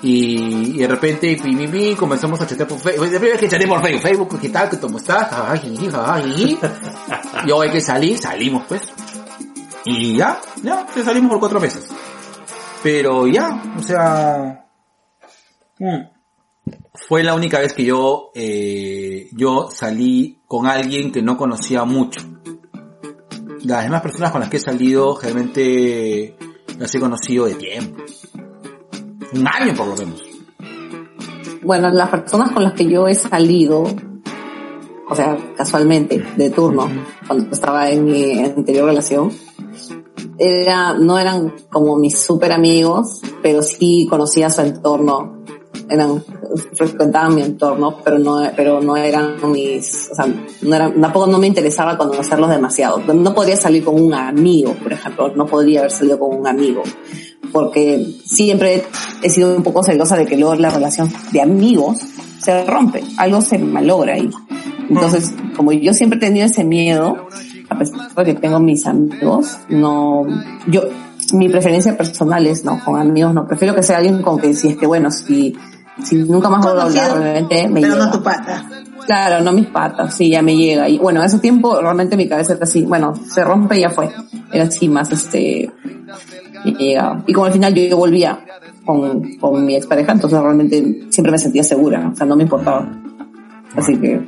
[0.00, 3.04] Y, y de repente, pi, pi, pi, comenzamos a chatear por Facebook.
[3.04, 4.80] La primera que chateé Facebook, Facebook, ¿qué tal?
[4.80, 5.28] ¿Cómo estás?
[5.28, 6.58] Jajaja, jiji, jajaja, jiji.
[7.44, 8.80] Y hoy que salir, salimos pues.
[9.84, 11.88] Y ya, ya, pues salimos por cuatro meses.
[12.82, 14.63] Pero ya, o sea...
[15.78, 21.84] mm, Fue la única vez que yo, eh, yo salí con alguien que no conocía
[21.84, 22.20] mucho.
[23.64, 26.36] Las demás personas con las que he salido, generalmente
[26.78, 28.02] las he conocido de tiempo.
[29.32, 30.22] Un año por lo menos.
[31.62, 33.84] Bueno, las personas con las que yo he salido,
[35.08, 36.88] o sea, casualmente, de turno,
[37.26, 39.30] cuando estaba en mi anterior relación,
[40.38, 45.42] era, no eran como mis super amigos, pero sí conocía su entorno,
[45.88, 46.22] eran,
[47.34, 50.26] mi entorno, pero no, pero no eran mis, o sea,
[50.62, 52.98] no eran, tampoco no me interesaba conocerlos demasiado.
[53.12, 56.82] No podría salir con un amigo, por ejemplo, no podría haber salido con un amigo
[57.54, 58.82] porque siempre
[59.22, 61.98] he sido un poco celosa de que luego la relación de amigos
[62.40, 64.28] se rompe, algo se malogra ahí.
[64.90, 67.16] Entonces, como yo siempre he tenido ese miedo,
[67.70, 70.26] a pesar de que tengo mis amigos, no,
[70.66, 70.82] yo,
[71.32, 74.68] mi preferencia personal es, no, con amigos no, prefiero que sea alguien con que si
[74.68, 75.56] es que bueno, si,
[76.02, 78.06] si nunca más vuelvo a hablar, obviamente me pero llega.
[78.06, 78.64] no tu pata.
[79.06, 80.88] Claro, no mis patas, sí, ya me llega.
[80.88, 83.90] Y bueno, en ese tiempo realmente mi cabeza era así, bueno, se rompe y ya
[83.90, 84.10] fue.
[84.52, 85.70] Era así más, este,
[86.64, 87.22] y llegaba.
[87.26, 88.38] Y como al final yo, yo volvía
[88.84, 92.88] con, con mi expareja, entonces realmente siempre me sentía segura, o sea, no me importaba.
[93.76, 94.20] Así que,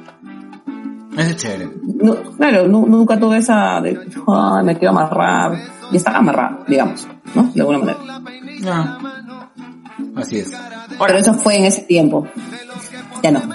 [1.17, 1.71] Ese es chévere.
[2.03, 5.57] no, claro, nu- nunca tuve esa de, "Ay, me quiero amarrar.
[5.91, 7.45] Y estaba amarrada, digamos, ¿no?
[7.55, 7.99] De alguna manera.
[8.67, 8.99] Ah.
[10.17, 10.53] Así es.
[10.99, 12.27] Pero eso fue en ese tiempo.
[13.23, 13.43] Ya no.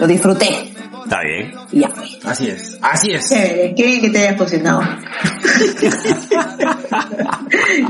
[0.00, 0.72] Lo disfruté
[1.04, 1.52] Está bien.
[1.70, 1.90] y ya.
[2.24, 2.78] Así es.
[2.82, 3.28] Así es.
[3.28, 4.82] Qué bien que te haya funcionado.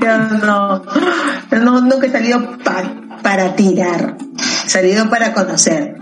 [0.02, 0.82] Yo no,
[1.50, 2.92] yo no, nunca he salido pa-
[3.22, 4.16] para tirar,
[4.66, 5.96] he salido para conocer.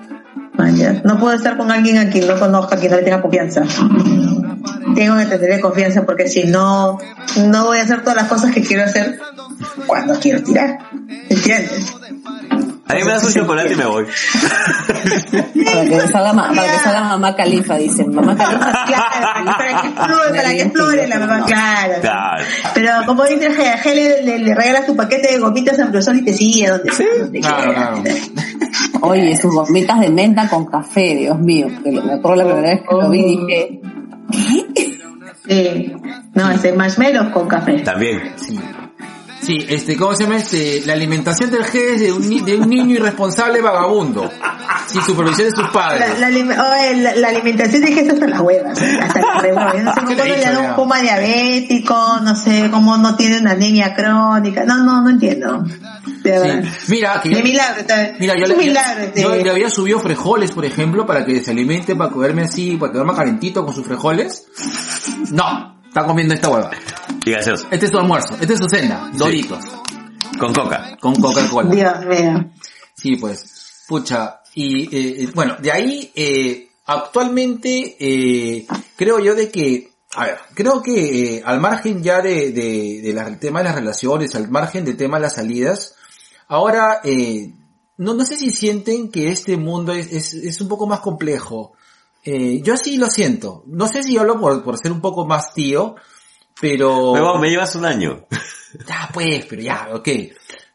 [1.04, 3.62] No puedo estar con alguien a quien no conozca, a quien no le tenga confianza.
[4.94, 6.98] Tengo que tenerle confianza porque si no,
[7.46, 9.18] no voy a hacer todas las cosas que quiero hacer
[9.86, 10.78] cuando quiero tirar.
[11.28, 11.94] ¿Entiendes?
[12.88, 14.04] A mí me das un chocolate y me voy.
[15.64, 18.14] Para que salga, ma- para que salga mamá califa, dicen.
[18.14, 18.84] Mamá califa.
[18.86, 21.94] Claro, para que explore, para que explore la mamá, claro.
[22.02, 22.44] Claro.
[22.74, 26.18] Pero como dice el GG, le, le, le regalas tu paquete de gomitas a Ambrosol
[26.18, 26.90] y te sigue donde,
[27.20, 27.92] donde Claro, quiera.
[28.02, 28.02] claro.
[29.02, 31.68] Oye, sus gomitas de menta con café, Dios mío.
[31.84, 33.80] Me acuerdo la primera vez que lo vi dije,
[34.32, 35.92] Sí.
[36.34, 37.80] No, ese marshmallows con café.
[37.80, 38.32] También.
[38.36, 38.58] Sí.
[39.42, 40.82] Sí, este, ¿cómo se llama este?
[40.86, 44.30] La alimentación del G es de un, de un niño irresponsable vagabundo.
[44.86, 46.18] Sin supervisión de sus padres.
[46.20, 49.42] La, la, alim- oye, la, la alimentación de Jesús hasta las huevas, hasta las.
[49.74, 50.68] Yo no sé ¿Qué cómo le no he le dicho da ya?
[50.70, 54.64] un coma diabético, no sé cómo no tiene una anemia crónica.
[54.64, 55.64] No, no, no entiendo.
[56.22, 56.62] De verdad.
[56.84, 56.92] Sí.
[56.92, 57.84] Mira, que De yo, milagro,
[58.20, 59.12] mira, yo milagro.
[59.16, 62.92] yo le había subido frijoles, por ejemplo, para que se alimente, para comerme así, para
[62.92, 64.46] quedarme calentito con sus frijoles.
[65.30, 66.70] No, está comiendo esta hueva.
[67.26, 67.32] Y.
[67.32, 69.62] Este es su almuerzo, este es su cena, doritos,
[70.38, 70.96] Con coca.
[70.98, 71.70] con Coca-Cola.
[71.70, 72.50] Dios mío.
[72.94, 74.40] Sí, pues, pucha.
[74.54, 78.66] Y eh, eh, bueno, de ahí, eh, actualmente, eh,
[78.96, 83.12] creo yo de que, a ver, creo que eh, al margen ya de, de, de
[83.12, 85.94] la- tema de las relaciones, al margen del tema de las salidas,
[86.48, 87.52] ahora, eh,
[87.98, 91.74] no, no sé si sienten que este mundo es, es, es un poco más complejo.
[92.24, 93.64] Eh, yo sí lo siento.
[93.66, 95.96] No sé si hablo por, por ser un poco más tío,
[96.60, 97.12] pero...
[97.12, 98.26] Huevón, me llevas un año.
[98.88, 100.08] Ya, pues, pero ya, ok.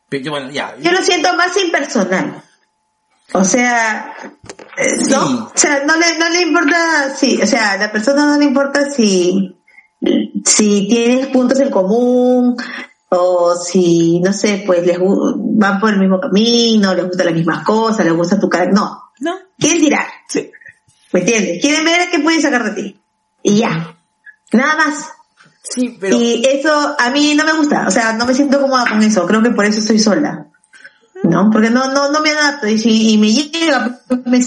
[0.07, 0.75] Pero, yo, bueno, ya.
[0.79, 2.43] Yo lo siento más impersonal.
[3.33, 4.13] O sea,
[4.77, 5.27] eh, ¿no?
[5.27, 5.37] Sí.
[5.39, 8.45] O sea, no le, no le importa si, o sea, a la persona no le
[8.45, 9.59] importa si,
[10.45, 12.55] si tienes puntos en común,
[13.09, 17.65] o si, no sé, pues les van por el mismo camino, les gustan las mismas
[17.65, 18.69] cosas, les gusta tu cara.
[18.71, 19.11] No.
[19.19, 19.35] No.
[19.57, 20.05] Quieren tirar.
[20.27, 20.51] Sí.
[21.13, 21.61] ¿Me entiendes?
[21.61, 22.99] Quieren ver qué pueden sacar de ti.
[23.43, 23.95] Y ya.
[24.51, 25.09] Nada más.
[25.63, 26.17] Sí, pero...
[26.17, 29.25] Y eso a mí no me gusta, o sea, no me siento cómoda con eso,
[29.25, 30.47] creo que por eso estoy sola.
[31.23, 31.49] ¿No?
[31.51, 34.39] Porque no, no, no me adapto y si y me llega, me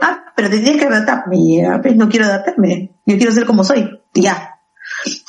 [0.00, 3.46] ah, pero te tienes que adaptar, me llega, pues no quiero adaptarme, yo quiero ser
[3.46, 4.58] como soy, y ya.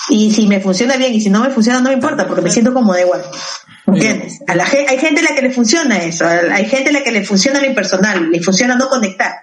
[0.09, 2.51] Y si me funciona bien y si no me funciona no me importa porque me
[2.51, 3.23] siento cómoda igual.
[3.85, 4.41] ¿Entiendes?
[4.47, 7.11] A la hay gente a la que le funciona eso, hay gente a la que
[7.11, 9.33] le funciona lo impersonal, le funciona no conectar,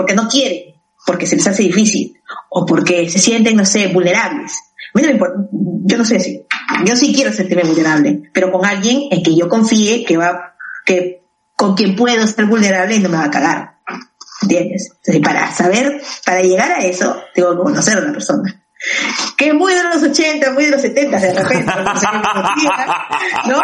[0.00, 2.18] porque no quiere, porque se les hace difícil,
[2.48, 4.54] o porque se sienten, no sé, vulnerables.
[4.94, 5.00] A
[5.84, 6.46] yo no sé si,
[6.86, 10.54] yo sí quiero sentirme vulnerable, pero con alguien en que yo confíe que va,
[10.86, 11.22] que
[11.54, 13.74] con quien puedo ser vulnerable y no me va a cagar.
[14.40, 14.90] ¿Entiendes?
[14.96, 18.64] Entonces, para saber, para llegar a eso, tengo que conocer a una persona.
[19.36, 22.06] Que es muy de los 80, muy de los 70 de repente, no sé
[23.48, 23.60] ¿no?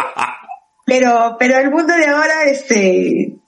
[0.85, 3.39] Pero, pero el mundo de ahora, este,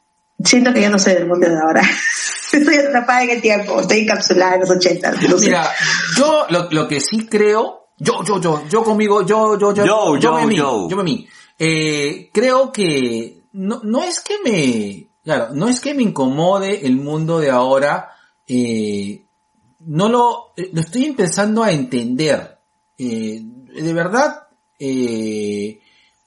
[0.43, 1.81] siento que yo no soy del mundo de ahora.
[2.51, 5.11] Estoy atrapada en el tiempo, estoy encapsulada en los 80.
[5.11, 5.45] No sé.
[5.45, 5.69] Mira,
[6.17, 10.17] yo lo, lo que sí creo, yo, yo, yo, yo conmigo, yo, yo, yo, Yo,
[10.17, 10.87] yo, me mí, yo.
[10.89, 11.27] yo me mí.
[11.59, 16.95] Eh, creo que no, no es que me, claro, no es que me incomode el
[16.95, 18.09] mundo de ahora,
[18.47, 19.25] eh,
[19.81, 22.57] no lo, lo estoy empezando a entender.
[22.97, 24.47] Eh, de verdad,
[24.79, 25.79] eh,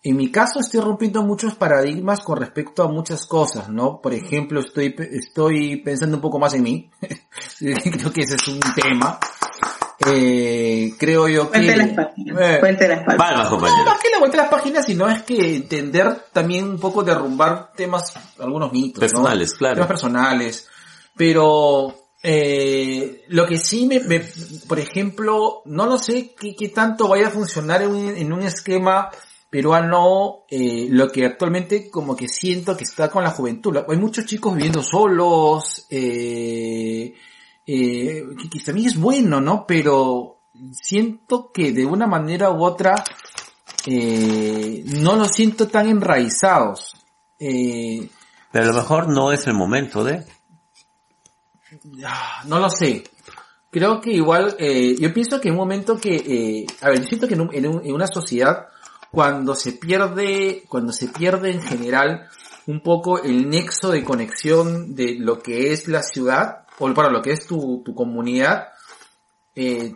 [0.05, 4.01] en mi caso estoy rompiendo muchos paradigmas con respecto a muchas cosas, ¿no?
[4.01, 6.91] Por ejemplo, estoy, pe- estoy pensando un poco más en mí.
[7.59, 9.19] Creo que ese es un tema.
[10.05, 11.59] Eh, creo yo que...
[11.61, 13.45] Cuente las páginas, Eh, cuente las páginas.
[13.45, 13.85] No, compañero.
[13.85, 17.71] más que la vuelta a las páginas, sino es que entender también un poco derrumbar
[17.77, 18.97] temas, algunos mitos.
[18.97, 19.01] ¿no?
[19.01, 19.75] Personales, claro.
[19.75, 20.69] Temas personales.
[21.17, 24.27] Pero, eh, lo que sí me, me-
[24.67, 28.43] por ejemplo, no lo sé qué, qué tanto vaya a funcionar en un, en un
[28.43, 29.09] esquema
[29.53, 33.77] peruano, eh, lo que actualmente como que siento que está con la juventud.
[33.87, 37.13] Hay muchos chicos viviendo solos, eh,
[37.67, 39.67] eh, que, que también es bueno, ¿no?
[39.67, 40.39] Pero
[40.73, 43.05] siento que de una manera u otra
[43.87, 46.95] eh, no los siento tan enraizados.
[47.39, 48.09] Eh,
[48.51, 50.25] Pero a lo mejor no es el momento de...
[52.07, 53.05] ah, no lo sé.
[53.71, 57.09] Creo que igual, eh, yo pienso que en un momento que, eh, a ver, yo
[57.09, 58.67] siento que en, un- en un- en una sociedad,
[59.13, 62.29] cuando se pierde, cuando se pierde en general
[62.67, 67.21] un poco el nexo de conexión de lo que es la ciudad, o para lo
[67.21, 68.69] que es tu, tu comunidad,
[69.55, 69.95] eh,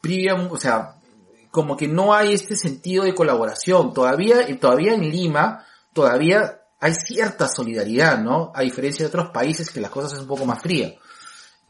[0.00, 0.96] priva- o sea,
[1.50, 3.92] como que no hay este sentido de colaboración.
[3.92, 8.52] Todavía, todavía en Lima, todavía hay cierta solidaridad, ¿no?
[8.54, 10.94] A diferencia de otros países que las cosas es un poco más fría.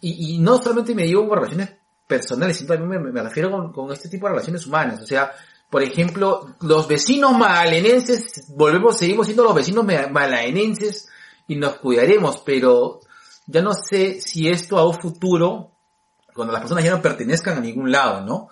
[0.00, 1.70] Y, y no solamente me digo por relaciones
[2.06, 5.00] personales, sino también me, me refiero con, con este tipo de relaciones humanas.
[5.02, 5.32] O sea,
[5.70, 11.08] por ejemplo, los vecinos magalenenses, volvemos, seguimos siendo los vecinos ma- malaenenses
[11.48, 13.00] y nos cuidaremos, pero
[13.46, 15.72] ya no sé si esto a un futuro,
[16.34, 18.48] cuando las personas ya no pertenezcan a ningún lado, ¿no?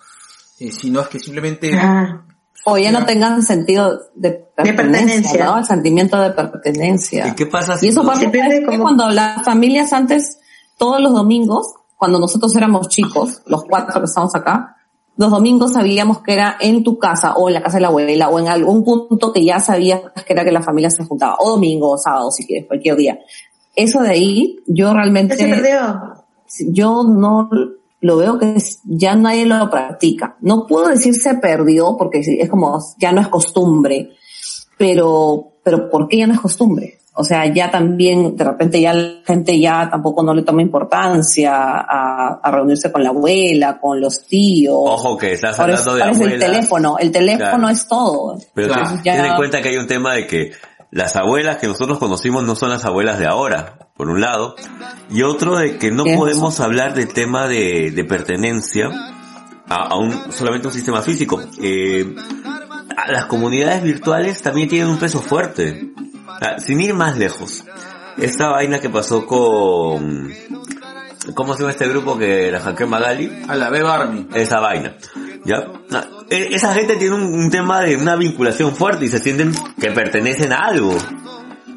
[0.59, 2.23] Eh, sino es que simplemente Ah,
[2.65, 5.45] O ya no tengan sentido de pertenencia, pertenencia.
[5.45, 5.57] ¿no?
[5.59, 7.27] El sentimiento de pertenencia.
[7.27, 10.39] ¿Y qué pasa si Y eso no- pasa Se pierde como- cuando las familias antes,
[10.77, 14.74] todos los domingos, cuando nosotros éramos chicos, los cuatro que estamos acá,
[15.17, 18.29] los domingos sabíamos que era en tu casa o en la casa de la abuela
[18.29, 21.51] o en algún punto que ya sabías que era que la familia se juntaba, o
[21.51, 23.19] domingo o sábado si quieres, cualquier día.
[23.75, 26.15] Eso de ahí, yo realmente se perdió.
[26.69, 27.49] yo no
[28.01, 30.37] lo veo que ya nadie lo practica.
[30.41, 34.11] No puedo decir se perdió porque es como ya no es costumbre,
[34.77, 36.99] pero pero ¿por qué ya no es costumbre?
[37.17, 41.53] O sea, ya también de repente ya la gente ya tampoco no le toma importancia
[41.55, 44.75] a, a reunirse con la abuela, con los tíos.
[44.77, 47.69] Ojo que estás Ahora es, hablando de ahora es el teléfono, el teléfono Claro.
[47.69, 48.37] es todo.
[48.53, 48.99] Pero Claro.
[49.01, 50.51] ten- en cuenta que hay un tema de que
[50.91, 54.55] las abuelas que nosotros conocimos no son las abuelas de ahora, por un lado,
[55.09, 58.89] y otro de que no podemos hablar del tema de, de pertenencia
[59.69, 61.41] a, a un solamente un sistema físico.
[61.61, 62.13] Eh,
[62.97, 65.91] a- las comunidades virtuales también tienen un peso fuerte.
[66.41, 67.63] Ah, sin ir más lejos,
[68.17, 70.33] esta vaina que pasó con
[71.33, 73.31] ¿cómo se llama este grupo que la hackeó Magali?
[73.47, 74.27] a la Beba Army.
[74.33, 74.95] esa vaina.
[75.45, 75.57] ¿Ya?
[75.89, 75.99] No,
[76.29, 79.91] e- esa gente tiene un, un tema de una vinculación fuerte y se sienten que
[79.91, 80.95] pertenecen a algo.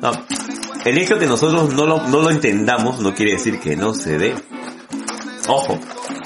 [0.01, 0.11] No,
[0.85, 3.95] el hecho de que nosotros no lo, no lo entendamos no quiere decir que no
[3.95, 4.35] se dé.
[5.49, 5.79] Ojo,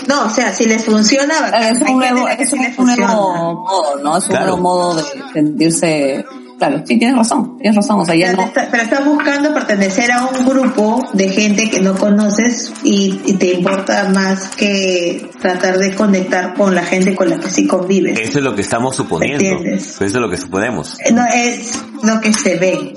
[0.08, 1.34] No, o sea, si les funciona.
[1.70, 4.16] Es un nuevo, es un, nuevo modo, ¿no?
[4.18, 4.46] Es un Claro.
[4.46, 5.02] nuevo modo de
[5.32, 6.24] sentirse,
[6.68, 9.52] claro, sí, tienes razón, tienes razón, o sea, ya Pero no, está- Pero estás buscando
[9.54, 15.28] pertenecer a un grupo de gente que no conoces y, y te importa más que
[15.40, 18.18] tratar de conectar con la gente con la que sí convives.
[18.20, 19.42] eso es lo que estamos suponiendo.
[19.44, 20.00] Eso ¿Entiendes?
[20.00, 20.96] es lo que suponemos.
[21.12, 21.72] No es
[22.02, 22.94] lo que se ve,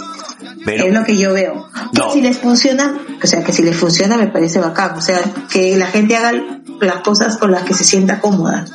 [0.64, 1.68] Pero, es lo que yo veo.
[1.94, 2.12] Que No.
[2.12, 2.94] si les funciona,
[3.24, 5.20] o sea, que si les funciona me parece bacán, o sea,
[5.52, 6.34] que la gente haga
[6.82, 8.66] las cosas con las que se sienta cómoda.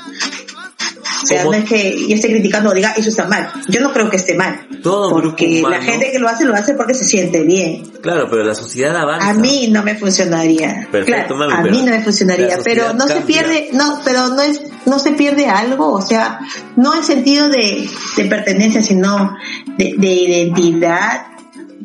[1.23, 3.51] O sea, no es que yo esté criticando o diga eso está mal.
[3.69, 4.67] Yo no creo que esté mal.
[4.83, 7.83] Todo porque la gente que lo hace lo hace porque se siente bien.
[8.01, 9.29] claro, pero la sociedad avanza.
[9.29, 10.89] A mí no me funcionaría.
[10.91, 13.27] Perfecto, Claro, mami, a mí no me funcionaría, pero no se cambia.
[13.27, 16.41] pierde, no, pero no es, no se pierde algo, o sea,
[16.77, 19.37] no en sentido de, de pertenencia, sino
[19.77, 21.27] de, de identidad,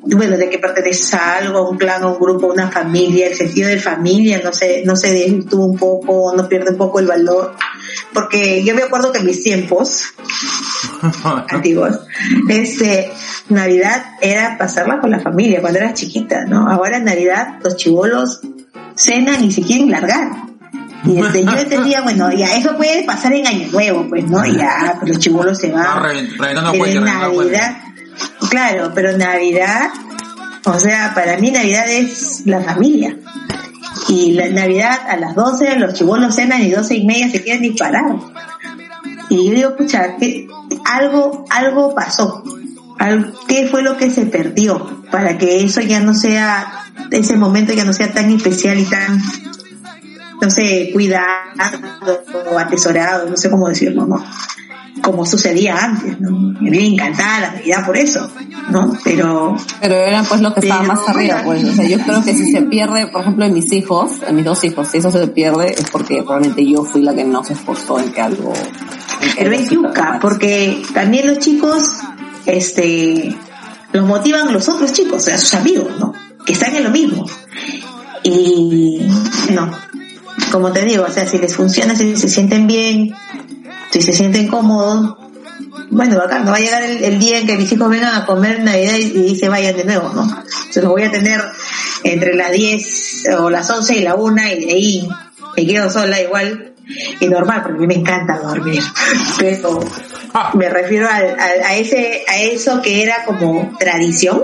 [0.07, 3.27] bueno, de que perteneces a algo, a un clan, a un grupo, a una familia,
[3.27, 6.99] el sentido de familia no se, no se desvirtúa un poco, no pierde un poco
[6.99, 7.55] el valor,
[8.13, 10.03] porque yo me acuerdo que en mis tiempos,
[11.49, 11.99] antiguos,
[12.49, 13.11] este,
[13.49, 16.69] Navidad era pasarla con la familia cuando eras chiquita, ¿no?
[16.69, 18.41] Ahora en Navidad los chivolos
[18.95, 20.45] cenan y se quieren largar.
[21.05, 24.45] Y este, yo entendía, bueno, ya eso puede pasar en Año Nuevo, pues, ¿no?
[24.45, 26.03] Ya, pues los chivolos se van.
[26.03, 27.03] reventando Pero en.
[27.03, 27.77] Navidad,
[28.49, 29.89] claro, pero Navidad,
[30.65, 33.17] o sea, para mí Navidad es la familia.
[34.07, 37.63] Y la Navidad a las 12 los chibolos cenan y 12 y media se quieren
[37.63, 38.15] disparar.
[39.29, 40.47] Y yo digo, pucha, que
[40.85, 42.43] algo, algo pasó.
[43.47, 47.85] ¿Qué fue lo que se perdió para que eso ya no sea, ese momento ya
[47.85, 49.21] no sea tan especial y tan,
[50.41, 51.29] no sé, cuidado
[52.51, 54.23] o atesorado, no sé cómo decirlo, ¿no?
[55.01, 56.31] Como sucedía antes, ¿no?
[56.61, 58.31] Me viene encantada la Navidad por eso,
[58.69, 58.97] ¿no?
[59.03, 62.33] Pero pero era pues lo que estaba más arriba, pues, o sea, yo creo que
[62.33, 65.27] si se pierde, por ejemplo, en mis hijos, en mis dos hijos, si eso se
[65.27, 68.53] pierde es porque realmente yo fui la que no se esforzó en que algo...
[69.21, 71.83] en que Pero es yuca, porque también los chicos,
[72.45, 73.35] este,
[73.91, 76.13] los motivan los otros chicos, o sea, sus amigos, ¿no?
[76.45, 77.25] Que están en lo mismo.
[78.23, 79.07] Y,
[79.53, 79.71] no,
[80.51, 83.13] como te digo, o sea, si les funciona, si se sienten bien,
[83.95, 85.15] si se sienten cómodos,
[85.89, 88.25] bueno, acá no va a llegar el, el día en que mis hijos vengan a
[88.25, 90.43] comer Navidad y, y se vayan de nuevo, ¿no?
[90.69, 91.41] Se los voy a tener
[92.03, 95.09] entre las 10 o las 11 y la 1 y de ahí
[95.55, 96.73] me quedo sola igual
[97.19, 98.81] y normal porque a mí me encanta dormir
[99.39, 99.79] pero
[100.53, 104.43] me refiero al- al- a ese a eso que era como tradición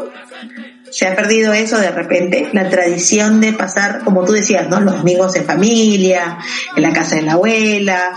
[0.92, 4.80] se ha perdido eso de repente, la tradición de pasar, como tú decías, ¿no?
[4.80, 6.38] Los domingos en familia,
[6.76, 8.12] en la casa de la abuela,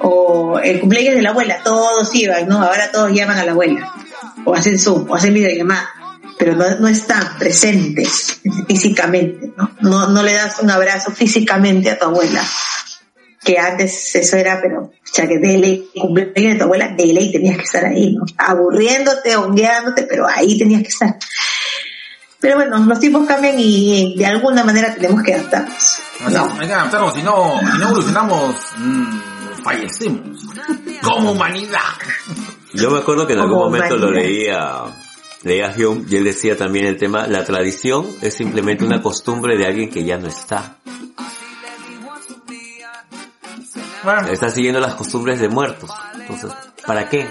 [0.00, 2.62] o el cumpleaños de la abuela, todos iban, ¿no?
[2.62, 3.92] Ahora todos llaman a la abuela,
[4.44, 5.88] o hacen Zoom, o hacen videollamada,
[6.38, 9.70] pero no, no están presentes físicamente, ¿no?
[9.80, 10.08] ¿no?
[10.08, 12.42] No le das un abrazo físicamente a tu abuela,
[13.44, 17.32] que antes eso era, pero, sea, que de ley, cumpleaños de tu abuela, de ley
[17.32, 18.24] tenías que estar ahí, ¿no?
[18.36, 21.16] Aburriéndote, hongueándote, pero ahí tenías que estar.
[22.40, 25.98] Pero bueno, los tiempos cambian y de alguna manera tenemos que adaptarnos.
[26.30, 29.18] No, hay que adaptarnos, si no, si no evolucionamos, mm,
[29.64, 30.38] fallecemos.
[31.02, 31.80] Como humanidad.
[32.74, 34.84] Yo me acuerdo que en algún Como momento lo leía,
[35.42, 39.66] leía Hume y él decía también el tema, la tradición es simplemente una costumbre de
[39.66, 40.76] alguien que ya no está.
[44.04, 45.90] Bueno, Está siguiendo las costumbres de muertos.
[46.14, 46.52] Entonces,
[46.86, 47.28] ¿para qué?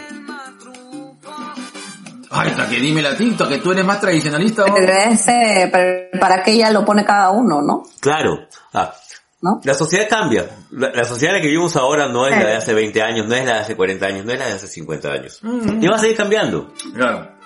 [2.31, 4.65] Ay, hasta que dime la tinta, que tú eres más tradicionalista.
[4.65, 4.75] ¿no?
[4.75, 7.83] Pero ese, pero para qué ya lo pone cada uno, ¿no?
[7.99, 8.47] Claro.
[8.73, 8.93] Ah,
[9.39, 9.61] ¿No?
[9.63, 10.49] la sociedad cambia.
[10.71, 13.27] La, la sociedad en la que vivimos ahora no es la de hace 20 años,
[13.27, 15.41] no es la de hace 40 años, no es la de hace 50 años.
[15.79, 16.73] Y va a seguir cambiando.
[16.93, 17.37] Claro.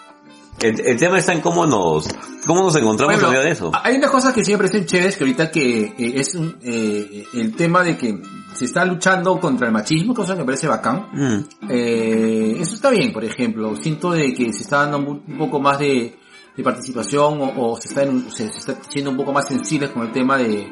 [0.60, 2.08] El, el tema está en cómo nos,
[2.46, 3.72] cómo nos encontramos Bueno, en medio de eso.
[3.84, 7.84] Hay unas cosas que siempre son chéveres, que ahorita que eh, es eh, el tema
[7.84, 8.22] de que
[8.54, 11.08] se está luchando contra el machismo, cosa que me parece bacán.
[11.14, 11.46] Mm.
[11.70, 13.76] Eh, eso está bien, por ejemplo.
[13.76, 16.16] Siento de que se está dando un un poco más de,
[16.56, 19.90] de participación o, o se, está en- se, se está siendo un poco más sensibles
[19.92, 20.72] con el tema de,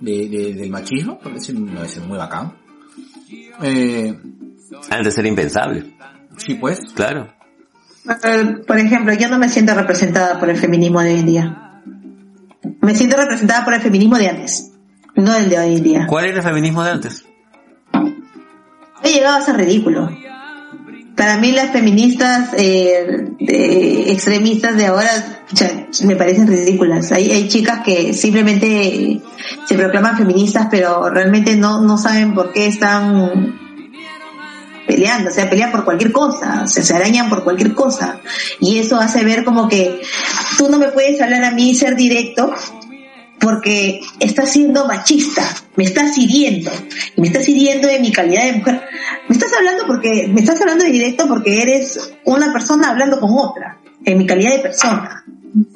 [0.00, 2.52] de- de- del machismo, porque eso me parece muy bacán.
[3.62, 4.16] Eh,
[4.90, 5.94] Antes era impensable.
[6.36, 6.78] sí, pues.
[6.94, 7.32] Claro.
[8.24, 11.82] Eh, Por ejemplo, yo no me siento representada por el feminismo de hoy en día.
[12.80, 14.72] Me siento representada por el feminismo de antes,
[15.18, 16.06] no el de hoy en día.
[16.08, 17.24] ¿Cuál era el feminismo de antes?
[19.02, 20.10] He llegado a ser ridículo.
[21.16, 25.10] Para mí las feministas eh, de- extremistas de ahora
[25.52, 27.10] ya, me parecen ridículas.
[27.10, 29.20] Hay, hay chicas que simplemente
[29.66, 33.58] se proclaman feministas pero realmente no, no saben por qué están
[34.86, 38.20] peleando, o sea, pelean por cualquier cosa, o sea, se arañan por cualquier cosa.
[38.60, 40.00] Y eso hace ver como que
[40.56, 42.50] tú no me puedes hablar a mí ser directo
[43.40, 45.42] porque estás siendo machista,
[45.76, 46.70] me estás hiriendo,
[47.16, 48.82] me estás hiriendo de mi calidad de mujer.
[49.28, 53.30] Me estás hablando porque, me estás hablando de directo porque eres una persona hablando con
[53.32, 55.24] otra, en mi calidad de persona,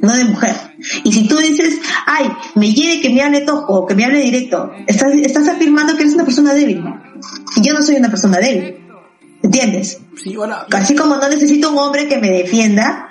[0.01, 0.57] no de mujer.
[1.05, 4.21] Y si tú dices, ay, me hiere que me hable toco, o que me hable
[4.21, 6.83] directo, estás, estás afirmando que eres una persona débil.
[7.57, 8.79] Y yo no soy una persona débil.
[9.43, 10.01] ¿Entiendes?
[10.23, 13.09] Sí, ahora, Así como no necesito un hombre que me defienda,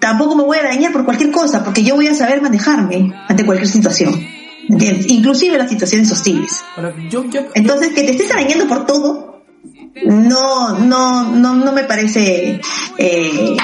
[0.00, 3.44] tampoco me voy a dañar por cualquier cosa, porque yo voy a saber manejarme ante
[3.46, 4.26] cualquier situación.
[4.68, 5.06] ¿Entiendes?
[5.10, 6.62] Inclusive las situaciones hostiles.
[7.54, 9.42] Entonces, que te estés arañando por todo,
[10.04, 12.60] no, no, no, no me parece
[12.98, 13.56] eh,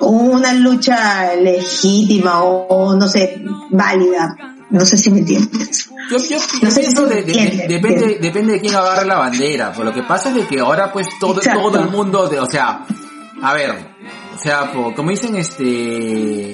[0.00, 4.36] una lucha legítima o, no sé, válida.
[4.70, 5.90] No sé si me entiendes.
[6.10, 8.74] Yo, yo, No yo sé pienso si de- de- entiende, de- depende, depende de quién
[8.74, 9.72] agarre la bandera.
[9.72, 11.60] Por lo que pasa es de que ahora pues todo, Exacto.
[11.62, 12.84] todo el mundo, de, o sea,
[13.42, 13.87] a ver,
[14.38, 16.52] o sea, po- como dicen este,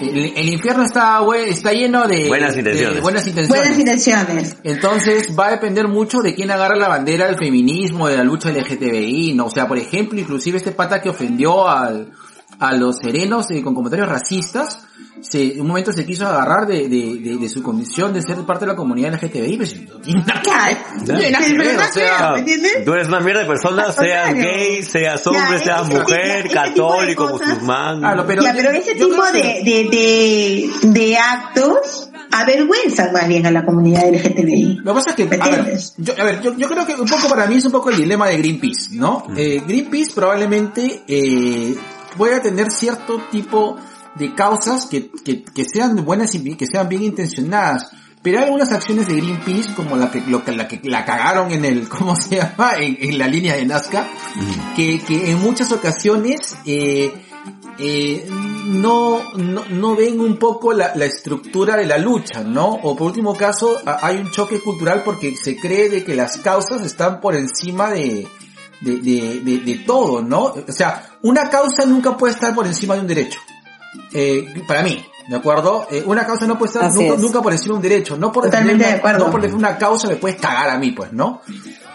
[0.00, 3.02] el, el infierno está, está lleno de Buenas de intenciones.
[3.02, 3.48] buenas intenciones.
[3.62, 4.56] Buenas intenciones.
[4.62, 8.50] Entonces va a depender mucho de quién agarra la bandera del feminismo, de la lucha
[8.50, 9.46] LGTBI, ¿no?
[9.46, 12.12] O sea, por ejemplo, inclusive este pata que ofendió al,
[12.58, 14.86] a los serenos eh, con comentarios racistas,
[15.28, 18.64] se, un momento se quiso agarrar de, de, de, de su condición de ser parte
[18.64, 20.42] de la comunidad LGTBI, pues tiene nada
[21.44, 22.84] que tiene Pero ¿me entiendes?
[22.84, 26.50] Tú eres una mierda de persona, Al seas gay, seas hombre, seas ese tipo- mujer,
[26.50, 27.98] católico, musulmán.
[28.00, 33.50] Claro, pero- ya, pero ese tipo de, de, de, de actos avergüenzan más bien a
[33.50, 34.80] la comunidad LGTBI.
[34.84, 36.94] Lo que pasa es que, ¿Me a ver, yo, a ver, yo, yo creo que
[36.94, 39.24] un poco para mí es un poco el dilema de Greenpeace, ¿no?
[39.36, 41.74] Eh, Greenpeace probablemente eh,
[42.16, 43.76] pueda tener cierto tipo
[44.18, 47.90] de causas que, que, que sean buenas y que sean bien intencionadas.
[48.22, 51.64] Pero hay algunas acciones de Greenpeace, como la que, lo la que la cagaron en
[51.64, 52.72] el, ¿cómo se llama?
[52.78, 54.06] En, en la línea de Nazca,
[54.74, 57.12] que, que en muchas ocasiones, eh,
[57.78, 58.26] eh,
[58.66, 62.66] no, no, no ven un poco la, la estructura de la lucha, ¿no?
[62.82, 66.38] O por último caso, a- hay un choque cultural porque se cree de que las
[66.38, 68.26] causas están por encima de,
[68.80, 70.46] de, de, de, de todo, ¿no?
[70.46, 73.38] O sea, una causa nunca puede estar por encima de un derecho.
[74.12, 75.86] Eh, para mí, ¿de acuerdo?
[75.90, 77.20] Eh, una causa no puede estar nunca, es.
[77.20, 78.16] nunca por encima de un derecho.
[78.16, 79.24] No por Totalmente defender de acuerdo.
[79.26, 81.40] No por defender una causa me puedes cagar a mí, pues, ¿no?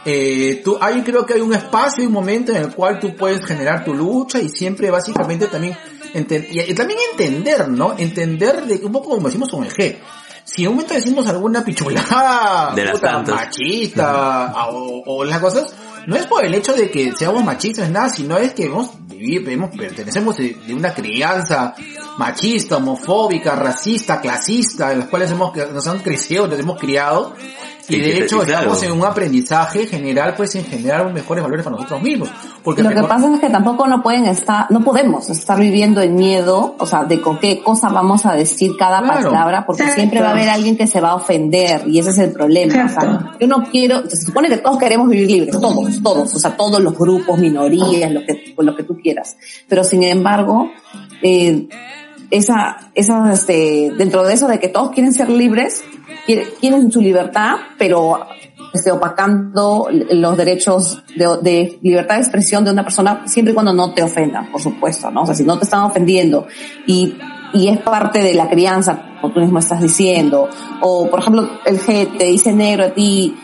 [0.05, 3.15] Eh, tú, ahí creo que hay un espacio y un momento en el cual tú
[3.15, 5.77] puedes generar tu lucha y siempre básicamente también
[6.13, 7.93] ente- y, y también entender, ¿no?
[7.97, 9.97] Entender de un poco como decimos con el G.
[10.43, 15.39] Si en un momento decimos alguna pichulada, De las puta, machista, a- o, o las
[15.39, 15.73] cosas,
[16.07, 18.89] no es por el hecho de que seamos machistas, nada, sino es que hemos
[19.21, 21.75] vivido, hemos, pertenecemos de, de una crianza
[22.17, 27.35] machista, homofóbica, racista, clasista, en las cuales hemos, nos han crecido, nos hemos criado,
[27.87, 28.51] y de hecho claro.
[28.51, 32.29] estamos en un aprendizaje general, pues en generar mejores valores para nosotros mismos.
[32.63, 36.15] Porque Lo que pasa es que tampoco no pueden estar, no podemos estar viviendo en
[36.15, 39.31] miedo, o sea, de con qué cosa vamos a decir cada Claro.
[39.31, 40.01] palabra, porque Exacto.
[40.01, 42.85] siempre va a haber alguien que se va a ofender, y ese es el problema.
[42.85, 46.39] O sea, yo no quiero, se supone que todos queremos vivir libres, todos, todos, o
[46.39, 49.37] sea, todos los grupos, minorías, lo que, lo que tú quieras.
[49.67, 50.69] Pero sin embargo,
[51.21, 51.67] eh,
[52.29, 55.83] esa, esa, este, dentro de eso de que todos quieren ser libres,
[56.25, 58.27] quieren su libertad, pero
[58.73, 63.73] este, opacando los derechos de, de libertad de expresión de una persona siempre y cuando
[63.73, 65.23] no te ofendan, por supuesto, ¿no?
[65.23, 66.47] O sea, si no te están ofendiendo
[66.87, 67.17] y,
[67.53, 70.49] y es parte de la crianza, como tú mismo estás diciendo,
[70.81, 73.35] o por ejemplo, el G te dice negro a ti,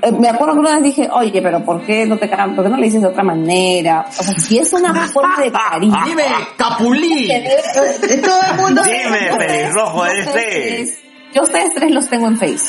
[0.00, 2.70] eh, me acuerdo que una vez dije, oye, pero ¿por qué no te por qué
[2.70, 4.06] no le dices de otra manera?
[4.08, 5.96] O sea, si es una forma de cariño.
[6.06, 6.24] Dime,
[6.56, 7.28] Capulí.
[8.24, 11.07] Todo el mundo Dime, pelirrojo ese.
[11.38, 12.66] Yo ustedes tres los tengo en Face.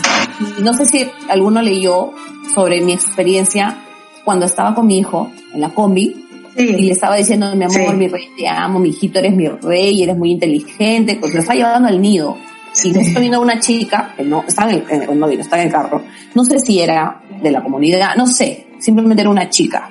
[0.59, 2.11] Y no sé si alguno leyó
[2.53, 3.77] sobre mi experiencia
[4.23, 6.23] cuando estaba con mi hijo en la combi
[6.55, 6.91] y le Sí.
[6.91, 7.97] estaba diciendo, mi amor, Sí.
[7.97, 11.55] mi rey, te amo, mi hijito, eres mi rey, eres muy inteligente, pues lo está
[11.55, 12.37] llevando al nido.
[12.83, 15.69] Y me está viendo una chica, que no, estaba en el, no vino, estaba en
[15.69, 16.03] el carro.
[16.35, 19.89] No sé si era de la comunidad, no sé, simplemente era una chica.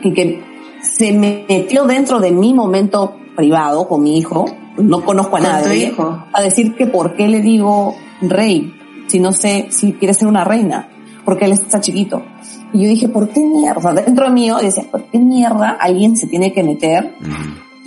[0.00, 0.40] Que, que
[0.82, 4.46] se metió dentro de mi momento privado con mi hijo,
[4.78, 6.24] no conozco a nadie, hijo.
[6.32, 8.74] a decir que por qué le digo rey,
[9.06, 10.88] si no sé si quiere ser una reina,
[11.24, 12.20] porque él está chiquito.
[12.72, 13.78] Y yo dije, ¿por qué mierda?
[13.78, 17.14] O sea, dentro de mí yo decía, ¿por qué mierda alguien se tiene que meter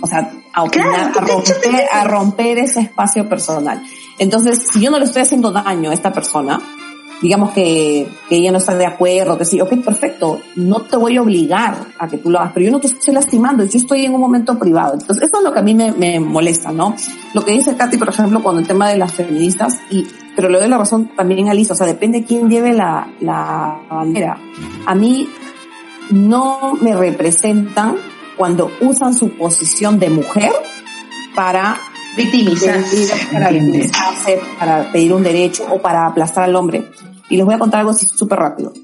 [0.00, 3.28] o sea, a opinar, Claro, a, ¿qué te- qué te romper, a romper ese espacio
[3.28, 3.82] personal.
[4.18, 6.60] Entonces, si yo no le estoy haciendo daño a esta persona,
[7.22, 11.16] digamos que, que ella no está de acuerdo, que sí, ok, perfecto, no te voy
[11.16, 14.04] a obligar a que tú lo hagas, pero yo no te estoy lastimando, yo estoy
[14.04, 14.94] en un momento privado.
[14.94, 16.96] Entonces, eso es lo que a mí me, me molesta, ¿no?
[17.32, 20.04] Lo que dice Katy, por ejemplo, con el tema de las feministas, y,
[20.34, 23.80] pero le doy la razón también a Lisa, o sea, depende quién lleve la, la
[23.88, 24.36] bandera.
[24.86, 25.28] A mí
[26.10, 27.96] no me representan
[28.36, 30.52] cuando usan su posición de mujer
[31.36, 31.78] para
[32.16, 32.82] Victimizar.
[32.82, 36.84] pedir, para, victimizarse, para pedir un derecho o para aplastar al hombre.
[37.32, 38.74] Y les voy a contar algo súper rápido.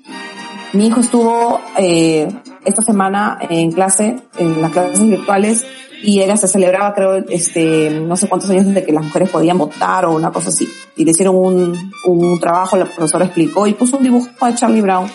[0.72, 2.26] Mi hijo estuvo eh,
[2.64, 5.66] esta semana en clase, en las clases virtuales,
[6.02, 9.58] y era, se celebraba, creo, este, no sé cuántos años de que las mujeres podían
[9.58, 10.66] votar o una cosa así.
[10.96, 14.80] Y le hicieron un, un trabajo, la profesora explicó y puso un dibujo de Charlie
[14.80, 15.10] Brown,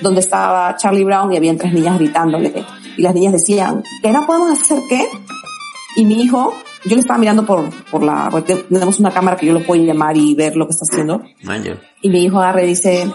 [0.00, 2.64] donde estaba Charlie Brown y habían tres niñas gritándole.
[2.96, 5.06] Y las niñas decían, ¿qué no podemos hacer qué?
[5.94, 6.52] Y mi hijo,
[6.84, 8.30] yo le estaba mirando por, por la,
[8.68, 11.22] tenemos una cámara que yo lo puedo llamar y ver lo que está haciendo.
[11.42, 11.78] Maño.
[12.00, 13.10] Y mi hijo agarre y dice,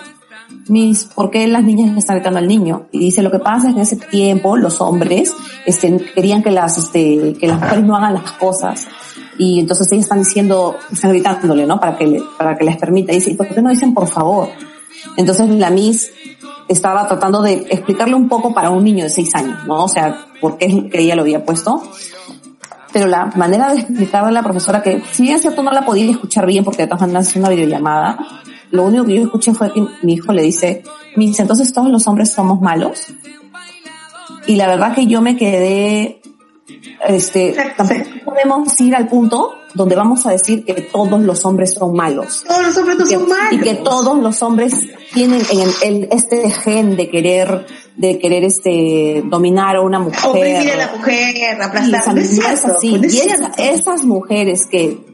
[0.68, 2.88] Miss, ¿por qué las niñas le están gritando al niño?
[2.92, 5.34] Y dice, lo que pasa es que en ese tiempo los hombres,
[5.66, 8.88] este, querían que las, este, que las mujeres no hagan las cosas.
[9.38, 11.80] Y entonces ellas están diciendo, están gritándole, ¿no?
[11.80, 13.12] Para que le, para que les permita.
[13.12, 14.50] Y dice, ¿y por qué no dicen por favor?
[15.16, 16.12] Entonces la Miss
[16.68, 19.86] estaba tratando de explicarle un poco para un niño de seis años, ¿no?
[19.86, 21.82] O sea, por qué es que ella lo había puesto.
[22.98, 25.86] Pero la manera de explicarle a la profesora que, si bien es cierto, no la
[25.86, 28.18] podía escuchar bien porque de todas maneras es una videollamada,
[28.72, 30.82] lo único que yo escuché fue que mi hijo le dice,
[31.16, 33.06] Miss, entonces todos los hombres somos malos.
[34.48, 36.22] Y la verdad que yo me quedé,
[37.08, 41.94] este, tampoco podemos ir al punto donde vamos a decir que todos los hombres son
[41.96, 43.54] malos Todos los hombres no que- son malos.
[43.54, 44.74] y que todos los hombres
[45.14, 50.20] tienen en el, el- este gen de querer de querer este dominar a una mujer
[50.30, 52.14] Oprimir a la mujer, aplastar.
[52.16, 52.94] No es así.
[52.98, 53.20] no es Y
[53.64, 55.06] esas, mujeres que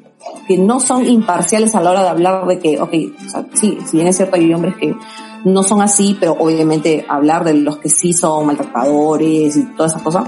[0.48, 2.94] que no son imparciales a la hora de hablar de que, ok,
[3.26, 4.96] o sea, sí, si bien es cierto hay hombres que
[5.44, 10.02] no son así, pero obviamente hablar de los que sí son maltratadores y todas esas
[10.02, 10.24] cosas,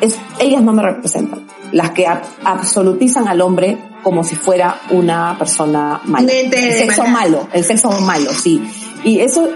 [0.00, 1.46] es, ellas no me representan.
[1.72, 6.26] Las que ab- absolutizan al hombre como si fuera una persona mala.
[6.68, 8.62] El sexo malo, el sexo malo, sí.
[9.02, 9.48] Y eso,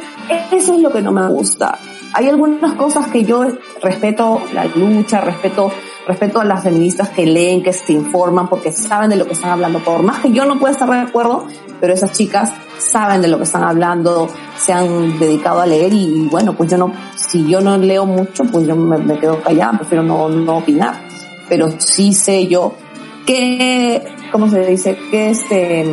[0.51, 1.78] eso es lo que no me gusta.
[2.15, 3.45] Hay algunas cosas que yo
[3.83, 5.71] respeto la lucha, respeto,
[6.07, 9.51] respeto a las feministas que leen, que se informan, porque saben de lo que están
[9.51, 9.79] hablando.
[9.81, 11.47] Por más que yo no pueda estar de acuerdo,
[11.81, 16.29] pero esas chicas saben de lo que están hablando, se han dedicado a leer y,
[16.31, 19.79] bueno, pues yo no, si yo no leo mucho, pues yo me, me quedo callada,
[19.79, 21.07] prefiero no, no opinar.
[21.49, 22.75] Pero sí sé yo
[23.27, 24.97] qué, ¿cómo se dice?
[25.11, 25.85] Que este,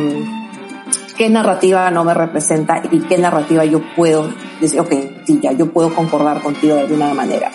[1.16, 4.28] qué narrativa no me representa y qué narrativa yo puedo
[4.60, 4.92] decir, ok,
[5.26, 7.50] sí, ya, yo puedo concordar contigo de alguna manera.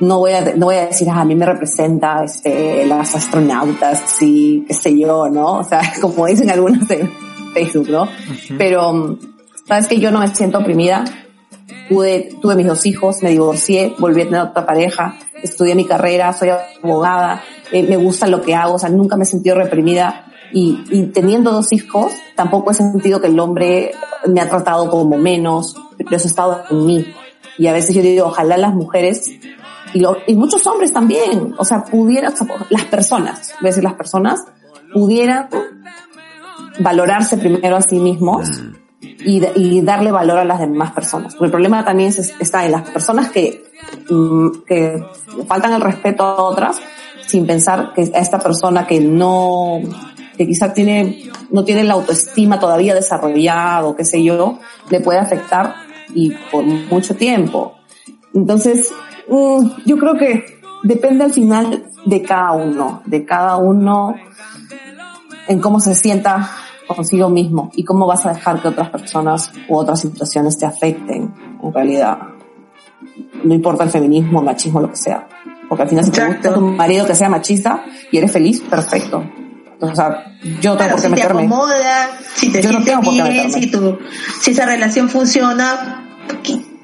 [0.00, 4.02] no voy a, no voy a decir, ah, a mí me representa, este, las astronautas,
[4.06, 5.58] sí, qué sé yo, ¿no?
[5.58, 7.10] O sea, como dicen algunas en
[7.54, 8.08] Facebook, ¿no?
[8.58, 9.18] Pero,
[9.66, 11.04] sabes que yo no me siento oprimida.
[11.88, 16.32] Pude, tuve mis dos hijos, me divorcié, volví a tener otra pareja, estudié mi carrera,
[16.32, 16.50] soy
[16.82, 20.26] abogada, eh, me gusta lo que hago, o sea, nunca me he sentido reprimida.
[20.52, 23.92] Y, teniendo dos hijos, tampoco he sentido que el hombre
[24.26, 27.06] me ha tratado como menos, pero eso ha estado en mí.
[27.58, 29.30] Y a veces yo digo, ojalá las mujeres
[30.26, 32.34] y, muchos hombres también, o sea, pudieran,
[32.70, 34.44] las personas, voy a decir las personas,
[34.92, 35.48] pudieran
[36.80, 38.48] valorarse primero a sí mismos
[39.00, 41.34] y, y darle valor a las demás personas.
[41.34, 43.64] Porque el problema también es- está en las personas que,
[44.10, 45.02] mm, que
[45.46, 46.78] faltan el respeto a otras
[47.26, 49.80] sin pensar que a esta persona que no,
[50.36, 54.58] que quizá tiene, no tiene la autoestima todavía desarrollado, qué sé yo,
[54.90, 55.74] le puede afectar
[56.14, 57.74] y por mucho tiempo.
[58.34, 58.92] Entonces,
[59.28, 60.44] mm, yo creo que
[60.82, 64.14] depende al final de cada uno, de cada uno
[65.48, 66.50] en cómo se sienta
[66.86, 71.32] consigo mismo y cómo vas a dejar que otras personas u otras situaciones te afecten,
[71.62, 72.18] en realidad.
[73.42, 75.26] No importa el feminismo, el machismo, lo que sea.
[75.68, 76.48] Porque al final si te Exacto.
[76.48, 79.24] gusta un marido que sea machista y eres feliz, perfecto.
[79.80, 83.14] O sea, yo tengo Claro, por qué si te acomoda, si te Yo no por
[83.14, 83.52] qué meterme.
[83.52, 83.98] si, tu,
[84.40, 86.02] si esa relación funciona,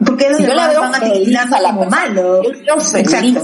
[0.05, 1.69] ¿por qué, por qué los Si yo la veo van a feliz titularla a la
[1.75, 2.43] como malo?
[2.43, 3.39] Yo veo feliz.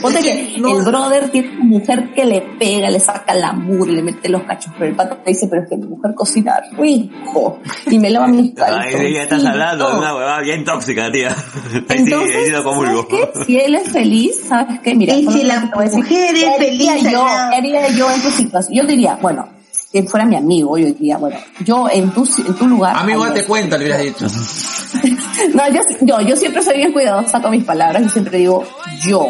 [0.00, 3.92] Ponte, que, no- el brother tiene una mujer que le pega, le saca la mugre,
[3.92, 6.60] le mete los cachos, pero el pato te dice, pero es que mi mujer cocina
[6.70, 7.58] rico
[7.90, 9.14] y me lava mis Ay, calzones.
[9.14, 11.28] ya estás hablando de una huevada bien tóxica, tía.
[11.88, 13.08] Entonces, sí ¿sabes comulgo.
[13.08, 13.30] qué?
[13.46, 14.94] Si él es feliz, ¿sabes qué?
[14.94, 17.26] Mira, Y si la mujer es ¿qué haría feliz yo?
[17.50, 18.74] ¿qué haría yo en tu situación?
[18.82, 19.48] Yo diría, bueno,
[19.90, 22.94] si fuera mi amigo, yo diría, bueno, yo en tu, en tu lugar...
[22.96, 24.26] Amigo, date cuenta, le hubieras dicho.
[25.54, 28.64] No, yo, yo, yo siempre soy bien cuidadosa con mis palabras y siempre digo,
[29.02, 29.28] yo,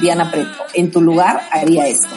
[0.00, 2.08] Diana Preto, en tu lugar haría esto.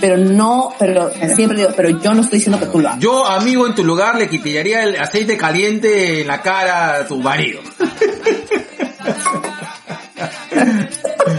[0.00, 3.00] Pero no, pero siempre digo, pero yo no estoy diciendo que tú lo hagas.
[3.00, 7.18] Yo, amigo, en tu lugar le quitaría el aceite caliente en la cara a tu
[7.18, 7.60] marido.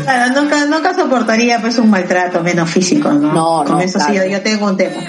[0.03, 3.31] Claro, nunca, nunca soportaría pues un maltrato menos físico, ¿no?
[3.31, 5.01] No, Con no, eso sí, yo tengo un tema.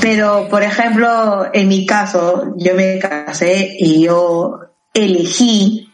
[0.00, 4.60] Pero, por ejemplo, en mi caso, yo me casé y yo
[4.94, 5.90] elegí,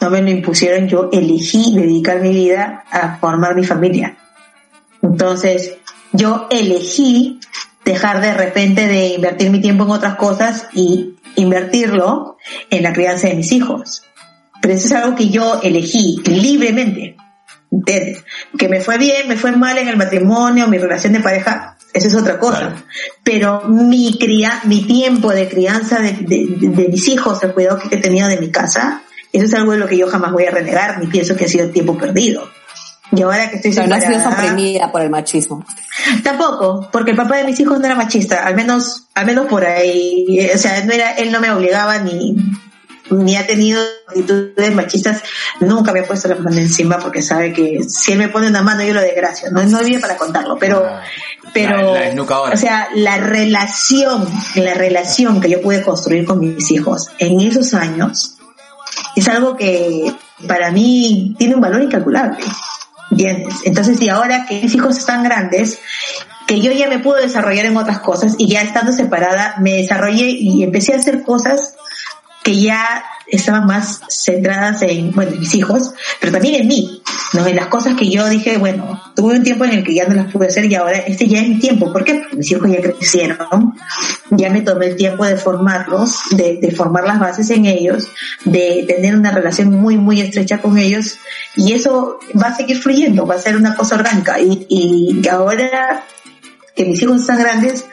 [0.00, 4.16] no me lo impusieron, yo elegí dedicar mi vida a formar mi familia.
[5.02, 5.76] Entonces,
[6.12, 7.40] yo elegí
[7.84, 12.36] dejar de repente de invertir mi tiempo en otras cosas y invertirlo
[12.70, 14.02] en la crianza de mis hijos.
[14.60, 17.16] Pero eso es algo que yo elegí libremente.
[17.70, 18.24] ¿Entiendes?
[18.58, 22.08] Que me fue bien, me fue mal en el matrimonio, mi relación de pareja, eso
[22.08, 22.58] es otra cosa.
[22.60, 22.76] Claro.
[23.22, 27.78] Pero mi cría, mi tiempo de crianza de, de- de- de mis hijos, el cuidado
[27.78, 30.46] que he tenido de mi casa, eso es algo de lo que yo jamás voy
[30.46, 32.48] a renegar, ni pienso que ha sido tiempo perdido.
[33.12, 35.64] Y ahora que estoy Pero no has sido oprimida por el machismo.
[36.22, 39.64] Tampoco, porque el papá de mis hijos no era machista, al menos, al menos por
[39.64, 42.36] ahí, o sea, no era, él no me obligaba ni,
[43.10, 45.22] ni ha tenido actitudes machistas,
[45.60, 48.62] nunca me ha puesto la mano encima porque sabe que si él me pone una
[48.62, 51.02] mano yo lo desgracio, no, no vive para contarlo, pero, Ah,
[51.52, 56.70] pero, la- la o sea, la relación, la relación que yo pude construir con mis
[56.70, 58.36] hijos en esos años
[59.16, 60.12] es algo que
[60.46, 62.38] para mí tiene un valor incalculable.
[63.10, 63.54] ¿Entiendes?
[63.64, 65.78] Entonces, y ahora que mis hijos están grandes,
[66.46, 70.26] que yo ya me puedo desarrollar en otras cosas y ya estando separada, me desarrollé
[70.28, 71.74] y empecé a hacer cosas
[72.42, 77.02] que ya estaban más centradas en, bueno, en mis hijos, pero también en mí,
[77.34, 77.46] ¿no?
[77.46, 80.14] En las cosas que yo dije, bueno, tuve un tiempo en el que ya no
[80.14, 81.92] las pude hacer y ahora este ya es mi tiempo.
[81.92, 82.14] ¿Por qué?
[82.14, 83.74] Porque mis hijos ya crecieron,
[84.30, 88.08] ya me tomé el tiempo de formarlos, de, de formar las bases en ellos,
[88.44, 91.18] de tener una relación muy, muy estrecha con ellos
[91.54, 96.04] y eso va a seguir fluyendo, va a ser una cosa orgánica y, y ahora
[96.74, 97.84] que mis hijos están grandes,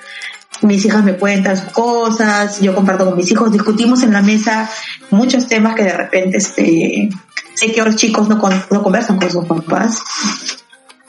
[0.61, 4.69] mis hijas me cuentan sus cosas, yo comparto con mis hijos, discutimos en la mesa
[5.11, 7.09] muchos temas que de repente este,
[7.53, 9.99] sé que los chicos no, con- no conversan con sus papás,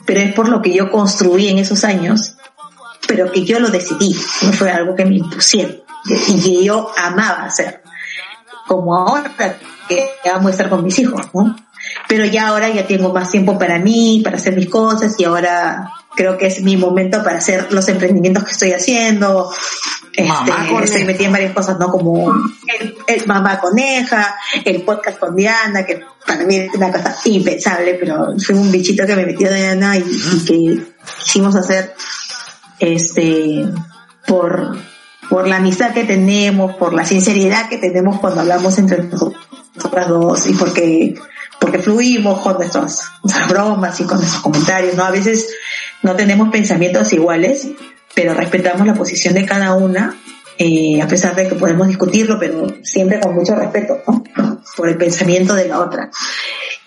[0.05, 2.35] pero es por lo que yo construí en esos años,
[3.07, 5.77] pero que yo lo decidí, no fue algo que me impusieron
[6.27, 7.81] y que yo amaba hacer,
[8.67, 9.31] como ahora
[9.87, 11.55] que amo estar con mis hijos, ¿no?
[12.09, 15.89] Pero ya ahora ya tengo más tiempo para mí, para hacer mis cosas y ahora
[16.17, 19.49] creo que es mi momento para hacer los emprendimientos que estoy haciendo.
[20.11, 21.91] Este, estoy metida en varias cosas, ¿no?
[21.91, 22.33] Como
[22.79, 27.93] el, el Mamá Coneja, el podcast con Diana, que para mí es una cosa impensable,
[27.99, 30.83] pero fue un bichito que me metió Diana y, y que
[31.23, 31.93] quisimos hacer
[32.79, 33.65] este
[34.25, 34.75] por
[35.29, 40.47] por la amistad que tenemos, por la sinceridad que tenemos cuando hablamos entre nosotras dos
[40.47, 41.15] y porque
[41.59, 45.03] porque fluimos con nuestras, nuestras bromas y con nuestros comentarios, ¿no?
[45.03, 45.49] A veces
[46.03, 47.67] no tenemos pensamientos iguales,
[48.13, 50.15] pero respetamos la posición de cada una,
[50.57, 54.01] eh, a pesar de que podemos discutirlo, pero siempre con mucho respeto.
[54.75, 56.09] Por el pensamiento de la otra.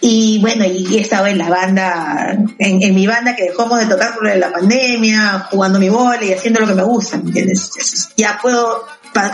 [0.01, 4.35] Y bueno, y estaba en la banda, en, mi banda que dejamos de tocar por
[4.35, 7.71] la pandemia, jugando mi bola y haciendo lo que me gusta, ¿me entiendes?
[8.17, 8.87] Ya puedo,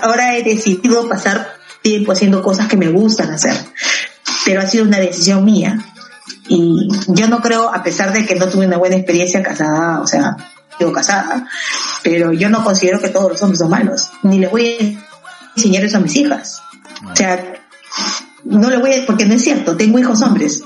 [0.03, 3.55] ahora he decidido pasar tiempo haciendo cosas que me gustan hacer,
[4.45, 5.79] pero ha sido una decisión mía.
[6.49, 10.07] Y yo no creo, a pesar de que no tuve una buena experiencia casada, o
[10.07, 10.37] sea,
[10.79, 11.49] digo casada,
[12.03, 15.85] pero yo no considero que todos los hombres son malos, ni les voy a enseñar
[15.85, 16.61] eso a mis hijas.
[17.11, 17.55] O sea,
[18.45, 20.63] no le voy a, porque no es cierto, tengo hijos hombres.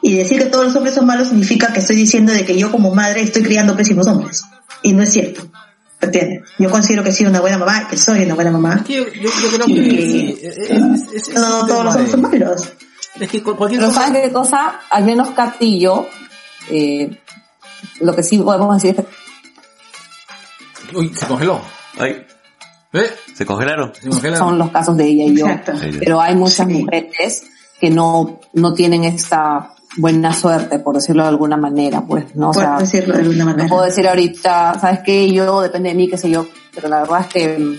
[0.00, 2.70] Y decir que todos los hombres son malos significa que estoy diciendo de que yo
[2.70, 4.44] como madre estoy criando pésimos hombres.
[4.82, 5.48] Y no es cierto.
[6.00, 6.42] ¿Entiendes?
[6.60, 8.84] Yo considero que he sido una buena mamá, que soy una buena mamá.
[8.88, 12.22] Yo, yo- yo creo que sí, es- es- es- es No, todos los hombres son
[12.22, 12.72] malos.
[13.20, 14.06] Es que cu- cualquier Pero cosa...
[14.06, 14.80] ¿sabes qué cosa?
[14.90, 15.28] Al menos
[15.78, 16.08] yo,
[16.70, 17.20] eh,
[18.00, 19.06] lo que sí podemos decir es
[20.90, 21.60] que Uy, se congeló.
[21.98, 22.24] Ay,
[22.92, 23.10] ¿Eh?
[23.34, 23.92] ¿se congelaron?
[23.94, 24.36] Se congela.
[24.38, 25.46] son los casos de ella y yo.
[25.46, 25.72] Exacto.
[25.98, 26.72] Pero hay muchas Sí.
[26.74, 27.44] mujeres
[27.80, 32.50] que no, no tienen esta buena suerte, por decirlo de alguna manera, pues, ¿no?
[32.50, 33.68] O sea, decirlo de alguna no manera.
[33.68, 35.30] puedo decir ahorita, ¿sabes qué?
[35.32, 37.78] Yo, depende de mí, qué sé yo, pero la verdad es que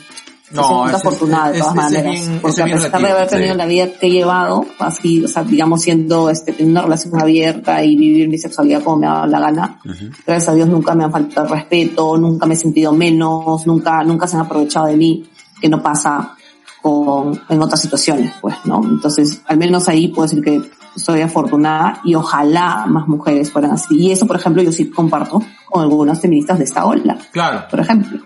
[0.51, 2.03] No, ese- afortunada de todas ese es maneras.
[2.13, 3.57] bien- ese porque es bien a pesar de relativo, haber tenido sí.
[3.57, 7.83] la vida que he llevado, así, o sea, digamos, siendo, este, teniendo una relación abierta
[7.83, 9.79] y vivir mi sexualidad como me ha dado la gana,
[10.25, 14.27] gracias a Dios nunca me han faltado respeto, nunca me he sentido menos, nunca, nunca
[14.27, 15.29] se han aprovechado de mí,
[15.61, 16.35] que no pasa
[16.81, 18.81] con, en otras situaciones, pues, ¿no?
[18.83, 20.61] Entonces, al menos ahí puedo decir que
[20.95, 23.95] soy afortunada y ojalá más mujeres fueran así.
[23.97, 27.65] Y eso, por ejemplo, yo sí comparto con algunas feministas de esta ola, Claro.
[27.69, 28.19] por ejemplo.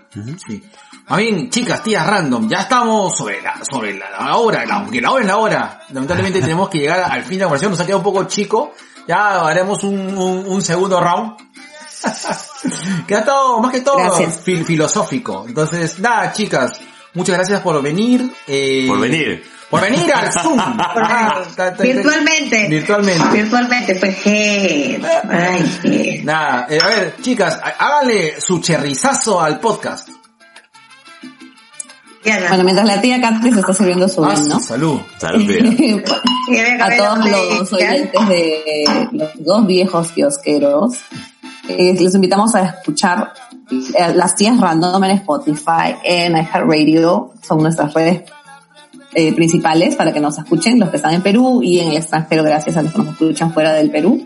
[0.46, 0.62] Sí.
[1.06, 5.00] Más bien, chicas, tías random, ya estamos sobre la, sobre la, la hora, la, aunque
[5.02, 5.80] la hora es la hora.
[5.90, 8.72] Lamentablemente tenemos que llegar al fin de la conversación, nos ha quedado un poco chico.
[9.06, 11.34] Ya haremos un, un, un segundo round.
[13.06, 13.98] que ha estado, más que todo,
[14.44, 15.44] fil- filosófico.
[15.46, 16.80] Entonces, nada, chicas,
[17.14, 18.30] muchas gracias por venir.
[18.46, 19.44] Eh, Por venir.
[19.70, 20.58] Por venir al Zoom.
[20.58, 21.42] Ah,
[21.80, 22.68] Virtualmente.
[22.68, 23.28] Virtualmente.
[23.30, 25.00] Virtualmente, pues, je.
[25.30, 26.22] Ay, je.
[26.24, 30.08] Nada, eh, a ver, chicas, há- háganle su cherrizazo al podcast.
[32.24, 34.58] Diana, Bueno, mientras la tía se está sirviendo su Ah, vino.
[34.60, 35.00] salud.
[35.18, 36.02] Salud, tía.
[36.80, 40.94] a todos los oyentes de los dos viejos kiosqueros,
[41.68, 43.32] eh, les invitamos a escuchar
[43.70, 48.22] eh, las tías random en Spotify, en iHeartRadio, son nuestras redes
[49.14, 52.42] eh, principales para que nos escuchen los que están en Perú y en el extranjero
[52.42, 54.24] gracias a los que nos escuchan fuera del Perú.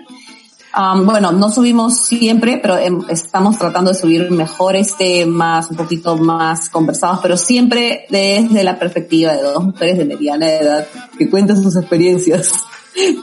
[0.76, 6.16] Um, bueno, no subimos siempre, pero em, estamos tratando de subir mejores temas, un poquito
[6.16, 10.86] más conversados, pero siempre desde la perspectiva de dos mujeres de mediana edad
[11.18, 12.52] que cuentan sus experiencias.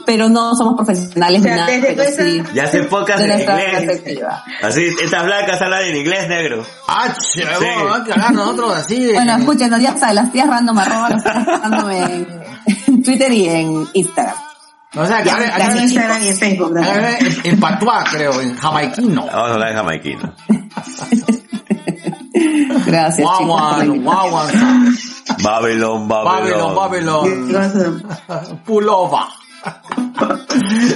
[0.06, 3.40] Pero no somos profesionales O sea, ni nada, pero sí Ya hace pocas de en
[3.40, 3.70] inglés.
[3.72, 4.42] perspectiva.
[4.62, 6.64] Así, estas blancas hablan en inglés negro.
[6.88, 7.42] Ah, Sí.
[7.44, 9.12] vamos, nosotros así de...
[9.12, 12.28] Bueno, escúchenos, ya saben, las tías random arroba, las tías random en,
[12.86, 14.36] en Twitter y en Instagram.
[14.96, 16.74] O sea, que Ya, hable- En Instagram y en Facebook.
[17.44, 19.26] en, patuá, creo, en jamaiquino.
[19.26, 20.34] Vamos a hablar en jamaiquino.
[22.86, 24.04] Gracias, invitación.
[24.04, 24.96] guaguan,
[25.42, 27.52] Babylon, Babylon, Babylon.
[27.52, 28.02] Babylon,
[28.64, 29.28] pulova.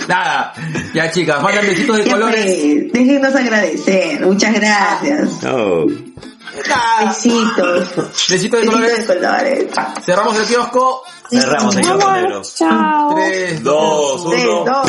[0.09, 0.53] Nada,
[0.95, 2.93] ya chicas, mandan besitos de colores.
[2.93, 4.25] déjenos agradecer.
[4.27, 5.45] Muchas gracias.
[5.45, 5.87] Oh.
[7.07, 8.29] Besitos.
[8.29, 9.07] besitos de de colores.
[9.07, 9.67] colores.
[10.05, 11.03] Cerramos el kiosco.
[11.31, 12.43] Cerramos el Vamos, camionero.
[12.43, 13.15] chao.
[13.15, 14.65] 3, Dos, Tres, uno.
[14.65, 14.89] dos.